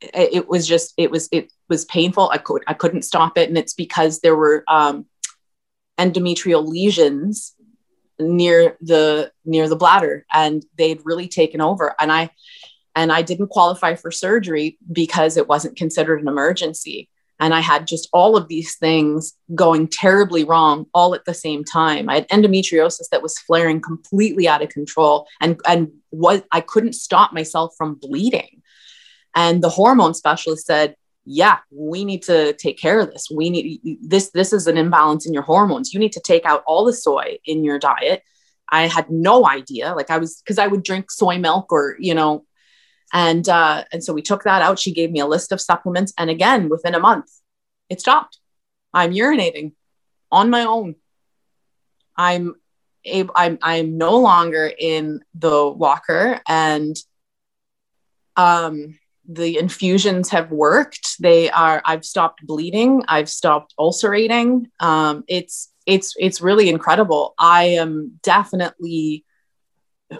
it 0.00 0.46
was 0.46 0.66
just 0.66 0.92
it 0.96 1.10
was 1.10 1.28
it 1.32 1.50
was 1.68 1.84
painful 1.86 2.28
i 2.30 2.38
could 2.38 2.62
i 2.66 2.74
couldn't 2.74 3.02
stop 3.02 3.38
it 3.38 3.48
and 3.48 3.56
it's 3.56 3.72
because 3.72 4.20
there 4.20 4.36
were 4.36 4.62
um, 4.68 5.06
endometrial 5.98 6.66
lesions 6.66 7.54
near 8.18 8.76
the 8.80 9.30
near 9.44 9.68
the 9.68 9.76
bladder 9.76 10.26
and 10.32 10.64
they'd 10.76 11.00
really 11.04 11.28
taken 11.28 11.60
over 11.60 11.94
and 11.98 12.12
i 12.12 12.30
and 12.94 13.10
i 13.10 13.22
didn't 13.22 13.48
qualify 13.48 13.94
for 13.94 14.10
surgery 14.10 14.78
because 14.90 15.36
it 15.36 15.48
wasn't 15.48 15.76
considered 15.76 16.20
an 16.20 16.28
emergency 16.28 17.08
And 17.38 17.52
I 17.52 17.60
had 17.60 17.86
just 17.86 18.08
all 18.12 18.36
of 18.36 18.48
these 18.48 18.76
things 18.76 19.34
going 19.54 19.88
terribly 19.88 20.44
wrong 20.44 20.86
all 20.94 21.14
at 21.14 21.24
the 21.26 21.34
same 21.34 21.64
time. 21.64 22.08
I 22.08 22.14
had 22.14 22.28
endometriosis 22.28 23.08
that 23.10 23.22
was 23.22 23.38
flaring 23.40 23.80
completely 23.80 24.48
out 24.48 24.62
of 24.62 24.70
control 24.70 25.26
and, 25.40 25.60
and 25.66 25.90
what 26.10 26.46
I 26.50 26.62
couldn't 26.62 26.94
stop 26.94 27.32
myself 27.32 27.74
from 27.76 27.96
bleeding. 27.96 28.62
And 29.34 29.62
the 29.62 29.68
hormone 29.68 30.14
specialist 30.14 30.66
said, 30.66 30.96
yeah, 31.26 31.58
we 31.70 32.04
need 32.04 32.22
to 32.22 32.54
take 32.54 32.78
care 32.78 33.00
of 33.00 33.10
this. 33.10 33.28
We 33.30 33.50
need 33.50 33.98
this. 34.00 34.30
This 34.30 34.52
is 34.52 34.66
an 34.66 34.78
imbalance 34.78 35.26
in 35.26 35.34
your 35.34 35.42
hormones. 35.42 35.92
You 35.92 36.00
need 36.00 36.12
to 36.12 36.20
take 36.20 36.46
out 36.46 36.62
all 36.66 36.84
the 36.84 36.92
soy 36.92 37.38
in 37.44 37.64
your 37.64 37.78
diet. 37.78 38.22
I 38.70 38.86
had 38.86 39.10
no 39.10 39.46
idea. 39.46 39.94
Like 39.94 40.10
I 40.10 40.18
was, 40.18 40.40
because 40.40 40.58
I 40.58 40.68
would 40.68 40.84
drink 40.84 41.10
soy 41.10 41.38
milk 41.38 41.72
or, 41.72 41.96
you 41.98 42.14
know, 42.14 42.44
and 43.12 43.48
uh, 43.48 43.84
and 43.92 44.02
so 44.02 44.12
we 44.12 44.22
took 44.22 44.44
that 44.44 44.62
out. 44.62 44.78
She 44.78 44.92
gave 44.92 45.10
me 45.10 45.20
a 45.20 45.26
list 45.26 45.52
of 45.52 45.60
supplements, 45.60 46.12
and 46.18 46.30
again, 46.30 46.68
within 46.68 46.94
a 46.94 47.00
month, 47.00 47.30
it 47.88 48.00
stopped. 48.00 48.38
I'm 48.92 49.12
urinating 49.12 49.72
on 50.32 50.50
my 50.50 50.64
own. 50.64 50.96
I'm 52.16 52.54
able. 53.04 53.32
I'm 53.36 53.58
I'm 53.62 53.98
no 53.98 54.18
longer 54.18 54.70
in 54.78 55.20
the 55.34 55.68
walker, 55.68 56.40
and 56.48 56.96
um, 58.36 58.98
the 59.28 59.58
infusions 59.58 60.30
have 60.30 60.50
worked. 60.50 61.20
They 61.20 61.50
are. 61.50 61.82
I've 61.84 62.04
stopped 62.04 62.46
bleeding. 62.46 63.02
I've 63.08 63.28
stopped 63.28 63.74
ulcerating. 63.78 64.68
Um, 64.80 65.24
it's 65.28 65.72
it's 65.86 66.14
it's 66.18 66.40
really 66.40 66.68
incredible. 66.68 67.34
I 67.38 67.64
am 67.64 68.18
definitely 68.22 69.24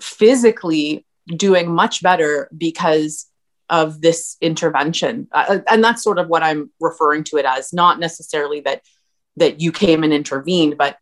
physically 0.01 1.06
doing 1.27 1.75
much 1.75 2.03
better 2.03 2.49
because 2.57 3.27
of 3.69 4.01
this 4.01 4.37
intervention. 4.41 5.29
Uh, 5.33 5.59
and 5.69 5.83
that's 5.83 6.03
sort 6.03 6.19
of 6.19 6.29
what 6.29 6.43
i'm 6.43 6.71
referring 6.81 7.25
to 7.25 7.37
it 7.37 7.45
as 7.45 7.73
not 7.73 7.99
necessarily 7.99 8.61
that 8.61 8.83
that 9.37 9.61
you 9.61 9.73
came 9.73 10.05
and 10.05 10.13
intervened 10.13 10.79
but 10.79 10.97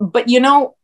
but 0.00 0.28
you 0.28 0.40
know 0.40 0.74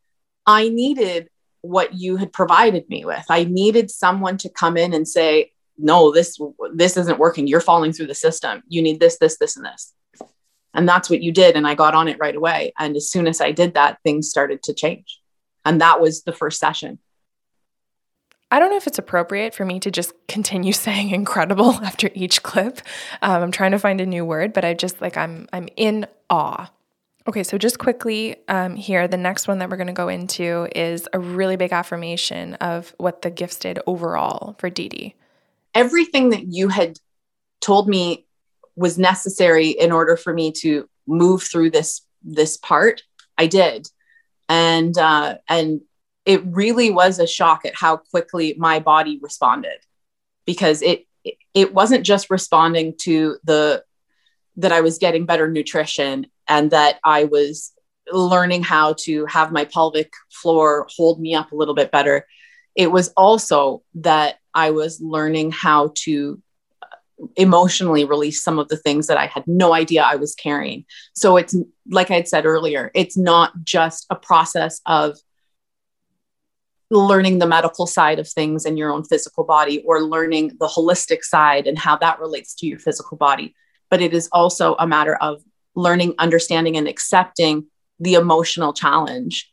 i 0.45 0.69
needed 0.69 1.27
what 1.65 1.95
you 1.95 2.17
had 2.17 2.31
provided 2.31 2.87
me 2.89 3.05
with. 3.05 3.25
I 3.29 3.43
needed 3.43 3.89
someone 3.89 4.37
to 4.37 4.49
come 4.49 4.77
in 4.77 4.93
and 4.93 5.07
say 5.07 5.51
no 5.77 6.13
this 6.13 6.39
this 6.73 6.95
isn't 6.95 7.19
working. 7.19 7.47
You're 7.47 7.59
falling 7.59 7.91
through 7.91 8.07
the 8.07 8.15
system. 8.15 8.63
You 8.69 8.81
need 8.81 8.99
this 8.99 9.17
this 9.17 9.37
this 9.37 9.57
and 9.57 9.65
this. 9.65 9.93
And 10.73 10.87
that's 10.87 11.09
what 11.09 11.21
you 11.21 11.31
did 11.31 11.55
and 11.55 11.67
i 11.67 11.73
got 11.73 11.95
on 11.95 12.07
it 12.07 12.19
right 12.19 12.35
away. 12.35 12.73
And 12.77 12.95
as 12.95 13.09
soon 13.09 13.27
as 13.27 13.41
i 13.41 13.51
did 13.51 13.73
that 13.73 13.97
things 14.03 14.29
started 14.29 14.63
to 14.63 14.73
change. 14.73 15.19
And 15.65 15.81
that 15.81 15.99
was 15.99 16.23
the 16.23 16.33
first 16.33 16.59
session 16.59 16.99
I 18.55 18.59
don't 18.59 18.69
know 18.69 18.77
if 18.77 18.87
it's 18.87 18.97
appropriate 18.97 19.53
for 19.53 19.65
me 19.65 19.81
to 19.81 19.91
just 19.91 20.13
continue 20.29 20.71
saying 20.85 21.09
incredible 21.09 21.73
after 21.83 22.09
each 22.13 22.41
clip. 22.41 22.79
Um, 23.21 23.43
I'm 23.43 23.51
trying 23.51 23.71
to 23.71 23.79
find 23.79 23.99
a 23.99 24.05
new 24.05 24.23
word, 24.23 24.53
but 24.53 24.63
I 24.63 24.73
just 24.73 25.01
like 25.01 25.17
I'm 25.17 25.49
I'm 25.51 25.67
in 25.75 26.07
awe. 26.29 26.71
Okay, 27.27 27.43
so 27.43 27.57
just 27.57 27.79
quickly 27.79 28.37
um, 28.47 28.77
here, 28.77 29.09
the 29.09 29.17
next 29.17 29.49
one 29.49 29.59
that 29.59 29.69
we're 29.69 29.77
going 29.77 29.87
to 29.87 29.93
go 29.93 30.07
into 30.07 30.69
is 30.73 31.09
a 31.11 31.19
really 31.19 31.57
big 31.57 31.73
affirmation 31.73 32.53
of 32.55 32.93
what 32.97 33.23
the 33.23 33.31
gifts 33.31 33.57
did 33.57 33.79
overall 33.87 34.55
for 34.59 34.69
Dee 34.69 34.87
Dee. 34.87 35.15
Everything 35.73 36.29
that 36.29 36.53
you 36.53 36.69
had 36.69 36.97
told 37.59 37.89
me 37.89 38.25
was 38.77 38.97
necessary 38.97 39.69
in 39.69 39.91
order 39.91 40.15
for 40.15 40.33
me 40.33 40.51
to 40.51 40.87
move 41.07 41.43
through 41.43 41.71
this 41.71 42.01
this 42.23 42.55
part. 42.55 43.03
I 43.37 43.47
did, 43.47 43.89
and 44.47 44.97
uh, 44.97 45.39
and 45.49 45.81
it 46.25 46.43
really 46.45 46.89
was 46.89 47.19
a 47.19 47.27
shock 47.27 47.65
at 47.65 47.75
how 47.75 47.97
quickly 47.97 48.55
my 48.57 48.79
body 48.79 49.19
responded 49.21 49.77
because 50.45 50.81
it 50.81 51.05
it 51.53 51.73
wasn't 51.73 52.05
just 52.05 52.29
responding 52.29 52.93
to 53.01 53.37
the 53.43 53.83
that 54.57 54.71
I 54.71 54.81
was 54.81 54.99
getting 54.99 55.25
better 55.25 55.49
nutrition 55.49 56.27
and 56.47 56.71
that 56.71 56.99
I 57.03 57.25
was 57.25 57.73
learning 58.11 58.63
how 58.63 58.93
to 58.99 59.25
have 59.25 59.51
my 59.51 59.65
pelvic 59.65 60.13
floor 60.31 60.87
hold 60.95 61.19
me 61.19 61.33
up 61.33 61.51
a 61.51 61.55
little 61.55 61.73
bit 61.73 61.91
better. 61.91 62.25
It 62.75 62.91
was 62.91 63.11
also 63.17 63.81
that 63.95 64.35
I 64.53 64.71
was 64.71 65.01
learning 65.01 65.51
how 65.51 65.91
to 66.03 66.41
emotionally 67.35 68.05
release 68.05 68.43
some 68.43 68.59
of 68.59 68.67
the 68.67 68.77
things 68.77 69.07
that 69.07 69.17
I 69.17 69.25
had 69.25 69.45
no 69.47 69.73
idea 69.73 70.03
I 70.03 70.17
was 70.17 70.35
carrying. 70.35 70.85
So 71.13 71.37
it's 71.37 71.55
like 71.89 72.11
I 72.11 72.15
had 72.15 72.27
said 72.27 72.45
earlier, 72.45 72.91
it's 72.93 73.17
not 73.17 73.53
just 73.63 74.05
a 74.09 74.15
process 74.15 74.81
of 74.85 75.17
learning 76.91 77.39
the 77.39 77.47
medical 77.47 77.87
side 77.87 78.19
of 78.19 78.27
things 78.27 78.65
in 78.65 78.77
your 78.77 78.91
own 78.91 79.03
physical 79.03 79.43
body 79.43 79.83
or 79.85 80.03
learning 80.03 80.49
the 80.59 80.67
holistic 80.67 81.23
side 81.23 81.67
and 81.67 81.77
how 81.77 81.97
that 81.97 82.19
relates 82.19 82.53
to 82.55 82.67
your 82.67 82.79
physical 82.79 83.17
body. 83.17 83.55
But 83.89 84.01
it 84.01 84.13
is 84.13 84.29
also 84.31 84.75
a 84.77 84.87
matter 84.87 85.15
of 85.15 85.41
learning, 85.75 86.15
understanding, 86.19 86.77
and 86.77 86.87
accepting 86.87 87.65
the 87.99 88.15
emotional 88.15 88.73
challenge 88.73 89.51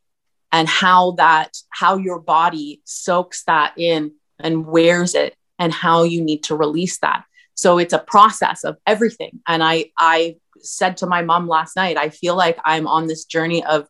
and 0.51 0.68
how 0.68 1.12
that, 1.12 1.57
how 1.70 1.97
your 1.97 2.20
body 2.20 2.83
soaks 2.85 3.45
that 3.45 3.72
in 3.78 4.12
and 4.39 4.66
wears 4.66 5.14
it 5.14 5.35
and 5.59 5.72
how 5.72 6.03
you 6.03 6.20
need 6.20 6.45
to 6.45 6.57
release 6.57 6.99
that. 6.99 7.24
So 7.55 7.78
it's 7.78 7.93
a 7.93 7.99
process 7.99 8.64
of 8.64 8.76
everything. 8.87 9.41
And 9.47 9.62
I, 9.62 9.93
I 9.99 10.37
said 10.59 10.99
to 10.99 11.07
my 11.07 11.22
mom 11.22 11.49
last 11.49 11.76
night, 11.76 11.97
I 11.97 12.11
feel 12.11 12.37
like 12.37 12.59
I'm 12.64 12.87
on 12.87 13.07
this 13.07 13.24
journey 13.24 13.64
of, 13.64 13.89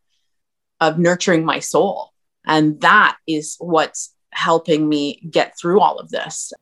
of 0.81 0.99
nurturing 0.99 1.45
my 1.45 1.59
soul 1.59 2.12
and 2.47 2.81
that 2.81 3.17
is 3.27 3.57
what's 3.59 4.15
helping 4.33 4.89
me 4.89 5.21
get 5.31 5.55
through 5.61 5.81
all 5.81 5.99
of 5.99 6.11
this. 6.11 6.53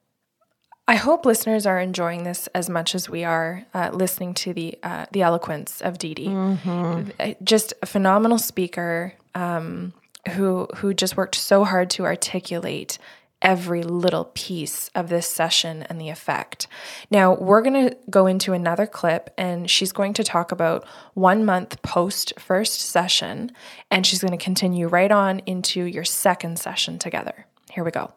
I 0.89 0.97
hope 0.97 1.25
listeners 1.25 1.67
are 1.67 1.79
enjoying 1.79 2.25
this 2.25 2.49
as 2.49 2.69
much 2.69 2.97
as 2.97 3.09
we 3.09 3.23
are 3.23 3.65
uh, 3.75 3.91
listening 3.93 4.35
to 4.35 4.53
the 4.53 4.77
uh, 4.83 5.07
the 5.13 5.23
eloquence 5.23 5.81
of 5.81 5.99
Dee 5.99 6.15
Dee. 6.15 6.27
Mm-hmm. 6.27 7.11
Uh, 7.21 7.35
just 7.45 7.73
a 7.81 7.87
phenomenal 7.87 8.39
speaker 8.39 9.15
um, 9.37 9.93
who 10.33 10.67
who 10.77 10.93
just 10.93 11.17
worked 11.17 11.37
so 11.37 11.65
hard 11.65 11.91
to 11.91 12.05
articulate 12.05 12.99
every 13.43 13.83
little 13.83 14.27
piece 14.35 14.91
of 14.95 15.09
this 15.09 15.27
session 15.27 15.83
and 15.85 16.01
the 16.01 16.09
effect. 16.09 16.67
Now, 17.11 17.35
we're 17.35 17.63
going 17.63 17.89
to 17.89 17.97
go 18.09 18.27
into 18.27 18.53
another 18.53 18.87
clip 18.87 19.33
and 19.39 19.71
she's 19.71 19.93
going 19.93 20.13
to 20.15 20.25
talk 20.25 20.53
about 20.53 20.87
one 21.15 21.45
month 21.45 21.81
post 21.83 22.33
first 22.39 22.81
session 22.81 23.53
and 23.91 24.07
she's 24.07 24.21
going 24.21 24.37
to 24.37 24.45
continue 24.45 24.89
right 24.89 25.11
on 25.11 25.41
into 25.47 25.85
your 25.85 26.05
second 26.05 26.59
session 26.59 26.99
together. 26.99 27.47
Here 27.71 27.85
we 27.85 27.91
go. 27.91 28.13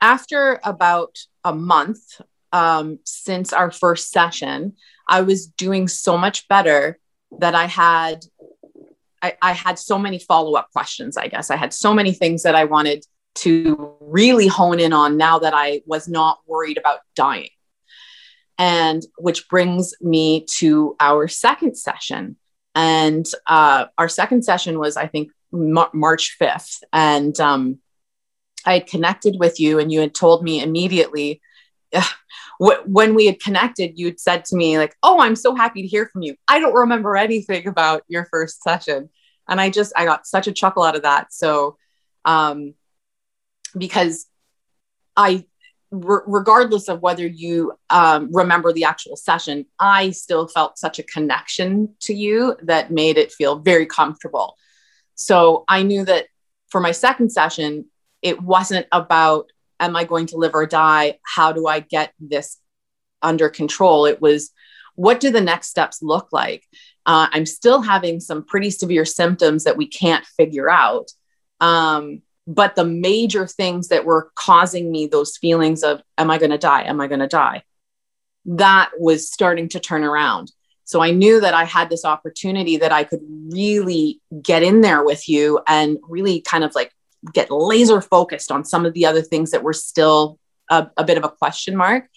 After 0.00 0.60
about 0.64 1.18
a 1.44 1.54
month 1.54 2.20
um, 2.52 2.98
since 3.04 3.52
our 3.52 3.70
first 3.70 4.10
session, 4.10 4.74
I 5.08 5.22
was 5.22 5.46
doing 5.46 5.88
so 5.88 6.16
much 6.16 6.48
better 6.48 6.98
that 7.38 7.54
I 7.54 7.66
had. 7.66 8.24
I, 9.22 9.36
I 9.40 9.52
had 9.52 9.78
so 9.78 9.98
many 9.98 10.18
follow 10.18 10.54
up 10.54 10.70
questions, 10.72 11.16
I 11.16 11.28
guess. 11.28 11.50
I 11.50 11.56
had 11.56 11.72
so 11.72 11.94
many 11.94 12.12
things 12.12 12.42
that 12.42 12.56
I 12.56 12.64
wanted 12.64 13.06
to 13.34 13.94
really 14.00 14.46
hone 14.46 14.80
in 14.80 14.92
on 14.92 15.16
now 15.16 15.38
that 15.38 15.54
I 15.54 15.82
was 15.86 16.08
not 16.08 16.40
worried 16.46 16.78
about 16.78 17.00
dying. 17.14 17.48
And 18.58 19.02
which 19.18 19.48
brings 19.48 19.94
me 20.00 20.46
to 20.58 20.94
our 21.00 21.26
second 21.28 21.76
session. 21.76 22.36
And 22.74 23.26
uh, 23.46 23.86
our 23.98 24.08
second 24.08 24.44
session 24.44 24.78
was, 24.78 24.96
I 24.96 25.06
think, 25.06 25.32
Mar- 25.50 25.90
March 25.92 26.36
5th. 26.40 26.82
And 26.92 27.38
um, 27.40 27.78
I 28.64 28.74
had 28.74 28.86
connected 28.86 29.36
with 29.38 29.58
you, 29.58 29.78
and 29.78 29.90
you 29.90 30.00
had 30.00 30.14
told 30.14 30.42
me 30.42 30.62
immediately 30.62 31.40
when 32.60 33.14
we 33.14 33.26
had 33.26 33.40
connected, 33.40 33.98
you'd 33.98 34.20
said 34.20 34.44
to 34.46 34.56
me, 34.56 34.78
like, 34.78 34.96
Oh, 35.02 35.20
I'm 35.20 35.36
so 35.36 35.54
happy 35.54 35.82
to 35.82 35.88
hear 35.88 36.06
from 36.06 36.22
you. 36.22 36.36
I 36.48 36.60
don't 36.60 36.74
remember 36.74 37.16
anything 37.16 37.66
about 37.66 38.02
your 38.08 38.26
first 38.26 38.62
session. 38.62 39.10
And 39.48 39.60
I 39.60 39.70
just, 39.70 39.92
I 39.96 40.04
got 40.04 40.26
such 40.26 40.46
a 40.46 40.52
chuckle 40.52 40.82
out 40.82 40.96
of 40.96 41.02
that. 41.02 41.32
So, 41.32 41.76
um, 42.24 42.74
because 43.76 44.26
I, 45.16 45.46
re- 45.90 46.20
regardless 46.26 46.88
of 46.88 47.00
whether 47.00 47.26
you 47.26 47.72
um, 47.90 48.30
remember 48.32 48.72
the 48.72 48.84
actual 48.84 49.16
session, 49.16 49.66
I 49.78 50.10
still 50.10 50.48
felt 50.48 50.78
such 50.78 50.98
a 50.98 51.04
connection 51.04 51.94
to 52.00 52.14
you 52.14 52.56
that 52.62 52.90
made 52.90 53.18
it 53.18 53.32
feel 53.32 53.58
very 53.58 53.86
comfortable. 53.86 54.56
So 55.14 55.64
I 55.68 55.82
knew 55.82 56.04
that 56.04 56.26
for 56.70 56.80
my 56.80 56.92
second 56.92 57.30
session, 57.30 57.86
it 58.22 58.40
wasn't 58.40 58.86
about, 58.92 59.50
am 59.78 59.96
I 59.96 60.04
going 60.04 60.26
to 60.26 60.36
live 60.36 60.54
or 60.54 60.66
die? 60.66 61.18
How 61.22 61.52
do 61.52 61.66
I 61.66 61.80
get 61.80 62.12
this 62.18 62.58
under 63.20 63.48
control? 63.48 64.06
It 64.06 64.20
was, 64.20 64.50
what 64.94 65.20
do 65.20 65.30
the 65.30 65.40
next 65.40 65.68
steps 65.68 66.02
look 66.02 66.28
like? 66.32 66.64
Uh, 67.04 67.26
I'm 67.32 67.46
still 67.46 67.82
having 67.82 68.20
some 68.20 68.44
pretty 68.44 68.70
severe 68.70 69.04
symptoms 69.04 69.64
that 69.64 69.76
we 69.76 69.86
can't 69.86 70.24
figure 70.24 70.70
out. 70.70 71.10
Um, 71.60 72.22
but 72.46 72.74
the 72.74 72.84
major 72.84 73.46
things 73.46 73.88
that 73.88 74.04
were 74.04 74.30
causing 74.34 74.90
me 74.90 75.06
those 75.06 75.36
feelings 75.36 75.82
of 75.82 76.02
am 76.18 76.30
i 76.30 76.38
going 76.38 76.50
to 76.50 76.58
die? 76.58 76.82
Am 76.82 77.00
i 77.00 77.06
going 77.06 77.20
to 77.20 77.28
die? 77.28 77.62
That 78.46 78.90
was 78.98 79.30
starting 79.30 79.68
to 79.70 79.80
turn 79.80 80.04
around. 80.04 80.52
So 80.84 81.00
i 81.00 81.10
knew 81.10 81.40
that 81.40 81.54
i 81.54 81.64
had 81.64 81.88
this 81.88 82.04
opportunity 82.04 82.76
that 82.78 82.92
i 82.92 83.04
could 83.04 83.22
really 83.50 84.20
get 84.42 84.62
in 84.62 84.80
there 84.80 85.04
with 85.04 85.28
you 85.28 85.60
and 85.66 85.98
really 86.08 86.40
kind 86.40 86.64
of 86.64 86.74
like 86.74 86.92
get 87.32 87.50
laser 87.50 88.00
focused 88.00 88.50
on 88.50 88.64
some 88.64 88.84
of 88.84 88.94
the 88.94 89.06
other 89.06 89.22
things 89.22 89.52
that 89.52 89.62
were 89.62 89.72
still 89.72 90.38
a, 90.70 90.88
a 90.96 91.04
bit 91.04 91.18
of 91.18 91.24
a 91.24 91.28
question 91.28 91.76
mark. 91.76 92.08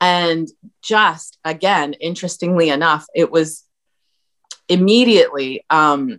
And 0.00 0.48
just 0.82 1.38
again, 1.44 1.92
interestingly 1.94 2.70
enough, 2.70 3.06
it 3.14 3.30
was 3.30 3.64
immediately 4.68 5.64
um, 5.70 6.18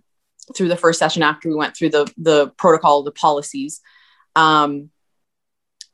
through 0.56 0.68
the 0.68 0.76
first 0.76 0.98
session 0.98 1.22
after 1.22 1.48
we 1.48 1.54
went 1.54 1.76
through 1.76 1.90
the 1.90 2.12
the 2.16 2.52
protocol, 2.56 3.02
the 3.02 3.12
policies. 3.12 3.80
Um, 4.36 4.90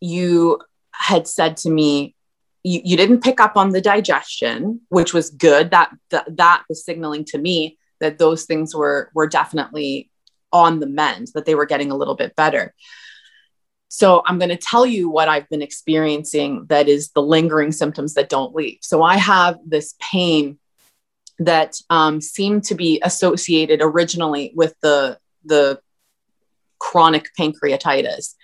you 0.01 0.61
had 0.93 1.29
said 1.29 1.59
to 1.59 1.71
me, 1.71 2.15
you, 2.63 2.81
you 2.85 2.97
didn't 2.97 3.23
pick 3.23 3.41
up 3.41 3.57
on 3.57 3.71
the 3.71 3.81
digestion, 3.81 4.81
which 4.89 5.13
was 5.13 5.31
good. 5.31 5.71
That, 5.71 5.91
that 6.11 6.37
that 6.37 6.65
was 6.69 6.85
signaling 6.85 7.25
to 7.27 7.39
me 7.39 7.79
that 8.01 8.19
those 8.19 8.45
things 8.45 8.75
were 8.75 9.11
were 9.15 9.29
definitely 9.29 10.11
on 10.53 10.81
the 10.81 10.87
mend, 10.87 11.29
that 11.35 11.45
they 11.45 11.55
were 11.55 11.67
getting 11.67 11.91
a 11.91 11.97
little 11.97 12.17
bit 12.17 12.35
better. 12.35 12.75
So 13.89 14.23
I'm 14.25 14.39
going 14.39 14.51
to 14.51 14.57
tell 14.57 14.87
you 14.87 15.11
what 15.11 15.29
I've 15.29 15.49
been 15.49 15.63
experiencing 15.63 16.67
that 16.69 16.89
is 16.89 17.11
the 17.11 17.23
lingering 17.23 17.73
symptoms 17.73 18.15
that 18.15 18.29
don't 18.29 18.55
leave. 18.55 18.79
So 18.83 19.03
I 19.03 19.17
have 19.17 19.59
this 19.67 19.97
pain 20.01 20.59
that 21.41 21.77
um, 21.91 22.21
seemed 22.21 22.65
to 22.65 22.75
be 22.75 23.01
associated 23.03 23.81
originally 23.83 24.53
with 24.55 24.75
the 24.83 25.19
the 25.45 25.81
chronic 26.79 27.31
pancreatitis 27.39 28.35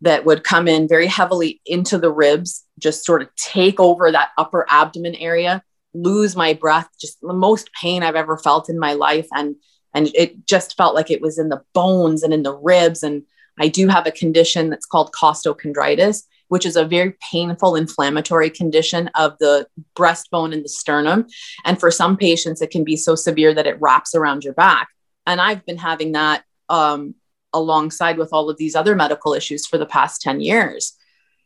that 0.00 0.24
would 0.24 0.44
come 0.44 0.68
in 0.68 0.88
very 0.88 1.06
heavily 1.06 1.60
into 1.66 1.98
the 1.98 2.12
ribs, 2.12 2.64
just 2.78 3.04
sort 3.04 3.22
of 3.22 3.28
take 3.36 3.80
over 3.80 4.12
that 4.12 4.30
upper 4.38 4.64
abdomen 4.68 5.16
area, 5.16 5.62
lose 5.92 6.36
my 6.36 6.54
breath, 6.54 6.88
just 7.00 7.20
the 7.20 7.32
most 7.32 7.70
pain 7.72 8.02
I've 8.02 8.14
ever 8.14 8.38
felt 8.38 8.68
in 8.68 8.78
my 8.78 8.92
life. 8.92 9.26
And, 9.34 9.56
and 9.94 10.08
it 10.14 10.46
just 10.46 10.76
felt 10.76 10.94
like 10.94 11.10
it 11.10 11.20
was 11.20 11.38
in 11.38 11.48
the 11.48 11.62
bones 11.74 12.22
and 12.22 12.32
in 12.32 12.44
the 12.44 12.54
ribs. 12.54 13.02
And 13.02 13.24
I 13.58 13.66
do 13.66 13.88
have 13.88 14.06
a 14.06 14.12
condition 14.12 14.70
that's 14.70 14.86
called 14.86 15.12
costochondritis, 15.12 16.22
which 16.48 16.66
is 16.66 16.76
a 16.76 16.84
very 16.84 17.14
painful 17.30 17.76
inflammatory 17.76 18.50
condition 18.50 19.08
of 19.14 19.36
the 19.38 19.66
breastbone 19.96 20.52
and 20.52 20.64
the 20.64 20.68
sternum. 20.68 21.26
And 21.64 21.78
for 21.78 21.90
some 21.90 22.16
patients, 22.16 22.60
it 22.60 22.70
can 22.70 22.84
be 22.84 22.96
so 22.96 23.14
severe 23.14 23.54
that 23.54 23.66
it 23.66 23.80
wraps 23.80 24.14
around 24.14 24.44
your 24.44 24.54
back. 24.54 24.88
And 25.26 25.40
I've 25.40 25.64
been 25.64 25.78
having 25.78 26.12
that 26.12 26.44
um, 26.68 27.14
alongside 27.52 28.18
with 28.18 28.32
all 28.32 28.50
of 28.50 28.56
these 28.56 28.74
other 28.74 28.94
medical 28.94 29.34
issues 29.34 29.66
for 29.66 29.78
the 29.78 29.86
past 29.86 30.20
10 30.22 30.40
years. 30.40 30.94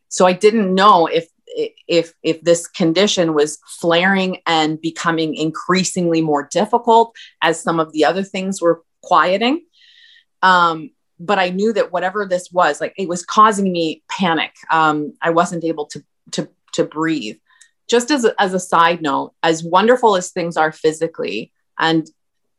So 0.09 0.25
I 0.25 0.33
didn't 0.33 0.73
know 0.73 1.07
if 1.07 1.27
if 1.87 2.13
if 2.23 2.41
this 2.41 2.67
condition 2.67 3.33
was 3.33 3.59
flaring 3.79 4.37
and 4.45 4.81
becoming 4.81 5.35
increasingly 5.35 6.21
more 6.21 6.47
difficult 6.51 7.15
as 7.41 7.61
some 7.61 7.79
of 7.79 7.91
the 7.93 8.05
other 8.05 8.23
things 8.23 8.61
were 8.61 8.83
quieting. 9.01 9.65
Um, 10.41 10.91
but 11.19 11.39
I 11.39 11.49
knew 11.49 11.73
that 11.73 11.91
whatever 11.91 12.25
this 12.25 12.51
was, 12.51 12.81
like 12.81 12.93
it 12.97 13.07
was 13.07 13.25
causing 13.25 13.71
me 13.71 14.03
panic. 14.09 14.51
Um, 14.71 15.13
I 15.21 15.29
wasn't 15.29 15.63
able 15.63 15.85
to 15.87 16.03
to 16.31 16.49
to 16.73 16.83
breathe. 16.83 17.37
Just 17.87 18.11
as 18.11 18.25
as 18.39 18.53
a 18.53 18.59
side 18.59 19.01
note, 19.01 19.33
as 19.43 19.63
wonderful 19.63 20.15
as 20.15 20.31
things 20.31 20.57
are 20.57 20.71
physically, 20.71 21.51
and 21.77 22.09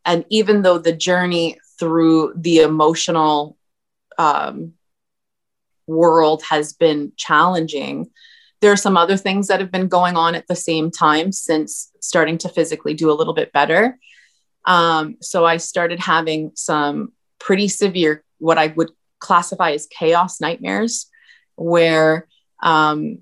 and 0.05 0.25
even 0.29 0.63
though 0.63 0.79
the 0.79 0.93
journey 0.93 1.59
through 1.79 2.33
the 2.37 2.59
emotional 2.59 3.57
um, 4.19 4.75
world 5.87 6.43
has 6.49 6.73
been 6.73 7.13
challenging. 7.17 8.11
There 8.61 8.73
are 8.73 8.77
some 8.77 8.97
other 8.97 9.17
things 9.17 9.49
that 9.49 9.61
have 9.61 9.71
been 9.71 9.89
going 9.89 10.17
on 10.17 10.35
at 10.35 10.47
the 10.47 10.57
same 10.57 10.91
time 10.91 11.33
since 11.33 11.91
starting 12.01 12.39
to 12.39 12.49
physically 12.49 12.95
do 12.95 13.11
a 13.11 13.15
little 13.15 13.35
bit 13.35 13.53
better. 13.53 13.99
Um, 14.65 15.17
so 15.21 15.45
I 15.45 15.59
started 15.59 16.01
having 16.01 16.53
some 16.55 17.13
pretty 17.39 17.69
severe, 17.69 18.25
what 18.45 18.59
I 18.59 18.69
would 18.69 18.91
classify 19.21 19.73
as 19.73 19.87
chaos 19.87 20.41
nightmares, 20.41 21.07
where 21.57 22.29
um, 22.63 23.19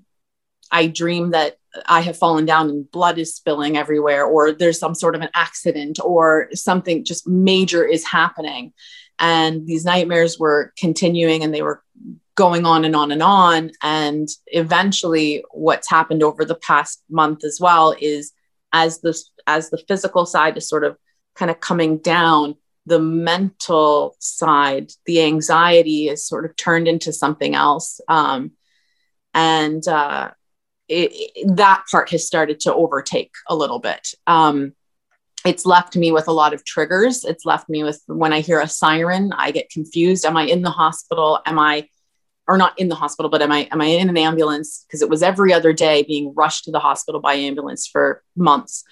I 0.69 0.87
dream 0.87 1.31
that 1.31 1.57
I 1.87 2.01
have 2.01 2.17
fallen 2.17 2.45
down 2.45 2.69
and 2.69 2.91
blood 2.91 3.17
is 3.17 3.35
spilling 3.35 3.77
everywhere, 3.77 4.25
or 4.25 4.51
there's 4.51 4.79
some 4.79 4.95
sort 4.95 5.15
of 5.15 5.21
an 5.21 5.29
accident, 5.33 5.99
or 6.03 6.49
something 6.53 7.05
just 7.05 7.27
major 7.27 7.85
is 7.85 8.05
happening. 8.05 8.73
And 9.17 9.65
these 9.65 9.85
nightmares 9.85 10.37
were 10.37 10.73
continuing 10.77 11.43
and 11.43 11.53
they 11.53 11.61
were 11.61 11.81
going 12.35 12.65
on 12.65 12.83
and 12.83 12.95
on 12.95 13.11
and 13.11 13.23
on. 13.23 13.71
And 13.81 14.27
eventually, 14.47 15.43
what's 15.51 15.89
happened 15.89 16.21
over 16.21 16.43
the 16.43 16.55
past 16.55 17.01
month 17.09 17.43
as 17.43 17.59
well 17.61 17.95
is 17.99 18.33
as 18.73 18.99
this 19.01 19.29
as 19.47 19.69
the 19.69 19.83
physical 19.87 20.25
side 20.25 20.57
is 20.57 20.67
sort 20.67 20.83
of 20.83 20.97
kind 21.35 21.49
of 21.49 21.59
coming 21.59 21.97
down, 21.97 22.55
the 22.85 22.99
mental 22.99 24.15
side, 24.19 24.91
the 25.05 25.21
anxiety 25.21 26.09
is 26.09 26.27
sort 26.27 26.45
of 26.45 26.55
turned 26.55 26.87
into 26.87 27.13
something 27.13 27.55
else. 27.55 28.01
Um, 28.07 28.51
and 29.33 29.87
uh, 29.87 30.31
it, 30.87 31.55
that 31.55 31.85
part 31.89 32.09
has 32.09 32.27
started 32.27 32.59
to 32.61 32.73
overtake 32.73 33.31
a 33.47 33.55
little 33.55 33.79
bit. 33.79 34.09
Um, 34.27 34.73
it's 35.45 35.65
left 35.65 35.95
me 35.95 36.11
with 36.11 36.27
a 36.27 36.33
lot 36.33 36.53
of 36.53 36.63
triggers. 36.63 37.25
It's 37.25 37.45
left 37.45 37.69
me 37.69 37.83
with 37.83 38.01
when 38.07 38.33
I 38.33 38.39
hear 38.39 38.59
a 38.59 38.67
siren, 38.67 39.33
I 39.33 39.51
get 39.51 39.69
confused. 39.69 40.25
Am 40.25 40.37
I 40.37 40.43
in 40.43 40.61
the 40.61 40.69
hospital? 40.69 41.39
Am 41.45 41.59
I, 41.59 41.89
or 42.47 42.57
not 42.57 42.77
in 42.79 42.89
the 42.89 42.95
hospital, 42.95 43.29
but 43.29 43.41
am 43.41 43.51
I 43.51 43.67
am 43.71 43.81
I 43.81 43.85
in 43.85 44.09
an 44.09 44.17
ambulance? 44.17 44.85
Because 44.87 45.01
it 45.01 45.09
was 45.09 45.23
every 45.23 45.53
other 45.53 45.73
day 45.73 46.03
being 46.03 46.33
rushed 46.35 46.65
to 46.65 46.71
the 46.71 46.79
hospital 46.79 47.19
by 47.19 47.33
ambulance 47.33 47.87
for 47.87 48.23
months, 48.35 48.83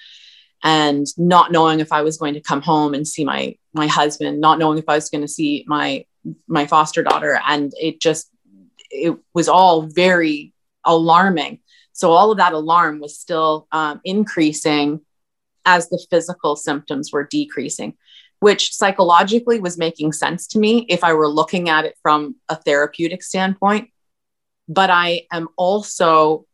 and 0.64 1.08
not 1.18 1.52
knowing 1.52 1.80
if 1.80 1.92
I 1.92 2.02
was 2.02 2.18
going 2.18 2.36
to 2.36 2.42
come 2.42 2.62
home 2.62 2.94
and 2.94 3.08
see 3.08 3.26
my 3.26 3.56
my 3.74 3.88
husband, 3.88 4.42
not 4.42 4.60
knowing 4.60 4.78
if 4.78 4.90
I 4.90 4.96
was 4.96 5.10
going 5.10 5.22
to 5.22 5.28
see 5.28 5.64
my 5.68 6.06
my 6.48 6.68
foster 6.68 7.04
daughter, 7.04 7.40
and 7.48 7.72
it 7.80 8.00
just 8.02 8.30
it 8.90 9.18
was 9.34 9.48
all 9.48 9.84
very 9.84 10.54
alarming 10.84 11.60
so 11.94 12.12
all 12.12 12.32
of 12.32 12.38
that 12.38 12.54
alarm 12.54 13.00
was 13.00 13.18
still 13.18 13.68
um, 13.72 14.02
increasing 14.04 15.02
as 15.66 15.90
the 15.90 16.04
physical 16.10 16.56
symptoms 16.56 17.12
were 17.12 17.28
decreasing, 17.30 17.96
which 18.40 18.74
psychologically 18.74 19.60
was 19.60 19.78
making 19.78 20.14
sense 20.14 20.48
to 20.48 20.60
me 20.60 20.86
if 20.90 21.04
I 21.04 21.14
were 21.14 21.28
looking 21.28 21.70
at 21.70 21.86
it 21.86 21.96
from 22.02 22.36
a 22.50 22.56
therapeutic 22.56 23.24
standpoint. 23.24 23.90
But 24.68 24.90
I 24.90 25.28
am 25.32 25.50
also 25.58 26.46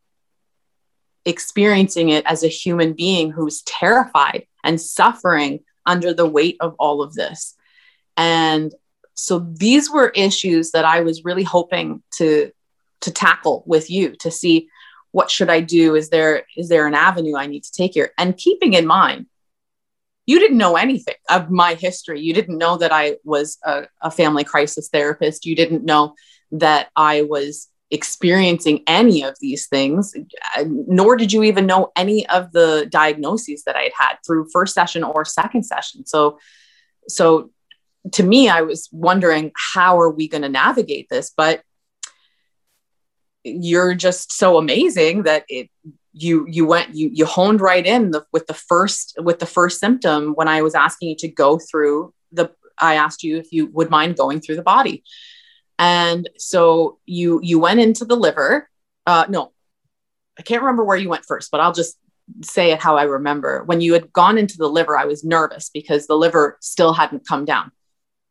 experiencing 1.27 2.09
it 2.09 2.25
as 2.25 2.43
a 2.43 2.47
human 2.47 2.93
being 2.93 3.31
who's 3.31 3.61
terrified 3.63 4.47
and 4.63 4.79
suffering 4.79 5.59
under 5.85 6.13
the 6.13 6.27
weight 6.27 6.57
of 6.59 6.73
all 6.79 7.01
of 7.01 7.13
this. 7.13 7.55
And 8.15 8.73
so 9.13 9.39
these 9.39 9.91
were 9.91 10.09
issues 10.09 10.71
that 10.71 10.85
I 10.85 11.01
was 11.01 11.25
really 11.25 11.43
hoping 11.43 12.01
to 12.17 12.51
to 13.01 13.11
tackle 13.11 13.63
with 13.67 13.91
you 13.91 14.15
to 14.15 14.31
see 14.31 14.69
what 15.11 15.29
should 15.29 15.49
i 15.49 15.61
do? 15.61 15.95
Is 15.95 16.09
there 16.09 16.45
is 16.55 16.69
there 16.69 16.87
an 16.87 16.93
avenue 16.93 17.35
i 17.35 17.45
need 17.45 17.63
to 17.63 17.71
take 17.71 17.93
here? 17.93 18.11
And 18.17 18.37
keeping 18.37 18.73
in 18.73 18.87
mind 18.87 19.27
you 20.25 20.39
didn't 20.39 20.57
know 20.57 20.75
anything 20.75 21.15
of 21.29 21.49
my 21.49 21.75
history. 21.75 22.19
You 22.19 22.33
didn't 22.33 22.57
know 22.57 22.77
that 22.77 22.91
i 22.91 23.17
was 23.23 23.57
a, 23.63 23.87
a 24.01 24.11
family 24.11 24.43
crisis 24.43 24.89
therapist. 24.89 25.45
You 25.45 25.55
didn't 25.55 25.83
know 25.83 26.15
that 26.51 26.89
i 26.95 27.23
was 27.23 27.67
experiencing 27.89 28.83
any 28.85 29.23
of 29.23 29.35
these 29.39 29.67
things 29.67 30.13
uh, 30.57 30.63
nor 30.67 31.15
did 31.15 31.31
you 31.31 31.43
even 31.43 31.65
know 31.65 31.91
any 31.95 32.27
of 32.27 32.51
the 32.51 32.85
diagnoses 32.89 33.63
that 33.63 33.75
i 33.77 33.83
had 33.83 33.93
had 33.97 34.15
through 34.25 34.47
first 34.51 34.73
session 34.73 35.03
or 35.03 35.23
second 35.23 35.63
session 35.63 36.05
so 36.05 36.37
so 37.07 37.49
to 38.11 38.23
me 38.23 38.49
i 38.49 38.61
was 38.61 38.89
wondering 38.91 39.51
how 39.73 39.99
are 39.99 40.11
we 40.11 40.27
going 40.27 40.41
to 40.41 40.49
navigate 40.49 41.07
this 41.09 41.31
but 41.35 41.61
you're 43.43 43.95
just 43.95 44.31
so 44.31 44.57
amazing 44.57 45.23
that 45.23 45.45
it 45.47 45.69
you 46.13 46.45
you 46.49 46.65
went 46.65 46.95
you 46.95 47.09
you 47.13 47.25
honed 47.25 47.61
right 47.61 47.85
in 47.85 48.11
the, 48.11 48.25
with 48.33 48.47
the 48.47 48.53
first 48.53 49.15
with 49.19 49.39
the 49.39 49.45
first 49.45 49.79
symptom 49.79 50.33
when 50.33 50.47
I 50.47 50.61
was 50.61 50.75
asking 50.75 51.09
you 51.09 51.15
to 51.17 51.27
go 51.27 51.59
through 51.59 52.13
the 52.31 52.49
I 52.79 52.95
asked 52.95 53.23
you 53.23 53.37
if 53.37 53.51
you 53.51 53.67
would 53.67 53.89
mind 53.89 54.17
going 54.17 54.41
through 54.41 54.55
the 54.55 54.63
body. 54.63 55.03
And 55.79 56.29
so 56.37 56.99
you 57.05 57.39
you 57.43 57.59
went 57.59 57.79
into 57.79 58.05
the 58.05 58.15
liver. 58.15 58.69
Uh 59.05 59.25
no. 59.29 59.53
I 60.39 60.43
can't 60.43 60.61
remember 60.61 60.83
where 60.83 60.97
you 60.97 61.09
went 61.09 61.25
first, 61.25 61.49
but 61.51 61.59
I'll 61.59 61.73
just 61.73 61.97
say 62.43 62.71
it 62.71 62.81
how 62.81 62.97
I 62.97 63.03
remember. 63.03 63.63
When 63.63 63.81
you 63.81 63.93
had 63.93 64.13
gone 64.13 64.37
into 64.37 64.57
the 64.57 64.67
liver, 64.67 64.97
I 64.97 65.05
was 65.05 65.23
nervous 65.23 65.69
because 65.69 66.05
the 66.05 66.15
liver 66.15 66.57
still 66.61 66.93
hadn't 66.93 67.27
come 67.27 67.45
down 67.45 67.71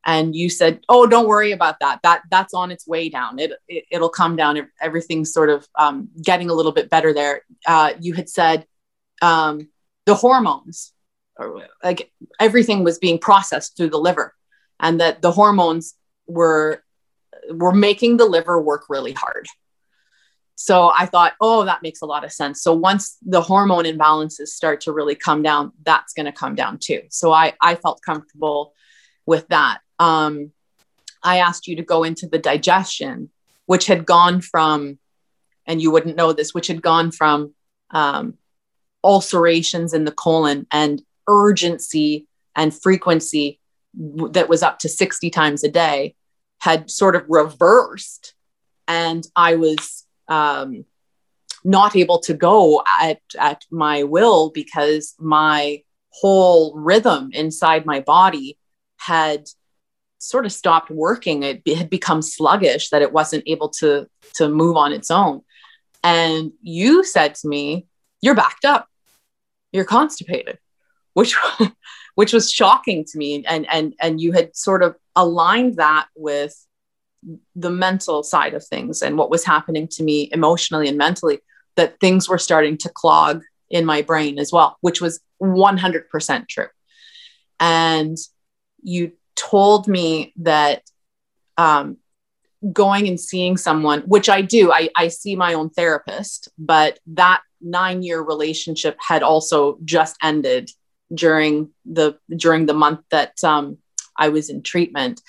and 0.06 0.34
you 0.34 0.48
said 0.48 0.80
oh 0.88 1.06
don't 1.06 1.26
worry 1.26 1.52
about 1.52 1.78
that 1.80 1.98
that 2.02 2.22
that's 2.30 2.54
on 2.54 2.70
its 2.70 2.86
way 2.86 3.10
down 3.10 3.38
it, 3.38 3.52
it 3.68 4.00
will 4.00 4.08
come 4.08 4.36
down 4.36 4.68
everything's 4.80 5.32
sort 5.32 5.50
of 5.50 5.66
um, 5.78 6.08
getting 6.22 6.48
a 6.48 6.54
little 6.54 6.72
bit 6.72 6.88
better 6.88 7.12
there 7.12 7.42
uh, 7.66 7.92
you 8.00 8.14
had 8.14 8.28
said 8.28 8.64
um, 9.20 9.68
the 10.06 10.14
hormones 10.14 10.92
like 11.84 12.10
everything 12.40 12.84
was 12.84 12.98
being 12.98 13.18
processed 13.18 13.76
through 13.76 13.90
the 13.90 13.98
liver 13.98 14.32
and 14.80 15.00
that 15.00 15.20
the 15.20 15.32
hormones 15.32 15.94
were 16.26 16.82
were 17.50 17.72
making 17.72 18.16
the 18.16 18.26
liver 18.26 18.60
work 18.60 18.84
really 18.88 19.12
hard. 19.12 19.46
So 20.58 20.90
i 20.96 21.04
thought 21.04 21.34
oh 21.40 21.64
that 21.66 21.82
makes 21.82 22.00
a 22.00 22.06
lot 22.06 22.24
of 22.24 22.32
sense. 22.32 22.62
So 22.62 22.72
once 22.72 23.18
the 23.22 23.42
hormone 23.42 23.84
imbalances 23.84 24.48
start 24.48 24.80
to 24.82 24.92
really 24.92 25.14
come 25.14 25.42
down 25.42 25.72
that's 25.84 26.14
going 26.14 26.26
to 26.26 26.32
come 26.32 26.54
down 26.54 26.78
too. 26.78 27.02
So 27.10 27.32
i 27.32 27.52
i 27.60 27.74
felt 27.74 28.00
comfortable 28.02 28.72
with 29.26 29.46
that. 29.48 29.80
Um, 29.98 30.52
I 31.22 31.38
asked 31.38 31.66
you 31.66 31.76
to 31.76 31.82
go 31.82 32.04
into 32.04 32.28
the 32.28 32.38
digestion, 32.38 33.30
which 33.66 33.86
had 33.86 34.06
gone 34.06 34.40
from, 34.40 34.98
and 35.66 35.82
you 35.82 35.90
wouldn't 35.90 36.16
know 36.16 36.32
this, 36.32 36.54
which 36.54 36.68
had 36.68 36.80
gone 36.80 37.10
from 37.10 37.52
um, 37.90 38.34
ulcerations 39.02 39.92
in 39.92 40.04
the 40.04 40.12
colon 40.12 40.66
and 40.70 41.02
urgency 41.28 42.28
and 42.54 42.72
frequency 42.72 43.60
that 43.94 44.48
was 44.48 44.62
up 44.62 44.78
to 44.80 44.88
60 44.88 45.30
times 45.30 45.64
a 45.64 45.68
day 45.68 46.14
had 46.60 46.90
sort 46.90 47.16
of 47.16 47.24
reversed 47.28 48.34
and 48.88 49.26
i 49.36 49.54
was 49.56 50.04
um, 50.28 50.84
not 51.64 51.96
able 51.96 52.18
to 52.20 52.34
go 52.34 52.82
at, 53.00 53.20
at 53.38 53.64
my 53.70 54.04
will 54.04 54.50
because 54.50 55.14
my 55.18 55.82
whole 56.10 56.74
rhythm 56.76 57.30
inside 57.32 57.84
my 57.84 58.00
body 58.00 58.56
had 58.96 59.48
sort 60.18 60.46
of 60.46 60.52
stopped 60.52 60.90
working. 60.90 61.42
It 61.42 61.66
had 61.76 61.90
become 61.90 62.22
sluggish 62.22 62.90
that 62.90 63.02
it 63.02 63.12
wasn't 63.12 63.44
able 63.46 63.68
to 63.80 64.08
to 64.34 64.48
move 64.48 64.76
on 64.76 64.92
its 64.92 65.10
own. 65.10 65.42
And 66.02 66.52
you 66.62 67.04
said 67.04 67.34
to 67.36 67.48
me 67.48 67.86
you're 68.20 68.34
backed 68.34 68.64
up. 68.64 68.88
You're 69.72 69.84
constipated 69.84 70.58
which 71.16 71.34
which 72.16 72.32
was 72.32 72.50
shocking 72.50 73.04
to 73.04 73.16
me. 73.16 73.44
And 73.46 73.66
and 73.70 73.94
and 74.00 74.20
you 74.20 74.32
had 74.32 74.56
sort 74.56 74.82
of 74.82 74.96
aligned 75.14 75.76
that 75.76 76.08
with 76.16 76.54
the 77.54 77.70
mental 77.70 78.22
side 78.22 78.54
of 78.54 78.64
things 78.66 79.02
and 79.02 79.16
what 79.16 79.30
was 79.30 79.44
happening 79.44 79.86
to 79.88 80.02
me 80.02 80.28
emotionally 80.32 80.88
and 80.88 80.98
mentally 80.98 81.40
that 81.76 82.00
things 82.00 82.28
were 82.28 82.38
starting 82.38 82.78
to 82.78 82.88
clog 82.88 83.42
in 83.68 83.84
my 83.84 84.00
brain 84.02 84.38
as 84.38 84.52
well 84.52 84.76
which 84.80 85.00
was 85.00 85.20
100% 85.42 86.48
true. 86.48 86.68
And 87.60 88.16
you 88.82 89.12
told 89.34 89.86
me 89.86 90.32
that 90.36 90.82
um, 91.58 91.98
going 92.72 93.08
and 93.08 93.20
seeing 93.20 93.56
someone 93.56 94.00
which 94.02 94.28
i 94.28 94.40
do 94.40 94.72
I, 94.72 94.88
I 94.96 95.08
see 95.08 95.36
my 95.36 95.52
own 95.54 95.70
therapist 95.70 96.48
but 96.58 96.98
that 97.08 97.42
nine 97.60 98.02
year 98.02 98.20
relationship 98.20 98.96
had 98.98 99.22
also 99.22 99.78
just 99.84 100.16
ended 100.22 100.70
during 101.12 101.70
the 101.84 102.18
during 102.34 102.66
the 102.66 102.74
month 102.74 103.00
that 103.10 103.42
um, 103.44 103.78
I 104.16 104.28
was 104.28 104.50
in 104.50 104.62
treatment. 104.62 105.22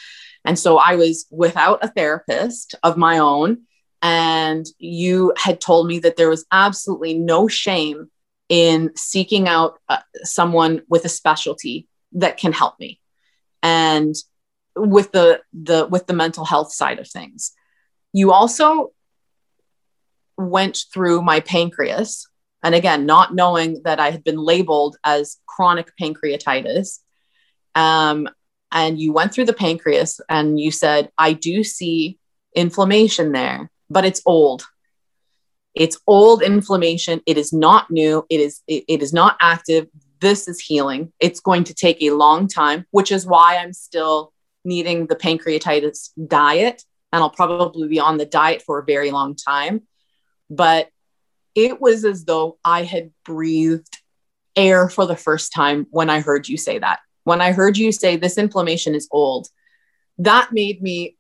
And 0.46 0.58
so 0.58 0.78
I 0.78 0.96
was 0.96 1.26
without 1.30 1.84
a 1.84 1.90
therapist 1.90 2.76
of 2.84 2.98
my 2.98 3.20
own. 3.20 3.64
And 4.02 4.66
you 4.78 5.34
had 5.38 5.60
told 5.60 5.88
me 5.88 6.00
that 6.00 6.16
there 6.16 6.30
was 6.30 6.46
absolutely 6.52 7.16
no 7.16 7.48
shame 7.48 8.10
in 8.48 8.92
seeking 8.96 9.48
out 9.48 9.80
uh, 9.90 9.98
someone 10.24 10.84
with 10.88 11.04
a 11.04 11.10
specialty 11.10 11.88
that 12.14 12.38
can 12.38 12.54
help 12.54 12.80
me. 12.80 13.02
And 13.62 14.16
with 14.78 15.12
the 15.12 15.42
the 15.54 15.88
with 15.88 16.08
the 16.08 16.14
mental 16.14 16.46
health 16.46 16.72
side 16.72 17.00
of 17.00 17.10
things. 17.10 17.52
You 18.14 18.32
also 18.32 18.92
went 20.38 20.80
through 20.94 21.22
my 21.24 21.40
pancreas 21.40 22.28
and 22.64 22.76
again, 22.76 23.06
not 23.06 23.36
knowing 23.36 23.82
that 23.84 24.00
I 24.00 24.12
had 24.12 24.24
been 24.24 24.38
labeled 24.38 24.98
as 25.04 25.38
chronic 25.46 25.92
pancreatitis. 26.00 27.00
Um, 27.76 28.28
and 28.72 29.00
you 29.00 29.14
went 29.14 29.34
through 29.34 29.46
the 29.46 29.54
pancreas 29.54 30.20
and 30.30 30.60
you 30.60 30.72
said, 30.72 31.10
I 31.18 31.34
do 31.34 31.64
see 31.64 32.18
inflammation 32.56 33.32
there, 33.32 33.70
but 33.90 34.06
it's 34.06 34.22
old. 34.26 34.66
It's 35.74 36.00
old 36.08 36.42
inflammation. 36.42 37.22
It 37.28 37.38
is 37.38 37.54
not 37.54 37.92
new. 37.92 38.26
It 38.30 38.40
is 38.40 38.62
it, 38.68 38.84
it 38.88 39.04
is 39.04 39.14
not 39.14 39.38
active. 39.40 39.88
This 40.20 40.48
is 40.48 40.60
healing. 40.60 41.14
It's 41.20 41.40
going 41.40 41.66
to 41.66 41.76
take 41.76 42.02
a 42.02 42.12
long 42.12 42.48
time, 42.48 42.86
which 42.90 43.12
is 43.12 43.28
why 43.28 43.58
I'm 43.58 43.74
still 43.74 44.34
needing 44.66 45.06
the 45.06 45.16
pancreatitis 45.16 46.10
diet. 46.28 46.84
And 47.14 47.22
I'll 47.22 47.30
probably 47.30 47.88
be 47.88 48.00
on 48.00 48.18
the 48.18 48.26
diet 48.26 48.64
for 48.64 48.80
a 48.80 48.86
very 48.86 49.12
long 49.12 49.36
time. 49.36 49.84
But 50.50 50.90
it 51.58 51.82
was 51.82 52.06
as 52.06 52.24
though 52.24 52.60
I 52.64 52.84
had 52.84 53.10
breathed 53.26 53.98
air 54.56 54.90
for 54.90 55.08
the 55.08 55.16
first 55.16 55.52
time 55.52 55.88
when 55.90 56.08
I 56.08 56.20
heard 56.20 56.48
you 56.48 56.56
say 56.56 56.78
that. 56.78 57.00
When 57.24 57.42
I 57.42 57.52
heard 57.52 57.78
you 57.78 57.92
say 57.92 58.16
this 58.16 58.38
inflammation 58.38 58.94
is 58.94 59.10
old, 59.12 59.48
that 60.20 60.54
made 60.54 60.84
me 60.84 61.18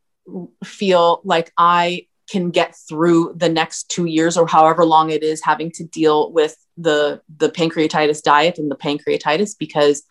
feel 0.63 1.21
like 1.23 1.51
I 1.57 2.05
can 2.29 2.51
get 2.51 2.75
through 2.87 3.33
the 3.35 3.49
next 3.49 3.89
two 3.89 4.05
years 4.05 4.37
or 4.37 4.45
however 4.45 4.85
long 4.85 5.09
it 5.09 5.23
is 5.23 5.43
having 5.43 5.71
to 5.71 5.83
deal 5.85 6.31
with 6.31 6.55
the 6.77 7.19
the 7.37 7.49
pancreatitis 7.49 8.21
diet 8.21 8.59
and 8.59 8.69
the 8.69 8.75
pancreatitis 8.75 9.55
because 9.57 10.03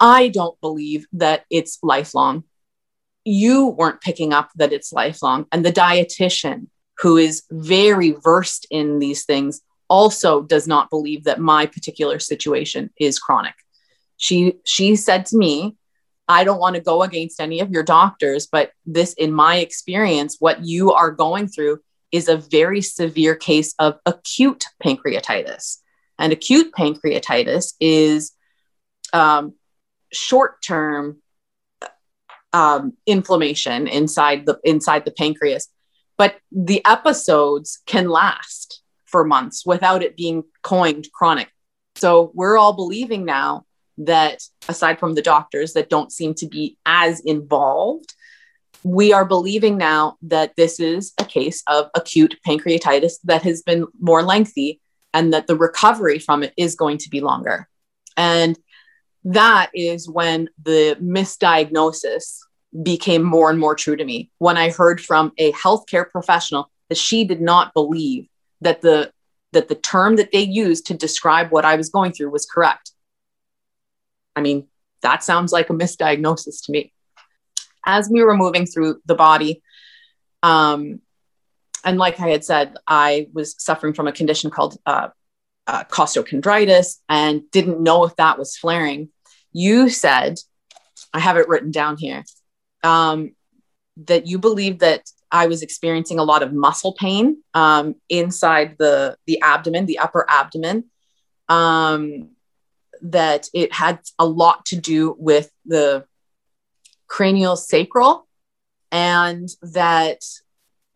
I 0.00 0.28
don't 0.28 0.60
believe 0.60 1.06
that 1.12 1.44
it's 1.48 1.78
lifelong. 1.80 2.42
You 3.24 3.68
weren't 3.68 4.00
picking 4.00 4.32
up 4.32 4.50
that 4.56 4.72
it's 4.72 4.92
lifelong. 4.92 5.46
And 5.52 5.64
the 5.64 5.72
dietitian 5.72 6.66
who 6.98 7.16
is 7.16 7.42
very 7.50 8.12
versed 8.12 8.66
in 8.70 8.98
these 8.98 9.24
things, 9.24 9.60
also 9.88 10.42
does 10.42 10.66
not 10.66 10.90
believe 10.90 11.24
that 11.24 11.40
my 11.40 11.66
particular 11.66 12.18
situation 12.18 12.90
is 12.98 13.18
chronic. 13.18 13.54
She 14.16 14.54
she 14.64 14.96
said 14.96 15.26
to 15.26 15.36
me, 15.36 15.76
I 16.28 16.44
don't 16.44 16.60
want 16.60 16.76
to 16.76 16.80
go 16.80 17.02
against 17.02 17.40
any 17.40 17.60
of 17.60 17.70
your 17.70 17.82
doctors, 17.82 18.46
but 18.46 18.70
this 18.86 19.12
in 19.14 19.32
my 19.32 19.56
experience 19.56 20.36
what 20.38 20.64
you 20.64 20.92
are 20.92 21.10
going 21.10 21.48
through 21.48 21.80
is 22.12 22.28
a 22.28 22.36
very 22.36 22.80
severe 22.80 23.34
case 23.34 23.74
of 23.78 23.98
acute 24.06 24.64
pancreatitis. 24.84 25.78
And 26.18 26.32
acute 26.32 26.72
pancreatitis 26.72 27.74
is 27.80 28.32
um, 29.12 29.54
short-term 30.12 31.20
um, 32.52 32.92
inflammation 33.06 33.88
inside 33.88 34.46
the 34.46 34.60
inside 34.62 35.04
the 35.04 35.10
pancreas 35.10 35.68
but 36.22 36.38
the 36.52 36.80
episodes 36.86 37.82
can 37.84 38.08
last 38.08 38.80
for 39.06 39.24
months 39.24 39.66
without 39.66 40.04
it 40.04 40.16
being 40.16 40.44
coined 40.62 41.08
chronic. 41.12 41.50
So 41.96 42.30
we're 42.32 42.56
all 42.56 42.74
believing 42.74 43.24
now 43.24 43.66
that, 43.98 44.40
aside 44.68 45.00
from 45.00 45.16
the 45.16 45.20
doctors 45.20 45.72
that 45.72 45.90
don't 45.90 46.12
seem 46.12 46.34
to 46.34 46.46
be 46.46 46.78
as 46.86 47.18
involved, 47.18 48.14
we 48.84 49.12
are 49.12 49.24
believing 49.24 49.76
now 49.76 50.16
that 50.22 50.54
this 50.54 50.78
is 50.78 51.12
a 51.18 51.24
case 51.24 51.64
of 51.66 51.90
acute 51.96 52.36
pancreatitis 52.46 53.14
that 53.24 53.42
has 53.42 53.62
been 53.62 53.88
more 53.98 54.22
lengthy 54.22 54.80
and 55.12 55.32
that 55.32 55.48
the 55.48 55.56
recovery 55.56 56.20
from 56.20 56.44
it 56.44 56.52
is 56.56 56.76
going 56.76 56.98
to 56.98 57.10
be 57.10 57.20
longer. 57.20 57.68
And 58.16 58.56
that 59.24 59.72
is 59.74 60.08
when 60.08 60.50
the 60.62 60.96
misdiagnosis 61.02 62.38
became 62.80 63.22
more 63.22 63.50
and 63.50 63.58
more 63.58 63.74
true 63.74 63.96
to 63.96 64.04
me 64.04 64.30
when 64.38 64.56
I 64.56 64.70
heard 64.70 65.00
from 65.00 65.32
a 65.36 65.52
healthcare 65.52 66.08
professional 66.10 66.70
that 66.88 66.96
she 66.96 67.24
did 67.24 67.40
not 67.40 67.74
believe 67.74 68.28
that 68.60 68.80
the 68.80 69.12
that 69.52 69.68
the 69.68 69.74
term 69.74 70.16
that 70.16 70.32
they 70.32 70.40
used 70.40 70.86
to 70.86 70.94
describe 70.94 71.50
what 71.50 71.66
I 71.66 71.76
was 71.76 71.90
going 71.90 72.12
through 72.12 72.30
was 72.30 72.46
correct. 72.46 72.92
I 74.34 74.40
mean, 74.40 74.68
that 75.02 75.22
sounds 75.22 75.52
like 75.52 75.68
a 75.68 75.74
misdiagnosis 75.74 76.64
to 76.64 76.72
me. 76.72 76.92
As 77.84 78.08
we 78.08 78.24
were 78.24 78.36
moving 78.36 78.64
through 78.64 79.02
the 79.04 79.14
body, 79.14 79.62
um, 80.42 81.00
and 81.84 81.98
like 81.98 82.18
I 82.18 82.28
had 82.28 82.44
said, 82.44 82.76
I 82.86 83.28
was 83.34 83.62
suffering 83.62 83.92
from 83.92 84.08
a 84.08 84.12
condition 84.12 84.50
called 84.50 84.78
uh, 84.86 85.08
uh, 85.66 85.84
costochondritis 85.84 86.98
and 87.08 87.50
didn't 87.50 87.82
know 87.82 88.04
if 88.04 88.16
that 88.16 88.38
was 88.38 88.56
flaring. 88.56 89.10
You 89.52 89.90
said, 89.90 90.38
I 91.12 91.18
have 91.18 91.36
it 91.36 91.48
written 91.48 91.72
down 91.72 91.98
here 91.98 92.24
um, 92.82 93.34
that 93.96 94.26
you 94.26 94.38
believe 94.38 94.78
that 94.80 95.10
I 95.30 95.46
was 95.46 95.62
experiencing 95.62 96.18
a 96.18 96.24
lot 96.24 96.42
of 96.42 96.52
muscle 96.52 96.94
pain 96.94 97.42
um, 97.54 97.94
inside 98.08 98.76
the 98.78 99.16
the 99.26 99.40
abdomen, 99.42 99.86
the 99.86 99.98
upper 99.98 100.26
abdomen. 100.28 100.84
Um, 101.48 102.30
that 103.02 103.48
it 103.52 103.72
had 103.72 103.98
a 104.18 104.24
lot 104.24 104.64
to 104.66 104.76
do 104.76 105.16
with 105.18 105.50
the 105.66 106.04
cranial 107.08 107.56
sacral, 107.56 108.28
and 108.90 109.48
that 109.62 110.20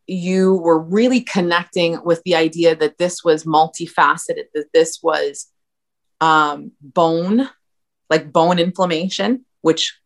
you 0.07 0.55
were 0.55 0.79
really 0.79 1.21
connecting 1.21 2.03
with 2.05 2.23
the 2.25 2.37
idea 2.37 2.77
that 2.77 2.99
this 2.99 3.25
was 3.25 3.45
multifaceted, 3.45 4.45
that 4.55 4.73
this 4.73 5.01
was 5.03 5.49
um, 6.21 6.73
bone, 6.81 7.49
like 8.09 8.33
bone 8.33 8.59
inflammation, 8.59 9.45
which 9.63 9.99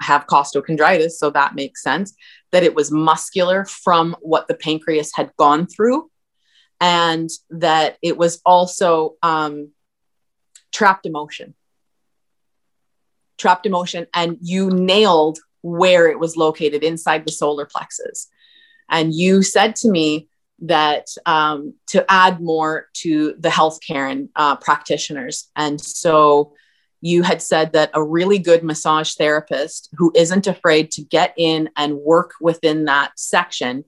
have 0.00 0.26
costochondritis, 0.26 1.12
so 1.12 1.30
that 1.30 1.54
makes 1.54 1.82
sense. 1.82 2.14
That 2.52 2.62
it 2.62 2.74
was 2.74 2.90
muscular 2.90 3.64
from 3.64 4.16
what 4.20 4.48
the 4.48 4.54
pancreas 4.54 5.12
had 5.14 5.30
gone 5.36 5.66
through, 5.66 6.10
and 6.80 7.28
that 7.50 7.96
it 8.02 8.16
was 8.16 8.40
also 8.44 9.16
um, 9.22 9.70
trapped 10.72 11.06
emotion. 11.06 11.54
Trapped 13.38 13.66
emotion, 13.66 14.06
and 14.14 14.38
you 14.40 14.70
nailed 14.70 15.38
where 15.62 16.08
it 16.08 16.18
was 16.18 16.36
located 16.36 16.84
inside 16.84 17.26
the 17.26 17.32
solar 17.32 17.66
plexus. 17.66 18.28
And 18.88 19.12
you 19.12 19.42
said 19.42 19.74
to 19.76 19.90
me 19.90 20.28
that 20.60 21.06
um, 21.26 21.74
to 21.88 22.04
add 22.08 22.40
more 22.40 22.86
to 22.94 23.34
the 23.38 23.48
healthcare 23.48 24.10
and 24.10 24.28
uh, 24.36 24.56
practitioners. 24.56 25.50
And 25.56 25.80
so 25.80 26.54
you 27.00 27.22
had 27.22 27.42
said 27.42 27.72
that 27.72 27.90
a 27.94 28.02
really 28.02 28.38
good 28.38 28.62
massage 28.62 29.14
therapist 29.14 29.90
who 29.96 30.12
isn't 30.14 30.46
afraid 30.46 30.90
to 30.92 31.02
get 31.02 31.34
in 31.36 31.70
and 31.76 31.96
work 31.96 32.32
within 32.40 32.86
that 32.86 33.12
section. 33.18 33.84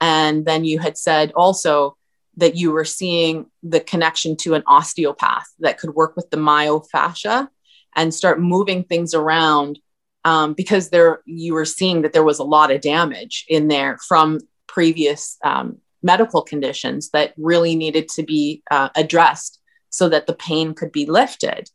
And 0.00 0.44
then 0.44 0.64
you 0.64 0.78
had 0.78 0.98
said 0.98 1.32
also 1.34 1.96
that 2.36 2.56
you 2.56 2.70
were 2.70 2.84
seeing 2.84 3.46
the 3.62 3.80
connection 3.80 4.36
to 4.36 4.54
an 4.54 4.62
osteopath 4.66 5.46
that 5.60 5.78
could 5.78 5.94
work 5.94 6.14
with 6.16 6.30
the 6.30 6.36
myofascia 6.36 7.48
and 7.96 8.14
start 8.14 8.40
moving 8.40 8.84
things 8.84 9.14
around 9.14 9.78
um, 10.24 10.54
because 10.54 10.90
there 10.90 11.20
you 11.26 11.54
were 11.54 11.64
seeing 11.64 12.02
that 12.02 12.12
there 12.12 12.24
was 12.24 12.38
a 12.38 12.44
lot 12.44 12.70
of 12.70 12.80
damage 12.80 13.44
in 13.48 13.68
there 13.68 13.98
from 14.06 14.40
previous 14.66 15.36
um, 15.44 15.78
medical 16.02 16.42
conditions 16.42 17.10
that 17.10 17.34
really 17.36 17.74
needed 17.74 18.08
to 18.08 18.22
be 18.22 18.62
uh, 18.70 18.88
addressed 18.94 19.60
so 19.90 20.08
that 20.08 20.26
the 20.26 20.34
pain 20.34 20.74
could 20.74 20.92
be 20.92 21.06
lifted 21.06 21.70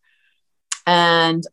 and 0.86 1.44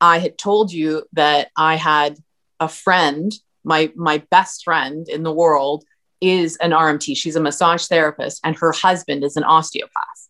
i 0.00 0.18
had 0.18 0.38
told 0.38 0.72
you 0.72 1.04
that 1.12 1.48
i 1.56 1.76
had 1.76 2.16
a 2.60 2.68
friend 2.68 3.32
my 3.66 3.92
my 3.96 4.18
best 4.30 4.64
friend 4.64 5.08
in 5.08 5.24
the 5.24 5.32
world 5.32 5.84
is 6.20 6.56
an 6.56 6.70
RMT. 6.70 7.16
She's 7.16 7.36
a 7.36 7.40
massage 7.40 7.86
therapist, 7.86 8.40
and 8.44 8.56
her 8.56 8.72
husband 8.72 9.24
is 9.24 9.36
an 9.36 9.44
osteopath. 9.44 10.28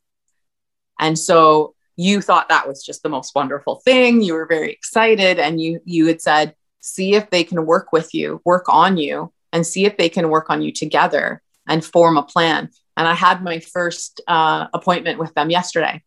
And 0.99 1.19
so 1.19 1.75
you 1.97 2.21
thought 2.21 2.49
that 2.49 2.67
was 2.67 2.85
just 2.85 3.03
the 3.03 3.09
most 3.09 3.35
wonderful 3.35 3.77
thing. 3.85 4.21
You 4.21 4.35
were 4.35 4.47
very 4.47 4.73
excited, 4.73 5.39
and 5.39 5.61
you 5.61 5.81
you 5.85 6.07
had 6.07 6.21
said, 6.21 6.55
"See 6.81 7.15
if 7.15 7.31
they 7.31 7.45
can 7.45 7.67
work 7.67 7.93
with 7.93 8.15
you, 8.15 8.41
work 8.45 8.65
on 8.69 8.97
you, 8.97 9.33
and 9.53 9.67
see 9.67 9.85
if 9.85 9.97
they 9.97 10.09
can 10.09 10.31
work 10.31 10.51
on 10.51 10.63
you 10.63 10.73
together 10.73 11.43
and 11.69 11.85
form 11.85 12.17
a 12.17 12.23
plan." 12.23 12.71
And 12.97 13.07
I 13.07 13.15
had 13.15 13.45
my 13.45 13.61
first 13.61 14.23
uh, 14.27 14.69
appointment 14.73 15.19
with 15.19 15.35
them 15.35 15.51
yesterday, 15.51 16.03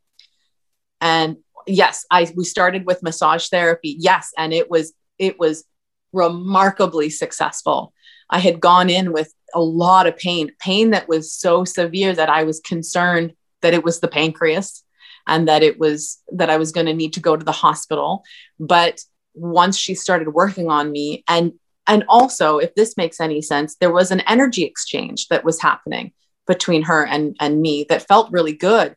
and 0.99 1.37
yes, 1.67 2.05
I 2.11 2.31
we 2.35 2.43
started 2.43 2.85
with 2.85 3.03
massage 3.03 3.47
therapy. 3.49 3.95
Yes, 3.99 4.31
and 4.37 4.53
it 4.53 4.69
was 4.69 4.93
it 5.17 5.39
was 5.39 5.65
remarkably 6.13 7.09
successful. 7.09 7.93
I 8.29 8.39
had 8.39 8.59
gone 8.59 8.89
in 8.89 9.11
with 9.11 9.33
a 9.53 9.61
lot 9.61 10.07
of 10.07 10.17
pain, 10.17 10.51
pain 10.59 10.91
that 10.91 11.07
was 11.07 11.33
so 11.33 11.65
severe 11.65 12.13
that 12.13 12.29
I 12.29 12.43
was 12.43 12.59
concerned 12.59 13.33
that 13.61 13.73
it 13.73 13.83
was 13.83 13.99
the 13.99 14.07
pancreas 14.07 14.83
and 15.27 15.47
that 15.47 15.63
it 15.63 15.79
was 15.79 16.19
that 16.31 16.49
I 16.49 16.57
was 16.57 16.71
going 16.71 16.85
to 16.85 16.93
need 16.93 17.13
to 17.13 17.19
go 17.19 17.35
to 17.35 17.45
the 17.45 17.51
hospital. 17.51 18.23
But 18.59 19.01
once 19.33 19.77
she 19.77 19.95
started 19.95 20.29
working 20.29 20.69
on 20.69 20.91
me 20.91 21.23
and 21.27 21.53
and 21.87 22.03
also 22.07 22.59
if 22.59 22.75
this 22.75 22.97
makes 22.97 23.19
any 23.19 23.41
sense, 23.41 23.75
there 23.75 23.91
was 23.91 24.11
an 24.11 24.21
energy 24.21 24.63
exchange 24.63 25.27
that 25.29 25.43
was 25.43 25.61
happening 25.61 26.13
between 26.47 26.83
her 26.83 27.05
and 27.05 27.35
and 27.39 27.61
me 27.61 27.85
that 27.89 28.07
felt 28.07 28.31
really 28.31 28.53
good. 28.53 28.95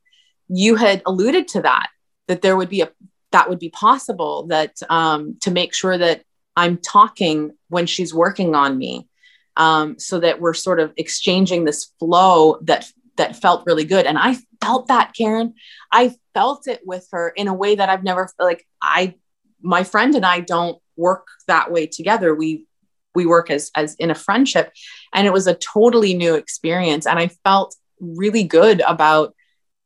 You 0.49 0.77
had 0.77 1.03
alluded 1.07 1.49
to 1.49 1.63
that 1.63 1.89
that 2.29 2.43
there 2.43 2.57
would 2.57 2.69
be 2.69 2.83
a 2.83 2.91
that 3.33 3.49
would 3.49 3.59
be 3.59 3.71
possible 3.71 4.47
that 4.49 4.77
um, 4.91 5.37
to 5.41 5.51
make 5.51 5.75
sure 5.75 5.97
that 5.97 6.23
I'm 6.55 6.77
talking 6.77 7.53
when 7.69 7.87
she's 7.87 8.13
working 8.13 8.55
on 8.55 8.77
me 8.77 9.09
um, 9.57 9.99
so 9.99 10.21
that 10.21 10.41
we're 10.41 10.55
sort 10.55 10.81
of 10.81 10.93
exchanging 10.97 11.65
this 11.65 11.93
flow 11.99 12.59
that 12.63 12.91
that 13.17 13.37
felt 13.37 13.67
really 13.67 13.85
good. 13.85 14.07
And 14.07 14.19
i 14.19 14.37
felt 14.61 14.89
that 14.89 15.13
karen. 15.17 15.55
I 15.91 16.15
felt 16.35 16.69
it 16.69 16.81
with 16.87 17.09
her 17.13 17.31
in 17.31 17.49
a 17.49 17.55
way 17.55 17.75
that 17.75 17.89
i've 17.89 18.05
never 18.05 18.31
like 18.39 18.67
i 18.81 19.15
my 19.61 19.85
friend 19.85 20.15
and 20.15 20.25
i 20.25 20.41
don't 20.41 20.79
work 20.97 21.27
that 21.49 21.73
way 21.73 21.87
together. 21.87 22.35
We 22.35 22.67
we 23.15 23.27
work 23.27 23.51
as 23.51 23.71
as 23.75 23.95
in 23.97 24.11
a 24.11 24.15
friendship. 24.15 24.73
And 25.13 25.27
it 25.27 25.33
was 25.33 25.47
a 25.47 25.55
totally 25.55 26.15
new 26.15 26.35
experience. 26.35 27.07
And 27.07 27.19
i 27.19 27.29
felt 27.45 27.75
really 28.01 28.45
good 28.45 28.83
about 28.87 29.35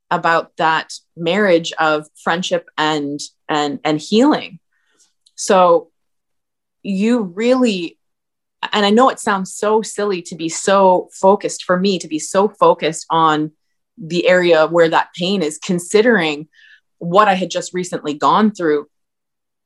about 0.09 0.55
that 0.57 0.93
marriage 1.15 1.73
of 1.73 2.07
friendship 2.15 2.69
and 2.77 3.19
and 3.49 3.79
and 3.83 3.99
healing 3.99 4.59
so 5.35 5.91
you 6.83 7.21
really 7.21 7.97
and 8.73 8.85
I 8.85 8.89
know 8.89 9.09
it 9.09 9.19
sounds 9.19 9.53
so 9.53 9.81
silly 9.81 10.21
to 10.23 10.35
be 10.35 10.49
so 10.49 11.09
focused 11.13 11.63
for 11.63 11.79
me 11.79 11.99
to 11.99 12.07
be 12.07 12.19
so 12.19 12.47
focused 12.47 13.05
on 13.09 13.51
the 13.97 14.27
area 14.27 14.67
where 14.67 14.89
that 14.89 15.13
pain 15.15 15.41
is, 15.41 15.57
considering 15.57 16.47
what 16.99 17.27
I 17.27 17.33
had 17.33 17.49
just 17.49 17.73
recently 17.73 18.13
gone 18.13 18.51
through. 18.51 18.87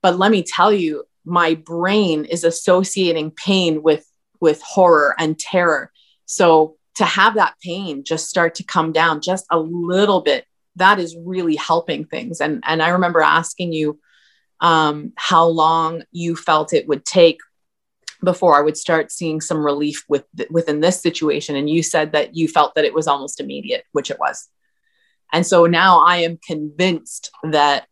But 0.01 0.17
let 0.17 0.31
me 0.31 0.43
tell 0.43 0.71
you, 0.71 1.03
my 1.25 1.55
brain 1.55 2.25
is 2.25 2.43
associating 2.43 3.31
pain 3.31 3.83
with 3.83 4.05
with 4.39 4.61
horror 4.61 5.15
and 5.19 5.37
terror. 5.37 5.91
So 6.25 6.77
to 6.95 7.05
have 7.05 7.35
that 7.35 7.55
pain 7.63 8.03
just 8.03 8.29
start 8.29 8.55
to 8.55 8.63
come 8.63 8.91
down 8.91 9.21
just 9.21 9.45
a 9.51 9.59
little 9.59 10.21
bit, 10.21 10.45
that 10.75 10.99
is 10.99 11.15
really 11.17 11.55
helping 11.55 12.05
things. 12.05 12.41
And 12.41 12.63
and 12.65 12.81
I 12.81 12.89
remember 12.89 13.21
asking 13.21 13.73
you 13.73 13.99
um, 14.59 15.13
how 15.15 15.45
long 15.45 16.03
you 16.11 16.35
felt 16.35 16.73
it 16.73 16.87
would 16.87 17.05
take 17.05 17.39
before 18.23 18.55
I 18.55 18.61
would 18.61 18.77
start 18.77 19.11
seeing 19.11 19.41
some 19.41 19.65
relief 19.65 20.05
with 20.07 20.25
within 20.49 20.79
this 20.79 21.01
situation. 21.01 21.55
And 21.55 21.69
you 21.69 21.83
said 21.83 22.11
that 22.11 22.35
you 22.35 22.47
felt 22.47 22.75
that 22.75 22.85
it 22.85 22.93
was 22.93 23.07
almost 23.07 23.39
immediate, 23.39 23.83
which 23.91 24.11
it 24.11 24.19
was. 24.19 24.47
And 25.33 25.45
so 25.45 25.65
now 25.65 26.03
I 26.05 26.17
am 26.17 26.37
convinced 26.45 27.31
that 27.43 27.87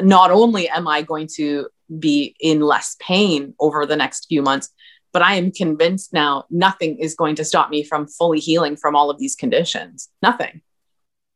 not 0.00 0.30
only 0.30 0.68
am 0.68 0.88
I 0.88 1.02
going 1.02 1.28
to 1.36 1.68
be 1.98 2.34
in 2.40 2.60
less 2.60 2.96
pain 2.98 3.54
over 3.60 3.84
the 3.84 3.96
next 3.96 4.26
few 4.26 4.42
months, 4.42 4.70
but 5.14 5.22
I 5.22 5.36
am 5.36 5.52
convinced 5.52 6.12
now 6.12 6.44
nothing 6.50 6.98
is 6.98 7.14
going 7.14 7.36
to 7.36 7.44
stop 7.44 7.70
me 7.70 7.84
from 7.84 8.08
fully 8.08 8.40
healing 8.40 8.76
from 8.76 8.96
all 8.96 9.10
of 9.10 9.18
these 9.18 9.36
conditions. 9.36 10.10
Nothing. 10.20 10.60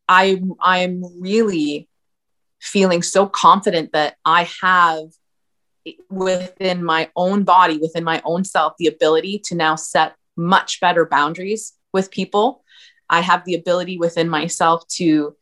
I 0.09 0.43
I 0.61 0.81
am 0.81 1.03
really 1.21 1.89
feeling 2.61 3.03
so 3.03 3.27
confident 3.29 3.93
that 3.93 4.17
I 4.25 4.49
have 4.61 5.05
within 6.11 6.85
my 6.85 7.09
own 7.15 7.45
body, 7.45 7.79
within 7.79 8.03
my 8.03 8.21
own 8.25 8.45
self, 8.45 8.75
the 8.79 8.89
ability 8.89 9.39
to 9.45 9.55
now 9.55 9.77
set 9.77 10.17
much 10.37 10.81
better 10.81 11.07
boundaries 11.07 11.73
with 11.93 12.11
people. 12.11 12.65
I 13.09 13.21
have 13.21 13.45
the 13.45 13.55
ability 13.55 13.97
within 13.97 14.29
myself 14.29 14.87
to 14.97 15.37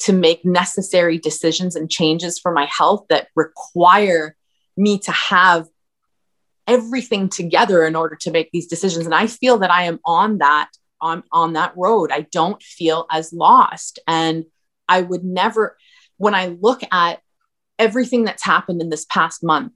to 0.00 0.12
make 0.12 0.44
necessary 0.44 1.18
decisions 1.18 1.76
and 1.76 1.88
changes 1.88 2.38
for 2.38 2.50
my 2.50 2.64
health 2.64 3.04
that 3.10 3.28
require 3.36 4.34
me 4.76 4.98
to 4.98 5.12
have 5.12 5.68
everything 6.70 7.28
together 7.28 7.84
in 7.84 7.96
order 7.96 8.16
to 8.16 8.30
make 8.30 8.50
these 8.52 8.66
decisions. 8.66 9.06
And 9.06 9.14
i 9.14 9.26
feel 9.26 9.58
that 9.58 9.70
i 9.70 9.84
am 9.84 9.98
on 10.04 10.38
that 10.38 10.70
on 11.00 11.22
on 11.32 11.54
that 11.54 11.72
road. 11.76 12.10
I 12.12 12.22
don't 12.22 12.62
feel 12.62 13.06
as 13.10 13.32
lost. 13.32 13.98
And 14.06 14.44
i 14.88 15.00
would 15.00 15.24
never 15.24 15.76
when 16.16 16.34
i 16.34 16.46
look 16.46 16.82
at 16.92 17.20
everything 17.78 18.24
that's 18.24 18.44
happened 18.44 18.80
in 18.82 18.90
this 18.90 19.06
past 19.06 19.42
month 19.42 19.72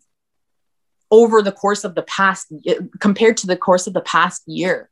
over 1.10 1.42
the 1.42 1.52
course 1.52 1.84
of 1.84 1.94
the 1.94 2.02
past 2.02 2.52
compared 3.00 3.36
to 3.38 3.46
the 3.46 3.56
course 3.56 3.86
of 3.86 3.94
the 3.94 4.00
past 4.00 4.42
year 4.46 4.90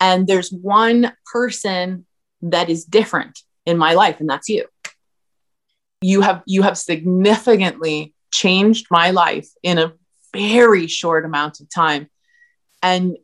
and 0.00 0.26
there's 0.26 0.50
one 0.50 1.12
person 1.30 2.06
that 2.42 2.70
is 2.70 2.84
different 2.84 3.38
in 3.66 3.76
my 3.76 3.92
life 3.92 4.18
and 4.18 4.28
that's 4.28 4.48
you. 4.48 4.64
You 6.00 6.22
have 6.22 6.42
you 6.46 6.62
have 6.62 6.78
significantly 6.78 8.14
changed 8.32 8.86
my 8.90 9.10
life 9.10 9.48
in 9.62 9.78
a 9.78 9.92
very 10.32 10.86
short 10.86 11.24
amount 11.24 11.60
of 11.60 11.68
time. 11.68 12.08
And 12.82 13.16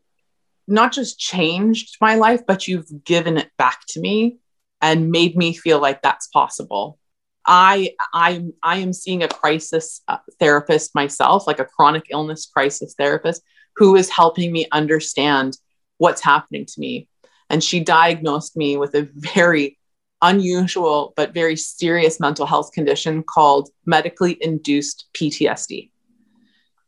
not 0.68 0.92
just 0.92 1.18
changed 1.18 1.96
my 2.00 2.16
life 2.16 2.42
but 2.46 2.66
you've 2.66 3.04
given 3.04 3.36
it 3.36 3.50
back 3.57 3.80
to 3.88 4.00
me 4.00 4.38
and 4.80 5.11
made 5.11 5.36
me 5.36 5.54
feel 5.54 5.80
like 5.80 6.02
that's 6.02 6.26
possible. 6.28 6.98
I 7.46 7.94
I 8.12 8.44
I 8.62 8.78
am 8.78 8.92
seeing 8.92 9.22
a 9.22 9.28
crisis 9.28 10.02
uh, 10.09 10.18
therapist 10.40 10.94
myself, 10.94 11.46
like 11.46 11.61
a 11.61 11.64
chronic 11.64 12.07
illness 12.11 12.46
crisis 12.46 12.94
therapist, 12.98 13.42
who 13.76 13.96
is 13.96 14.11
helping 14.11 14.52
me 14.52 14.66
understand 14.72 15.57
what's 15.98 16.20
happening 16.20 16.66
to 16.66 16.80
me. 16.80 17.09
And 17.48 17.62
she 17.62 17.80
diagnosed 17.80 18.57
me 18.57 18.76
with 18.76 18.94
a 18.94 19.09
very 19.14 19.78
unusual 20.22 21.12
but 21.16 21.34
very 21.34 21.57
serious 21.57 22.18
mental 22.18 22.46
health 22.46 22.72
condition 22.72 23.22
called 23.22 23.68
medically 23.84 24.36
induced 24.40 25.07
PTSD, 25.14 25.90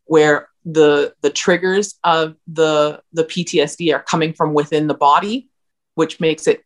where 0.09 0.49
the 0.65 1.15
the 1.23 1.31
triggers 1.31 1.99
of 2.05 2.35
the 2.47 3.01
the 3.13 3.25
PTSD 3.25 3.95
are 3.95 4.03
coming 4.03 4.33
from 4.33 4.53
within 4.53 4.87
the 4.87 4.95
body, 4.95 5.49
which 5.95 6.21
makes 6.21 6.47
it 6.47 6.65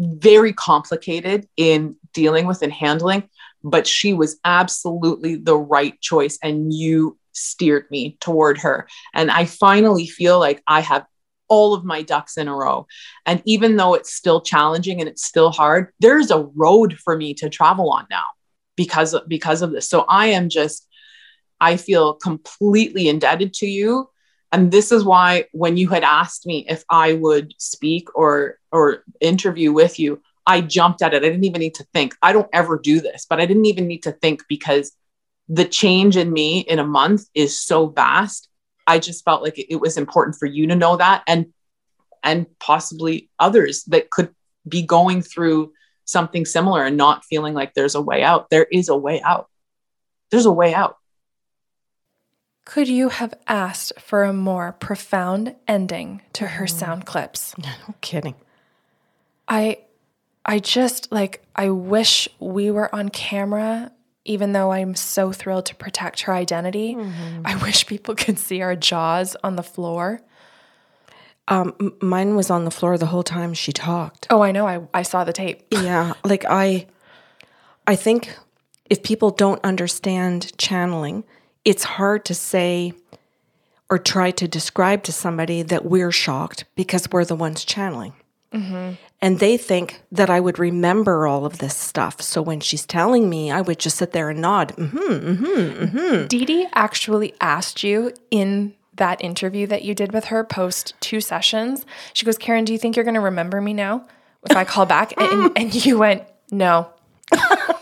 very 0.00 0.52
complicated 0.52 1.46
in 1.56 1.96
dealing 2.14 2.46
with 2.46 2.62
and 2.62 2.72
handling, 2.72 3.28
but 3.62 3.86
she 3.86 4.12
was 4.12 4.38
absolutely 4.44 5.36
the 5.36 5.56
right 5.56 6.00
choice. 6.00 6.38
And 6.42 6.72
you 6.72 7.18
steered 7.32 7.90
me 7.90 8.16
toward 8.20 8.58
her. 8.58 8.88
And 9.14 9.30
I 9.30 9.44
finally 9.44 10.06
feel 10.06 10.38
like 10.38 10.62
I 10.66 10.80
have 10.80 11.04
all 11.48 11.74
of 11.74 11.84
my 11.84 12.02
ducks 12.02 12.38
in 12.38 12.48
a 12.48 12.54
row. 12.54 12.86
And 13.26 13.42
even 13.44 13.76
though 13.76 13.94
it's 13.94 14.14
still 14.14 14.40
challenging 14.40 15.00
and 15.00 15.08
it's 15.08 15.24
still 15.24 15.50
hard, 15.50 15.92
there's 16.00 16.30
a 16.30 16.48
road 16.54 16.96
for 16.98 17.16
me 17.16 17.34
to 17.34 17.50
travel 17.50 17.90
on 17.90 18.06
now 18.10 18.24
because 18.76 19.14
because 19.28 19.60
of 19.60 19.72
this. 19.72 19.88
So 19.88 20.06
I 20.08 20.28
am 20.28 20.48
just, 20.48 20.86
I 21.60 21.76
feel 21.76 22.14
completely 22.14 23.08
indebted 23.08 23.54
to 23.54 23.66
you 23.66 24.08
and 24.52 24.72
this 24.72 24.90
is 24.90 25.04
why 25.04 25.44
when 25.52 25.76
you 25.76 25.88
had 25.88 26.02
asked 26.02 26.44
me 26.46 26.66
if 26.68 26.82
i 26.90 27.12
would 27.12 27.54
speak 27.58 28.08
or 28.16 28.58
or 28.72 29.04
interview 29.20 29.72
with 29.72 29.98
you 29.98 30.20
i 30.46 30.60
jumped 30.60 31.02
at 31.02 31.14
it 31.14 31.22
i 31.22 31.28
didn't 31.28 31.44
even 31.44 31.60
need 31.60 31.74
to 31.74 31.86
think 31.92 32.16
i 32.22 32.32
don't 32.32 32.48
ever 32.52 32.78
do 32.78 33.00
this 33.00 33.26
but 33.30 33.40
i 33.40 33.46
didn't 33.46 33.66
even 33.66 33.86
need 33.86 34.02
to 34.02 34.12
think 34.12 34.42
because 34.48 34.92
the 35.48 35.64
change 35.64 36.16
in 36.16 36.32
me 36.32 36.60
in 36.60 36.78
a 36.78 36.86
month 36.86 37.26
is 37.34 37.60
so 37.60 37.86
vast 37.86 38.48
i 38.88 38.98
just 38.98 39.24
felt 39.24 39.42
like 39.42 39.56
it 39.56 39.80
was 39.80 39.96
important 39.96 40.36
for 40.36 40.46
you 40.46 40.66
to 40.66 40.74
know 40.74 40.96
that 40.96 41.22
and 41.28 41.46
and 42.22 42.46
possibly 42.58 43.30
others 43.38 43.84
that 43.84 44.10
could 44.10 44.34
be 44.68 44.82
going 44.82 45.22
through 45.22 45.72
something 46.04 46.44
similar 46.44 46.84
and 46.84 46.96
not 46.96 47.24
feeling 47.24 47.54
like 47.54 47.74
there's 47.74 47.94
a 47.94 48.00
way 48.00 48.22
out. 48.22 48.50
There 48.50 48.66
is 48.70 48.88
a 48.88 48.96
way 48.96 49.22
out. 49.22 49.48
There's 50.30 50.46
a 50.46 50.52
way 50.52 50.74
out. 50.74 50.96
Could 52.70 52.86
you 52.86 53.08
have 53.08 53.34
asked 53.48 53.92
for 53.98 54.22
a 54.22 54.32
more 54.32 54.70
profound 54.78 55.56
ending 55.66 56.22
to 56.34 56.46
her 56.46 56.66
Mm. 56.66 56.70
sound 56.70 57.04
clips? 57.04 57.52
No 57.58 57.94
kidding. 58.00 58.36
I 59.48 59.78
I 60.44 60.60
just 60.60 61.10
like 61.10 61.44
I 61.56 61.70
wish 61.70 62.28
we 62.38 62.70
were 62.70 62.94
on 62.94 63.08
camera 63.08 63.90
even 64.24 64.52
though 64.52 64.70
I'm 64.70 64.94
so 64.94 65.32
thrilled 65.32 65.66
to 65.66 65.74
protect 65.74 66.20
her 66.22 66.32
identity. 66.32 66.94
Mm-hmm. 66.94 67.42
I 67.44 67.56
wish 67.56 67.86
people 67.86 68.14
could 68.14 68.38
see 68.38 68.60
our 68.62 68.76
jaws 68.76 69.36
on 69.42 69.56
the 69.56 69.64
floor. 69.64 70.20
Um, 71.48 71.94
mine 72.00 72.36
was 72.36 72.50
on 72.50 72.64
the 72.64 72.70
floor 72.70 72.96
the 72.98 73.06
whole 73.06 73.24
time 73.24 73.52
she 73.54 73.72
talked. 73.72 74.28
Oh, 74.30 74.42
I 74.42 74.52
know. 74.52 74.68
I, 74.68 74.82
I 74.94 75.02
saw 75.02 75.24
the 75.24 75.32
tape. 75.32 75.64
yeah, 75.72 76.12
like 76.22 76.44
I, 76.48 76.86
I 77.88 77.96
think 77.96 78.36
if 78.88 79.02
people 79.02 79.30
don't 79.30 79.58
understand 79.64 80.56
channeling, 80.58 81.24
it's 81.64 81.84
hard 81.84 82.24
to 82.26 82.34
say 82.34 82.92
or 83.88 83.98
try 83.98 84.30
to 84.30 84.46
describe 84.46 85.02
to 85.02 85.12
somebody 85.12 85.62
that 85.62 85.84
we're 85.84 86.12
shocked 86.12 86.64
because 86.76 87.10
we're 87.10 87.24
the 87.24 87.34
ones 87.34 87.64
channeling. 87.64 88.12
Mm-hmm. 88.52 88.94
And 89.20 89.38
they 89.38 89.56
think 89.56 90.00
that 90.10 90.30
I 90.30 90.40
would 90.40 90.58
remember 90.58 91.26
all 91.26 91.44
of 91.44 91.58
this 91.58 91.76
stuff. 91.76 92.22
So 92.22 92.40
when 92.40 92.60
she's 92.60 92.86
telling 92.86 93.28
me, 93.28 93.50
I 93.50 93.60
would 93.60 93.78
just 93.78 93.96
sit 93.96 94.12
there 94.12 94.30
and 94.30 94.40
nod. 94.40 94.74
mm-hmm, 94.76 94.98
mm-hmm, 94.98 95.44
mm-hmm. 95.44 96.26
Dee 96.26 96.44
Dee 96.44 96.66
actually 96.72 97.34
asked 97.40 97.82
you 97.82 98.12
in 98.30 98.74
that 98.94 99.22
interview 99.22 99.66
that 99.66 99.82
you 99.82 99.94
did 99.94 100.12
with 100.12 100.26
her 100.26 100.44
post 100.44 100.94
two 101.00 101.20
sessions. 101.20 101.84
She 102.12 102.26
goes, 102.26 102.38
Karen, 102.38 102.64
do 102.64 102.72
you 102.72 102.78
think 102.78 102.96
you're 102.96 103.04
going 103.04 103.14
to 103.14 103.20
remember 103.20 103.60
me 103.60 103.72
now 103.72 104.06
if 104.48 104.56
I 104.56 104.64
call 104.64 104.86
back? 104.86 105.12
And, 105.16 105.52
and 105.56 105.86
you 105.86 105.98
went, 105.98 106.24
no. 106.50 106.90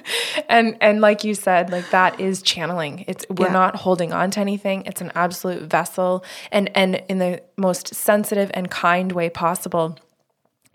and 0.48 0.76
and 0.80 1.00
like 1.00 1.24
you 1.24 1.34
said, 1.34 1.70
like 1.70 1.90
that 1.90 2.20
is 2.20 2.42
channeling. 2.42 3.04
It's 3.08 3.24
we're 3.30 3.46
Yeah. 3.46 3.52
not 3.52 3.76
holding 3.76 4.12
on 4.12 4.30
to 4.32 4.40
anything. 4.40 4.82
It's 4.86 5.00
an 5.00 5.12
absolute 5.14 5.62
vessel, 5.70 6.24
and 6.50 6.70
and 6.76 7.02
in 7.08 7.18
the 7.18 7.42
most 7.56 7.94
sensitive 7.94 8.50
and 8.54 8.70
kind 8.70 9.12
way 9.12 9.28
possible. 9.30 9.98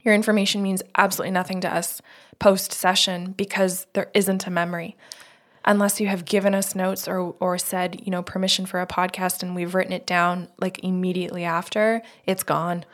Your 0.04 0.14
information 0.14 0.62
means 0.64 0.82
absolutely 0.98 1.32
nothing 1.32 1.60
to 1.62 1.74
us 1.74 2.02
post 2.40 2.72
session 2.72 3.34
because 3.34 3.88
there 3.94 4.10
isn't 4.14 4.48
a 4.48 4.52
memory 4.52 4.96
unless 5.66 6.00
you 6.00 6.08
have 6.08 6.24
given 6.24 6.54
us 6.56 6.76
notes 6.76 7.08
or 7.08 7.36
or 7.40 7.58
said 7.58 8.00
you 8.06 8.12
know 8.12 8.22
permission 8.22 8.66
for 8.66 8.80
a 8.80 8.88
podcast 8.88 9.42
and 9.44 9.56
we've 9.56 9.74
written 9.76 9.92
it 9.92 10.06
down 10.06 10.48
like 10.60 10.80
immediately 10.84 11.44
after 11.44 12.02
it's 12.26 12.44
gone 12.44 12.86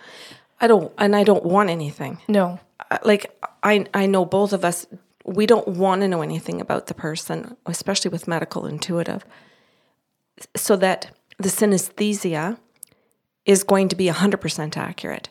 I 0.61 0.67
don't, 0.67 0.93
and 0.97 1.13
I 1.13 1.23
don't 1.25 1.43
want 1.45 1.69
anything. 1.69 2.19
no 2.29 2.57
Uh, 2.89 2.97
like 3.03 3.25
I 3.61 3.85
I 3.93 4.05
know 4.05 4.23
both 4.25 4.53
of 4.53 4.63
us 4.63 4.87
we 5.23 5.45
don't 5.45 5.67
want 5.67 6.01
to 6.01 6.07
know 6.07 6.21
anything 6.21 6.59
about 6.59 6.87
the 6.87 6.93
person, 6.93 7.55
especially 7.65 8.09
with 8.09 8.27
medical 8.27 8.65
intuitive. 8.65 9.25
So 10.55 10.75
that 10.77 11.11
the 11.37 11.49
synesthesia 11.49 12.57
is 13.45 13.63
going 13.63 13.89
to 13.89 13.95
be 13.95 14.07
100% 14.07 14.77
accurate 14.77 15.29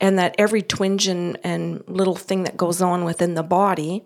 and 0.00 0.18
that 0.18 0.34
every 0.36 0.62
twinge 0.62 1.06
and, 1.06 1.38
and 1.44 1.82
little 1.86 2.16
thing 2.16 2.42
that 2.42 2.56
goes 2.56 2.82
on 2.82 3.04
within 3.04 3.34
the 3.34 3.42
body 3.42 4.02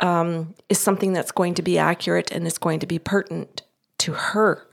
um, 0.00 0.54
is 0.68 0.78
something 0.78 1.12
that's 1.12 1.30
going 1.30 1.54
to 1.54 1.62
be 1.62 1.78
accurate 1.78 2.32
and 2.32 2.46
is 2.46 2.58
going 2.58 2.80
to 2.80 2.86
be 2.86 2.98
pertinent 2.98 3.62
to 3.98 4.12
her. 4.12 4.66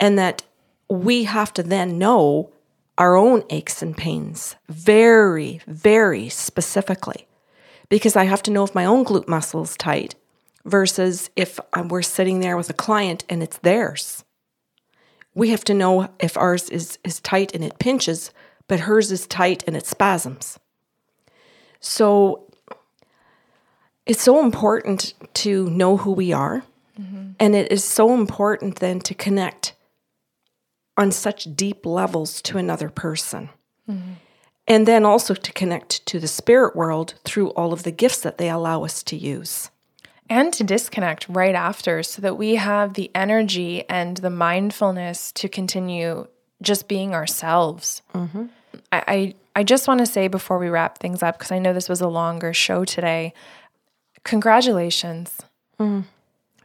And 0.00 0.18
that 0.18 0.42
we 0.90 1.24
have 1.24 1.54
to 1.54 1.62
then 1.62 1.96
know 1.96 2.50
our 2.98 3.16
own 3.16 3.44
aches 3.50 3.82
and 3.82 3.96
pains 3.96 4.56
very, 4.68 5.60
very 5.66 6.28
specifically. 6.28 7.26
Because 7.88 8.16
I 8.16 8.24
have 8.24 8.42
to 8.44 8.50
know 8.50 8.64
if 8.64 8.74
my 8.74 8.84
own 8.84 9.04
glute 9.04 9.28
muscle 9.28 9.62
is 9.62 9.76
tight 9.76 10.14
versus 10.64 11.30
if 11.36 11.60
we're 11.88 12.02
sitting 12.02 12.40
there 12.40 12.56
with 12.56 12.68
a 12.70 12.74
client 12.74 13.24
and 13.28 13.42
it's 13.42 13.58
theirs. 13.58 14.24
We 15.34 15.50
have 15.50 15.64
to 15.64 15.74
know 15.74 16.08
if 16.18 16.36
ours 16.36 16.68
is, 16.70 16.98
is 17.04 17.20
tight 17.20 17.54
and 17.54 17.62
it 17.62 17.78
pinches, 17.78 18.32
but 18.66 18.80
hers 18.80 19.12
is 19.12 19.26
tight 19.26 19.62
and 19.66 19.76
it 19.76 19.86
spasms. 19.86 20.58
So 21.78 22.50
it's 24.06 24.22
so 24.22 24.42
important 24.42 25.14
to 25.34 25.68
know 25.70 25.98
who 25.98 26.12
we 26.12 26.32
are. 26.32 26.64
Mm-hmm. 26.98 27.32
And 27.38 27.54
it 27.54 27.70
is 27.70 27.84
so 27.84 28.14
important 28.14 28.76
then 28.76 29.00
to 29.00 29.14
connect 29.14 29.74
on 30.96 31.12
such 31.12 31.54
deep 31.54 31.84
levels 31.84 32.40
to 32.42 32.56
another 32.56 32.88
person. 32.88 33.50
Mm-hmm. 33.88 34.12
And 34.68 34.86
then 34.86 35.04
also 35.04 35.34
to 35.34 35.52
connect 35.52 36.04
to 36.06 36.18
the 36.18 36.28
spirit 36.28 36.74
world 36.74 37.14
through 37.24 37.50
all 37.50 37.72
of 37.72 37.82
the 37.84 37.92
gifts 37.92 38.20
that 38.20 38.38
they 38.38 38.50
allow 38.50 38.84
us 38.84 39.02
to 39.04 39.16
use. 39.16 39.70
and 40.28 40.52
to 40.52 40.64
disconnect 40.64 41.28
right 41.28 41.54
after 41.54 42.02
so 42.02 42.20
that 42.22 42.36
we 42.36 42.56
have 42.56 42.94
the 42.94 43.10
energy 43.14 43.84
and 43.88 44.16
the 44.18 44.30
mindfulness 44.30 45.32
to 45.32 45.48
continue 45.48 46.26
just 46.62 46.88
being 46.88 47.14
ourselves. 47.14 48.02
Mm-hmm. 48.14 48.46
I, 48.92 49.04
I, 49.06 49.34
I 49.56 49.62
just 49.62 49.88
want 49.88 50.00
to 50.00 50.06
say 50.06 50.28
before 50.28 50.58
we 50.58 50.68
wrap 50.68 50.98
things 50.98 51.22
up, 51.22 51.38
because 51.38 51.52
I 51.52 51.58
know 51.58 51.72
this 51.72 51.88
was 51.88 52.00
a 52.00 52.08
longer 52.08 52.52
show 52.52 52.84
today, 52.84 53.32
congratulations. 54.24 55.42
Mm-hmm. 55.78 56.02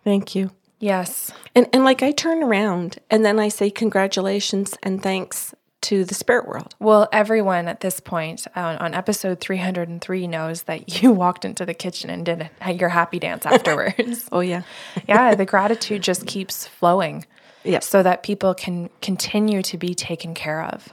Thank 0.03 0.35
you. 0.35 0.51
Yes. 0.79 1.31
And 1.53 1.67
and 1.73 1.83
like 1.83 2.01
I 2.01 2.11
turn 2.11 2.41
around 2.41 2.97
and 3.11 3.23
then 3.23 3.39
I 3.39 3.49
say 3.49 3.69
congratulations 3.69 4.75
and 4.81 5.03
thanks 5.03 5.53
to 5.81 6.05
the 6.05 6.13
spirit 6.13 6.47
world. 6.47 6.75
Well, 6.79 7.07
everyone 7.11 7.67
at 7.67 7.79
this 7.79 7.99
point 7.99 8.45
on, 8.55 8.77
on 8.77 8.93
episode 8.93 9.39
303 9.39 10.27
knows 10.27 10.63
that 10.63 11.01
you 11.01 11.11
walked 11.11 11.43
into 11.45 11.65
the 11.65 11.73
kitchen 11.73 12.09
and 12.09 12.25
did 12.25 12.49
a- 12.61 12.71
your 12.71 12.89
happy 12.89 13.19
dance 13.19 13.45
afterwards. 13.47 14.27
Oh 14.31 14.41
yeah. 14.41 14.61
yeah, 15.07 15.35
the 15.41 15.45
gratitude 15.45 16.03
just 16.03 16.25
keeps 16.27 16.67
flowing 16.67 17.25
Yes. 17.63 17.87
so 17.87 18.01
that 18.03 18.23
people 18.23 18.53
can 18.53 18.89
continue 19.01 19.61
to 19.63 19.77
be 19.77 19.93
taken 19.93 20.33
care 20.33 20.63
of. 20.63 20.89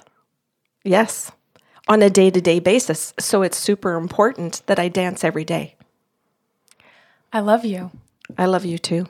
Yes. 0.85 1.33
On 1.89 2.03
a 2.03 2.11
day-to-day 2.11 2.59
basis. 2.61 3.15
So 3.19 3.41
it's 3.43 3.57
super 3.57 3.95
important 3.95 4.63
that 4.67 4.79
I 4.79 4.89
dance 4.89 5.25
every 5.25 5.45
day. 5.45 5.77
I 7.33 7.41
love 7.41 7.65
you. 7.65 7.91
I 8.37 8.45
love 8.47 8.65
you 8.67 8.77
too. 8.79 9.07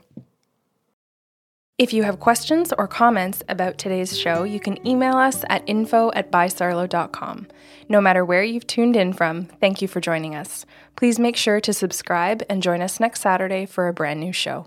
If 1.79 1.93
you 1.93 2.03
have 2.03 2.19
questions 2.19 2.73
or 2.77 2.89
comments 2.89 3.45
about 3.49 3.79
today's 3.79 4.19
show, 4.19 4.43
you 4.43 4.59
can 4.59 4.85
email 4.85 5.15
us 5.15 5.45
at 5.49 5.63
info 5.69 6.11
at 6.13 6.33
bysarlo.com. 6.33 7.47
No 7.89 8.01
matter 8.01 8.25
where 8.25 8.43
you've 8.43 8.67
tuned 8.67 8.97
in 8.97 9.13
from, 9.13 9.45
thank 9.45 9.81
you 9.81 9.87
for 9.87 10.01
joining 10.01 10.35
us. 10.35 10.67
Please 10.97 11.21
make 11.21 11.37
sure 11.37 11.61
to 11.61 11.73
subscribe 11.73 12.43
and 12.51 12.65
join 12.65 12.83
us 12.83 12.99
next 12.99 13.21
Saturday 13.21 13.65
for 13.65 13.87
a 13.87 13.93
brand 13.93 14.19
new 14.19 14.33
show. 14.33 14.67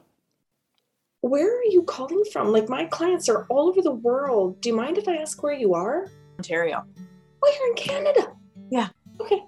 Where 1.20 1.54
are 1.54 1.66
you 1.66 1.84
calling 1.84 2.24
from? 2.32 2.54
Like 2.54 2.70
my 2.70 2.86
clients 2.86 3.28
are 3.28 3.46
all 3.50 3.68
over 3.68 3.82
the 3.82 3.92
world. 3.92 4.62
Do 4.62 4.70
you 4.70 4.76
mind 4.78 4.98
if 4.98 5.06
I 5.10 5.18
ask 5.18 5.44
where 5.44 5.52
you 5.52 5.74
are? 5.74 6.08
Ontario. 6.40 6.86
Oh, 7.44 7.54
you're 7.60 7.70
in 7.72 7.76
Canada. 7.76 8.34
Yeah. 8.70 8.88
Okay. 9.20 9.44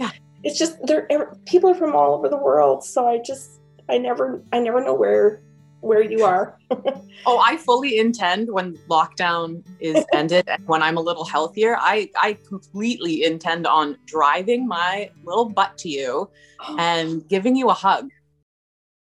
Yeah. 0.00 0.10
It's 0.44 0.56
just 0.56 0.78
there. 0.86 1.08
People 1.46 1.70
are 1.70 1.74
from 1.74 1.96
all 1.96 2.14
over 2.14 2.28
the 2.28 2.36
world, 2.36 2.84
so 2.84 3.08
I 3.08 3.18
just 3.18 3.60
I 3.88 3.98
never 3.98 4.40
I 4.52 4.60
never 4.60 4.80
know 4.80 4.94
where 4.94 5.42
where 5.80 6.02
you 6.02 6.24
are. 6.24 6.58
Oh, 7.26 7.42
I 7.44 7.58
fully 7.58 7.98
intend 7.98 8.50
when 8.50 8.78
lockdown 8.88 9.62
is 9.80 10.02
ended 10.14 10.44
and 10.48 10.62
when 10.66 10.82
I'm 10.82 10.96
a 10.96 11.00
little 11.00 11.26
healthier, 11.26 11.76
I, 11.78 12.08
I 12.18 12.38
completely 12.48 13.24
intend 13.24 13.66
on 13.66 13.98
driving 14.06 14.66
my 14.66 15.10
little 15.24 15.50
butt 15.50 15.76
to 15.78 15.90
you 15.90 16.30
and 16.78 17.28
giving 17.28 17.54
you 17.54 17.68
a 17.68 17.74
hug. 17.74 18.08